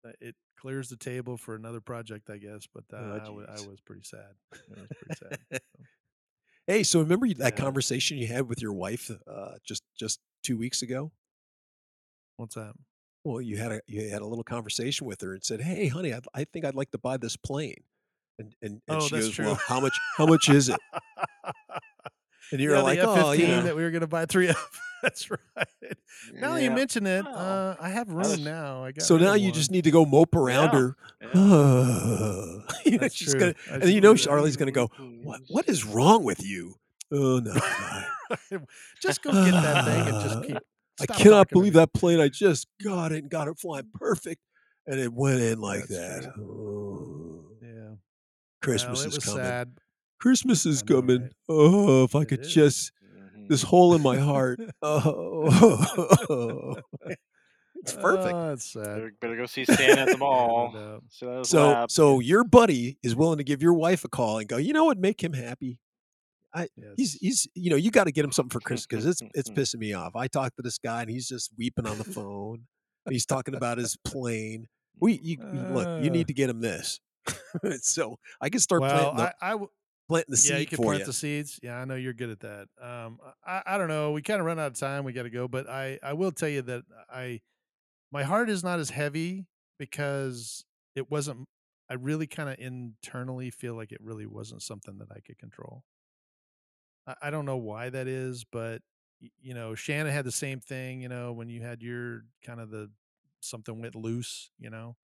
uh, 0.05 0.11
it 0.21 0.35
clears 0.57 0.89
the 0.89 0.95
table 0.97 1.37
for 1.37 1.55
another 1.55 1.81
project, 1.81 2.29
I 2.29 2.37
guess. 2.37 2.67
But 2.73 2.85
uh, 2.93 2.97
Oh, 2.97 3.13
I, 3.13 3.19
w- 3.25 3.47
I 3.49 3.59
was 3.69 3.79
pretty 3.81 4.03
sad. 4.03 4.33
It 4.53 4.61
was 4.69 4.89
pretty 4.97 5.15
sad. 5.15 5.39
so. 5.51 5.59
hey, 6.67 6.83
so 6.83 6.99
remember 7.01 7.27
that 7.33 7.55
Yeah. 7.55 7.61
conversation 7.63 8.17
you 8.17 8.27
had 8.27 8.47
with 8.47 8.61
your 8.61 8.73
wife 8.73 9.11
uh, 9.27 9.55
just 9.65 9.83
just 9.99 10.19
two 10.43 10.57
weeks 10.57 10.81
ago? 10.81 11.11
What's 12.37 12.55
that? 12.55 12.73
Well, 13.23 13.41
you 13.41 13.57
had 13.57 13.71
a 13.73 13.81
you 13.87 14.09
had 14.09 14.21
a 14.21 14.25
little 14.25 14.43
conversation 14.43 15.05
with 15.07 15.19
her 15.21 15.33
and 15.33 15.43
said, 15.43 15.61
"Hey, 15.61 15.87
honey, 15.87 16.13
I'd, 16.13 16.25
I 16.33 16.45
think 16.45 16.63
I'd 16.65 16.75
like 16.75 16.91
to 16.91 16.97
buy 16.97 17.17
this 17.17 17.35
plane." 17.35 17.83
And 18.39 18.55
and, 18.61 18.81
and 18.87 19.01
Oh, 19.01 19.07
she 19.07 19.15
goes, 19.15 19.31
true. 19.33 19.45
"Well, 19.47 19.55
how 19.55 19.79
much? 19.81 19.97
How 20.17 20.25
much 20.25 20.49
is 20.49 20.69
it?" 20.69 20.79
And 22.51 22.61
you're 22.61 22.75
yeah, 22.75 22.81
like, 22.81 22.99
the 22.99 23.07
"Oh, 23.07 23.31
F-15 23.31 23.39
you 23.39 23.47
know." 23.47 23.61
that 23.63 23.75
we 23.75 23.83
were 23.83 23.91
going 23.91 24.01
to 24.01 24.07
buy 24.07 24.25
three 24.25 24.47
of. 24.49 24.55
That's 25.03 25.29
right. 25.29 25.39
Now 26.33 26.53
that 26.55 26.61
you 26.63 26.69
Yeah. 26.69 26.75
mention 26.75 27.05
it, 27.05 27.23
Well, 27.25 27.35
uh, 27.37 27.75
I 27.79 27.89
have 27.89 28.07
room 28.09 28.17
was- 28.19 28.39
now. 28.39 28.83
I 28.83 28.91
got 28.93 29.03
So 29.03 29.17
now 29.17 29.33
of 29.35 29.39
you 29.39 29.51
just 29.51 29.69
need 29.69 29.83
to 29.83 29.91
go 29.91 30.05
mope 30.05 30.33
around 30.35 30.73
Yeah. 30.73 30.79
her. 30.79 30.95
Yeah. 31.35 32.61
you 32.91 32.97
know, 32.99 33.07
she's 33.09 33.31
true. 33.31 33.39
gonna, 33.39 33.55
I 33.69 33.73
and 33.75 33.83
then 33.83 33.91
you 33.91 34.01
know. 34.01 34.15
Charlie's 34.15 34.57
gonna 34.57 34.71
go, 34.71 34.87
"What? 35.23 35.41
What 35.49 35.67
is 35.69 35.85
wrong 35.85 36.23
with 36.23 36.43
you?" 36.45 36.75
Oh 37.11 37.39
no, 37.39 37.53
no. 38.51 38.59
just 39.01 39.21
go 39.21 39.31
get 39.31 39.51
that 39.51 39.85
thing 39.85 40.13
and 40.13 40.23
just 40.23 40.43
keep. 40.47 40.57
I 40.99 41.05
cannot 41.05 41.49
believe 41.49 41.73
that 41.73 41.93
plane. 41.93 42.19
I 42.19 42.27
just 42.29 42.67
got 42.83 43.11
it 43.11 43.19
and 43.19 43.29
got 43.29 43.47
it 43.47 43.59
flying 43.59 43.87
perfect, 43.93 44.41
and 44.87 44.99
it 44.99 45.13
went 45.13 45.41
in 45.41 45.59
like 45.61 45.87
That's 45.87 46.25
that. 46.25 46.33
Oh, 46.39 47.45
Yeah. 47.61 47.95
Christmas 48.61 48.99
well, 48.99 49.05
it 49.05 49.09
is 49.09 49.15
was 49.17 49.25
coming. 49.25 49.43
sad. 49.45 49.71
Christmas 50.19 50.65
is 50.65 50.83
know, 50.87 50.95
coming. 51.01 51.21
right? 51.23 51.31
Oh, 51.49 52.03
if 52.03 52.15
I 52.15 52.21
It 52.21 52.27
could 52.29 52.39
is. 52.41 52.53
just 52.53 52.91
Mhm. 53.35 53.47
this 53.49 53.61
hole 53.63 53.93
in 53.95 54.01
my 54.01 54.17
heart. 54.17 54.59
Oh, 54.81 56.75
it's 57.75 57.93
perfect. 57.93 58.33
Oh, 58.35 58.53
it's 58.53 58.71
sad. 58.73 58.83
Better, 58.83 59.11
better 59.21 59.35
go 59.37 59.45
see 59.45 59.65
Santa 59.65 60.01
at 60.01 60.07
the 60.09 60.17
mall. 60.19 60.71
no. 60.73 60.99
So, 61.09 61.43
So, 61.43 61.85
so 61.89 62.19
your 62.19 62.43
buddy 62.43 62.97
is 63.03 63.15
willing 63.15 63.37
to 63.37 63.43
give 63.43 63.61
your 63.61 63.73
wife 63.73 64.03
a 64.03 64.09
call 64.09 64.39
and 64.39 64.47
go. 64.47 64.57
You 64.57 64.73
know 64.73 64.85
what? 64.85 64.97
Make 64.97 65.23
him 65.23 65.33
happy. 65.33 65.79
He's 66.55 66.69
Yes. 66.75 67.17
he's 67.21 67.47
you 67.53 67.69
know 67.69 67.75
you 67.75 67.91
got 67.91 68.05
to 68.05 68.11
get 68.11 68.25
him 68.25 68.31
something 68.31 68.49
for 68.49 68.59
Christmas 68.59 68.87
because 68.87 69.05
it's 69.05 69.21
it's 69.35 69.49
pissing 69.51 69.79
me 69.79 69.93
off. 69.93 70.15
I 70.15 70.27
talked 70.27 70.55
to 70.55 70.63
this 70.63 70.79
guy 70.79 71.01
and 71.01 71.11
he's 71.11 71.27
just 71.27 71.51
weeping 71.55 71.85
on 71.85 71.99
the 71.99 72.03
phone. 72.03 72.63
he's 73.09 73.27
talking 73.27 73.53
about 73.53 73.77
his 73.77 73.95
plane. 74.03 74.67
We 74.99 75.19
you, 75.21 75.37
you- 75.39 75.59
look. 75.73 75.85
You 76.03 76.09
Uh. 76.09 76.13
need 76.13 76.27
to 76.27 76.33
get 76.33 76.49
him 76.49 76.61
this. 76.61 76.99
so 77.81 78.17
I 78.41 78.49
can 78.49 78.59
start 78.59 78.81
well, 78.81 79.11
planting 79.11 79.17
the, 79.17 79.23
I, 79.45 79.49
I 79.49 79.51
w- 79.51 79.69
planting 80.07 80.35
the 80.35 80.47
yeah, 80.49 80.57
you 80.57 80.65
can 80.65 80.77
plant 80.77 80.99
you. 80.99 81.05
the 81.05 81.13
seeds. 81.13 81.59
Yeah, 81.61 81.77
I 81.77 81.85
know 81.85 81.95
you're 81.95 82.13
good 82.13 82.29
at 82.29 82.39
that. 82.41 82.67
Um, 82.81 83.19
I, 83.45 83.61
I 83.65 83.77
don't 83.77 83.87
know. 83.87 84.11
We 84.11 84.21
kind 84.21 84.39
of 84.39 84.45
run 84.45 84.59
out 84.59 84.67
of 84.67 84.79
time. 84.79 85.03
We 85.03 85.13
got 85.13 85.23
to 85.23 85.29
go, 85.29 85.47
but 85.47 85.69
I, 85.69 85.99
I 86.01 86.13
will 86.13 86.31
tell 86.31 86.49
you 86.49 86.61
that 86.63 86.83
I, 87.09 87.41
my 88.11 88.23
heart 88.23 88.49
is 88.49 88.63
not 88.63 88.79
as 88.79 88.89
heavy 88.89 89.45
because 89.77 90.63
it 90.95 91.11
wasn't. 91.11 91.45
I 91.89 91.93
really 91.93 92.27
kind 92.27 92.49
of 92.49 92.57
internally 92.59 93.49
feel 93.49 93.73
like 93.73 93.91
it 93.91 93.99
really 94.01 94.25
wasn't 94.25 94.61
something 94.61 94.97
that 94.97 95.07
I 95.11 95.19
could 95.21 95.37
control. 95.37 95.83
I, 97.07 97.15
I 97.23 97.29
don't 97.29 97.45
know 97.45 97.57
why 97.57 97.89
that 97.89 98.07
is, 98.07 98.43
but 98.51 98.81
you 99.41 99.53
know, 99.53 99.73
Shannon 99.73 100.11
had 100.11 100.25
the 100.25 100.31
same 100.31 100.59
thing. 100.59 101.01
You 101.01 101.09
know, 101.09 101.33
when 101.33 101.49
you 101.49 101.61
had 101.61 101.81
your 101.81 102.25
kind 102.45 102.59
of 102.59 102.69
the 102.69 102.89
something 103.39 103.81
went 103.81 103.95
loose. 103.95 104.51
You 104.59 104.69
know, 104.69 104.95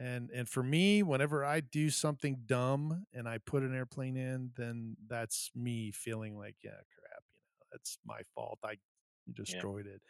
and 0.00 0.30
and 0.30 0.48
for 0.48 0.62
me 0.62 1.02
whenever 1.02 1.44
i 1.44 1.60
do 1.60 1.90
something 1.90 2.38
dumb 2.46 3.04
and 3.12 3.28
i 3.28 3.38
put 3.38 3.62
an 3.62 3.74
airplane 3.74 4.16
in 4.16 4.50
then 4.56 4.96
that's 5.08 5.50
me 5.54 5.92
feeling 5.92 6.36
like 6.36 6.56
yeah 6.64 6.70
crap 6.70 7.22
you 7.28 7.36
know 7.36 7.66
that's 7.70 7.98
my 8.06 8.20
fault 8.34 8.58
i 8.64 8.74
destroyed 9.32 9.86
it. 9.86 10.00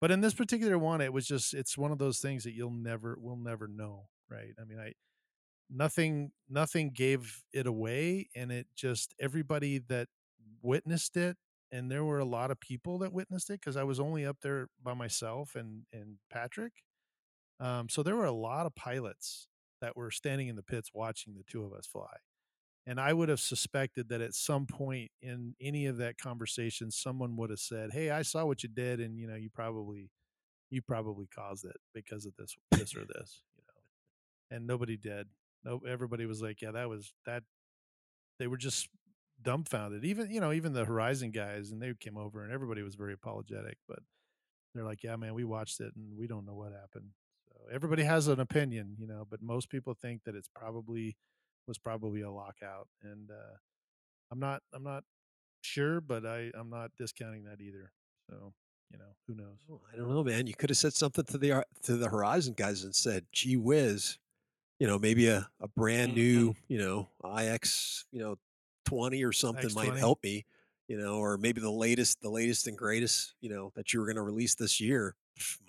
But 0.00 0.12
in 0.12 0.20
this 0.20 0.34
particular 0.34 0.78
one 0.78 1.00
it 1.00 1.12
was 1.12 1.26
just 1.26 1.54
it's 1.54 1.76
one 1.76 1.90
of 1.90 1.98
those 1.98 2.20
things 2.20 2.44
that 2.44 2.52
you'll 2.52 2.70
never 2.70 3.16
will 3.20 3.36
never 3.36 3.66
know 3.66 4.08
right? 4.30 4.52
I 4.60 4.64
mean 4.64 4.78
i 4.78 4.92
nothing 5.70 6.30
nothing 6.48 6.90
gave 6.90 7.42
it 7.52 7.66
away 7.66 8.28
and 8.36 8.52
it 8.52 8.66
just 8.76 9.14
everybody 9.18 9.78
that 9.88 10.08
witnessed 10.62 11.16
it 11.16 11.36
and 11.70 11.90
there 11.90 12.04
were 12.04 12.18
a 12.18 12.24
lot 12.24 12.50
of 12.50 12.58
people 12.60 12.98
that 12.98 13.12
witnessed 13.12 13.50
it 13.50 13.60
because 13.60 13.76
i 13.76 13.84
was 13.84 14.00
only 14.00 14.24
up 14.24 14.38
there 14.42 14.68
by 14.82 14.94
myself 14.94 15.54
and 15.54 15.82
and 15.92 16.16
patrick 16.30 16.72
um, 17.60 17.88
so 17.88 18.02
there 18.02 18.16
were 18.16 18.24
a 18.24 18.32
lot 18.32 18.66
of 18.66 18.74
pilots 18.74 19.48
that 19.80 19.96
were 19.96 20.10
standing 20.10 20.48
in 20.48 20.56
the 20.56 20.62
pits 20.62 20.90
watching 20.92 21.34
the 21.34 21.44
two 21.50 21.64
of 21.64 21.72
us 21.72 21.86
fly. 21.86 22.16
And 22.86 22.98
I 22.98 23.12
would 23.12 23.28
have 23.28 23.40
suspected 23.40 24.08
that 24.08 24.22
at 24.22 24.34
some 24.34 24.66
point 24.66 25.10
in 25.20 25.54
any 25.60 25.86
of 25.86 25.98
that 25.98 26.16
conversation, 26.16 26.90
someone 26.90 27.36
would 27.36 27.50
have 27.50 27.58
said, 27.58 27.92
"Hey, 27.92 28.10
I 28.10 28.22
saw 28.22 28.46
what 28.46 28.62
you 28.62 28.68
did, 28.70 28.98
and 28.98 29.18
you 29.18 29.26
know, 29.26 29.34
you 29.34 29.50
probably, 29.50 30.10
you 30.70 30.80
probably 30.80 31.26
caused 31.26 31.66
it 31.66 31.76
because 31.94 32.24
of 32.24 32.34
this, 32.38 32.56
this 32.70 32.96
or 32.96 33.04
this." 33.04 33.42
You 33.56 33.62
know, 33.68 34.56
and 34.56 34.66
nobody 34.66 34.96
did. 34.96 35.26
No, 35.64 35.80
everybody 35.86 36.24
was 36.24 36.40
like, 36.40 36.62
"Yeah, 36.62 36.70
that 36.70 36.88
was 36.88 37.12
that." 37.26 37.42
They 38.38 38.46
were 38.46 38.56
just 38.56 38.88
dumbfounded. 39.42 40.04
Even 40.06 40.30
you 40.30 40.40
know, 40.40 40.52
even 40.52 40.72
the 40.72 40.86
Horizon 40.86 41.30
guys, 41.30 41.72
and 41.72 41.82
they 41.82 41.92
came 42.00 42.16
over, 42.16 42.42
and 42.42 42.52
everybody 42.52 42.82
was 42.82 42.94
very 42.94 43.12
apologetic, 43.12 43.76
but 43.86 43.98
they're 44.74 44.84
like, 44.84 45.02
"Yeah, 45.02 45.16
man, 45.16 45.34
we 45.34 45.44
watched 45.44 45.80
it, 45.80 45.92
and 45.94 46.16
we 46.16 46.26
don't 46.26 46.46
know 46.46 46.54
what 46.54 46.72
happened." 46.72 47.10
Everybody 47.72 48.04
has 48.04 48.28
an 48.28 48.40
opinion, 48.40 48.96
you 48.98 49.06
know, 49.06 49.26
but 49.28 49.42
most 49.42 49.68
people 49.68 49.94
think 49.94 50.22
that 50.24 50.34
it's 50.34 50.48
probably 50.54 51.16
was 51.66 51.78
probably 51.78 52.22
a 52.22 52.30
lockout, 52.30 52.88
and 53.02 53.30
uh, 53.30 53.56
I'm 54.30 54.40
not 54.40 54.62
I'm 54.72 54.82
not 54.82 55.04
sure, 55.60 56.00
but 56.00 56.24
I 56.24 56.50
I'm 56.58 56.70
not 56.70 56.90
discounting 56.96 57.44
that 57.44 57.60
either. 57.60 57.92
So 58.30 58.52
you 58.90 58.98
know, 58.98 59.14
who 59.26 59.34
knows? 59.34 59.58
Oh, 59.70 59.80
I 59.92 59.96
don't 59.96 60.10
know, 60.10 60.24
man. 60.24 60.46
You 60.46 60.54
could 60.54 60.70
have 60.70 60.78
said 60.78 60.94
something 60.94 61.24
to 61.26 61.38
the 61.38 61.64
to 61.82 61.96
the 61.96 62.08
Horizon 62.08 62.54
guys 62.56 62.84
and 62.84 62.94
said, 62.94 63.26
"Gee 63.32 63.56
whiz, 63.56 64.18
you 64.78 64.86
know, 64.86 64.98
maybe 64.98 65.28
a, 65.28 65.48
a 65.60 65.68
brand 65.68 66.14
new, 66.14 66.54
you 66.68 66.78
know, 66.78 67.08
IX, 67.24 68.06
you 68.10 68.20
know, 68.20 68.36
twenty 68.86 69.24
or 69.24 69.32
something 69.32 69.72
might 69.74 69.90
X20. 69.90 69.98
help 69.98 70.22
me, 70.22 70.46
you 70.88 70.96
know, 70.96 71.16
or 71.16 71.36
maybe 71.36 71.60
the 71.60 71.70
latest, 71.70 72.20
the 72.22 72.30
latest 72.30 72.66
and 72.66 72.76
greatest, 72.76 73.34
you 73.40 73.50
know, 73.50 73.70
that 73.76 73.92
you 73.92 74.00
were 74.00 74.06
going 74.06 74.16
to 74.16 74.22
release 74.22 74.54
this 74.54 74.80
year 74.80 75.14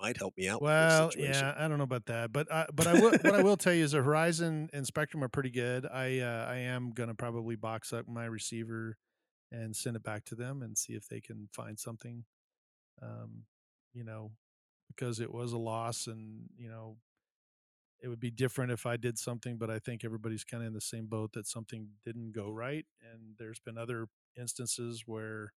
might 0.01 0.17
help 0.17 0.35
me 0.37 0.47
out. 0.47 0.61
Well, 0.61 1.11
yeah, 1.17 1.53
I 1.57 1.67
don't 1.67 1.77
know 1.77 1.83
about 1.83 2.05
that, 2.07 2.31
but 2.31 2.51
I, 2.51 2.65
but 2.73 2.87
I 2.87 2.93
will. 2.93 3.11
what 3.11 3.35
I 3.35 3.43
will 3.43 3.57
tell 3.57 3.73
you 3.73 3.83
is 3.83 3.91
the 3.91 4.01
Horizon 4.01 4.69
and 4.73 4.85
Spektrum 4.85 5.21
are 5.21 5.29
pretty 5.29 5.51
good. 5.51 5.85
I 5.85 6.19
uh, 6.19 6.47
I 6.49 6.59
am 6.59 6.91
gonna 6.91 7.13
probably 7.13 7.55
box 7.55 7.93
up 7.93 8.07
my 8.07 8.25
receiver 8.25 8.97
and 9.51 9.75
send 9.75 9.95
it 9.95 10.03
back 10.03 10.25
to 10.25 10.35
them 10.35 10.61
and 10.61 10.77
see 10.77 10.93
if 10.93 11.07
they 11.07 11.19
can 11.19 11.49
find 11.51 11.77
something. 11.77 12.23
Um, 13.01 13.43
you 13.93 14.03
know, 14.03 14.31
because 14.87 15.19
it 15.19 15.33
was 15.33 15.53
a 15.53 15.57
loss, 15.57 16.07
and 16.07 16.49
you 16.57 16.69
know, 16.69 16.97
it 18.01 18.07
would 18.07 18.19
be 18.19 18.31
different 18.31 18.71
if 18.71 18.85
I 18.85 18.97
did 18.97 19.17
something. 19.19 19.57
But 19.57 19.69
I 19.69 19.79
think 19.79 20.03
everybody's 20.05 20.43
kind 20.43 20.63
of 20.63 20.67
in 20.67 20.73
the 20.73 20.81
same 20.81 21.07
boat 21.07 21.33
that 21.33 21.47
something 21.47 21.89
didn't 22.05 22.31
go 22.33 22.49
right, 22.51 22.85
and 23.01 23.35
there's 23.37 23.59
been 23.59 23.77
other 23.77 24.07
instances 24.37 25.03
where 25.05 25.53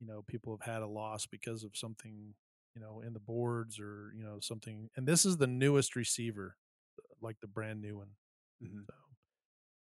you 0.00 0.06
know 0.06 0.22
people 0.22 0.56
have 0.56 0.72
had 0.72 0.82
a 0.82 0.86
loss 0.86 1.26
because 1.26 1.64
of 1.64 1.76
something 1.76 2.34
you 2.74 2.80
know 2.80 3.00
in 3.04 3.12
the 3.12 3.20
boards 3.20 3.78
or 3.80 4.12
you 4.16 4.22
know 4.22 4.38
something 4.40 4.88
and 4.96 5.06
this 5.06 5.24
is 5.24 5.36
the 5.36 5.46
newest 5.46 5.96
receiver 5.96 6.56
uh, 6.98 7.14
like 7.20 7.36
the 7.40 7.48
brand 7.48 7.80
new 7.80 7.96
one 7.98 8.10
Mhm. 8.60 8.86
so 8.88 8.94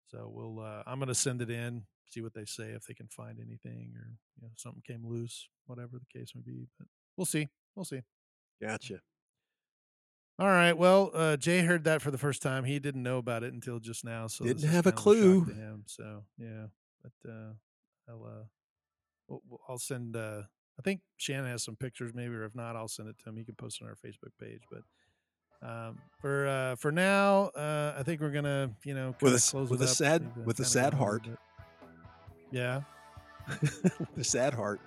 so 0.07 0.31
we'll 0.33 0.61
uh, 0.61 0.83
i'm 0.87 0.99
going 0.99 1.09
to 1.09 1.15
send 1.15 1.43
it 1.43 1.51
in 1.51 1.85
see 2.09 2.21
what 2.21 2.35
they 2.35 2.45
say 2.45 2.71
if 2.71 2.85
they 2.87 2.95
can 2.95 3.09
find 3.09 3.39
anything 3.41 3.93
or 3.97 4.17
you 4.37 4.43
know 4.43 4.49
something 4.57 4.83
came 4.87 5.07
loose 5.07 5.49
whatever 5.67 5.99
the 5.99 6.19
case 6.19 6.33
may 6.35 6.43
be 6.43 6.67
but 6.79 6.89
we'll 7.17 7.25
see 7.27 7.49
we'll 7.75 7.85
see 7.85 8.03
Gotcha. 8.61 9.03
All 10.41 10.49
right 10.49 10.77
well 10.77 11.11
uh, 11.15 11.37
jay 11.37 11.61
heard 11.61 11.85
that 11.85 12.01
for 12.03 12.11
the 12.11 12.19
first 12.19 12.41
time 12.43 12.65
he 12.65 12.79
didn't 12.79 13.03
know 13.03 13.19
about 13.19 13.43
it 13.45 13.53
until 13.53 13.79
just 13.79 14.05
now 14.05 14.27
so 14.27 14.45
Didn't 14.45 14.69
have 14.69 14.87
a 14.87 14.93
clue. 14.93 15.45
to 15.45 15.53
him 15.53 15.85
so 15.87 16.25
yeah 16.39 16.67
but 17.03 17.31
uh 17.31 17.53
i'll 18.09 18.25
uh 18.25 18.45
we'll- 19.29 19.61
I'll 19.69 19.79
send. 19.79 20.17
uh 20.17 20.43
I 20.79 20.83
think 20.83 21.03
Shannon 21.19 21.51
has 21.51 21.63
some 21.63 21.77
pictures, 21.77 22.13
maybe, 22.15 22.35
or 22.35 22.45
if 22.45 22.55
not, 22.55 22.75
I'll 22.75 22.89
send 22.89 23.11
it 23.11 23.19
to 23.19 23.29
him. 23.29 23.37
He 23.37 23.45
can 23.45 23.55
post 23.55 23.83
it 23.83 23.85
on 23.85 23.91
our 23.91 23.97
Facebook 23.97 24.31
page. 24.41 24.63
But 24.71 25.69
um, 25.69 25.99
for 26.23 26.47
uh, 26.49 26.77
for 26.77 26.91
now, 26.91 27.49
uh, 27.49 27.97
I 27.99 28.03
think 28.03 28.23
we're 28.23 28.31
gonna, 28.31 28.71
you 28.83 28.95
know, 28.95 29.15
With 29.21 29.35
a 29.35 29.51
close 29.51 29.69
with 29.69 29.83
it 29.83 29.85
a 29.85 29.89
sad- 29.89 30.47
with 30.47 30.59
a 30.59 30.65
sad 30.65 30.95
heart. 30.95 31.29
Yeah. 32.51 32.81
with 33.61 34.17
a 34.17 34.25
sad 34.25 34.55
heart, 34.55 34.81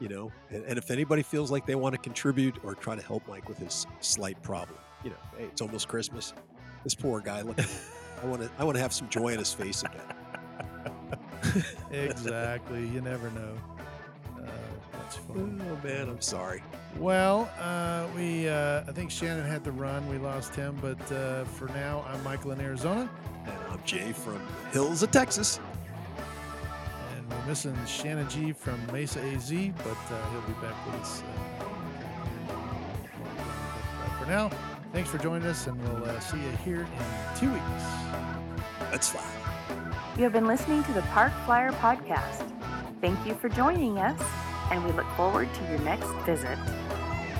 you 0.00 0.08
know. 0.08 0.32
And, 0.48 0.64
and 0.64 0.78
if 0.78 0.90
anybody 0.90 1.22
feels 1.22 1.50
like 1.50 1.66
they 1.66 1.74
want 1.74 1.94
to 1.94 2.00
contribute 2.00 2.56
or 2.64 2.74
try 2.74 2.96
to 2.96 3.02
help 3.02 3.28
Mike 3.28 3.46
with 3.46 3.58
his 3.58 3.86
slight 4.00 4.42
problem, 4.42 4.78
you 5.04 5.10
know, 5.10 5.16
hey, 5.36 5.44
it's 5.44 5.60
almost 5.60 5.88
Christmas. 5.88 6.32
This 6.82 6.94
poor 6.94 7.20
guy, 7.20 7.42
look, 7.42 7.58
I 8.22 8.26
want 8.26 8.42
to, 8.42 8.50
I 8.58 8.64
want 8.64 8.76
to 8.76 8.82
have 8.82 8.92
some 8.92 9.08
joy 9.08 9.28
in 9.28 9.38
his 9.38 9.52
face 9.52 9.82
again. 9.82 11.64
exactly. 11.90 12.86
You 12.88 13.00
never 13.00 13.30
know. 13.30 13.54
Uh, 14.38 14.46
that's 14.92 15.18
Oh 15.30 15.78
man, 15.84 16.08
I'm 16.08 16.20
sorry. 16.20 16.62
Well, 16.98 17.50
uh, 17.60 18.06
we 18.16 18.48
uh, 18.48 18.82
I 18.86 18.92
think 18.92 19.10
Shannon 19.10 19.46
had 19.46 19.64
to 19.64 19.72
run. 19.72 20.08
We 20.08 20.18
lost 20.18 20.54
him, 20.54 20.76
but 20.80 21.12
uh, 21.12 21.44
for 21.44 21.66
now, 21.68 22.04
I'm 22.08 22.22
Michael 22.22 22.52
in 22.52 22.60
Arizona, 22.60 23.08
And 23.46 23.54
I'm 23.70 23.82
Jay 23.84 24.12
from 24.12 24.40
the 24.64 24.70
hills 24.70 25.02
of 25.02 25.10
Texas. 25.10 25.60
and 27.16 27.28
we're 27.28 27.46
missing 27.46 27.76
Shannon 27.86 28.28
G 28.28 28.52
from 28.52 28.80
Mesa 28.92 29.20
AZ, 29.22 29.50
but 29.50 30.12
uh, 30.12 30.30
he'll 30.30 30.40
be 30.42 30.52
back 30.66 30.86
with 30.86 31.00
us. 31.00 31.22
Uh, 32.40 34.18
for 34.18 34.26
now, 34.26 34.50
thanks 34.94 35.10
for 35.10 35.18
joining 35.18 35.46
us, 35.48 35.66
and 35.66 35.76
we'll 35.82 36.08
uh, 36.08 36.20
see 36.20 36.36
you 36.36 36.50
here 36.64 36.82
in 36.82 37.38
two 37.38 37.52
weeks. 37.52 37.84
That's 38.92 39.10
fine. 39.10 39.22
You 40.16 40.22
have 40.22 40.32
been 40.32 40.46
listening 40.46 40.84
to 40.84 40.92
the 40.92 41.02
Park 41.02 41.32
Flyer 41.44 41.72
Podcast. 41.72 42.48
Thank 43.00 43.26
you 43.26 43.34
for 43.34 43.48
joining 43.48 43.98
us, 43.98 44.20
and 44.70 44.84
we 44.84 44.92
look 44.92 45.10
forward 45.16 45.52
to 45.52 45.64
your 45.64 45.80
next 45.80 46.08
visit. 46.24 46.58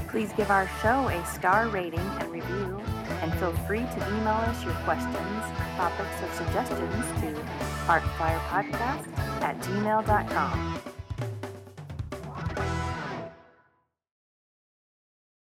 Please 0.09 0.33
give 0.37 0.51
our 0.51 0.69
show 0.83 1.09
a 1.09 1.25
star 1.27 1.69
rating 1.69 2.01
and 2.01 2.33
review, 2.33 2.83
and 3.23 3.33
feel 3.35 3.53
free 3.69 3.79
to 3.79 4.09
email 4.09 4.35
us 4.35 4.65
your 4.65 4.75
questions, 4.85 5.45
topics, 5.77 6.23
or 6.23 6.33
suggestions 6.35 7.05
to 7.21 7.41
parkflyerpodcast 7.87 9.17
at 9.43 9.61
gmail.com. 9.61 10.94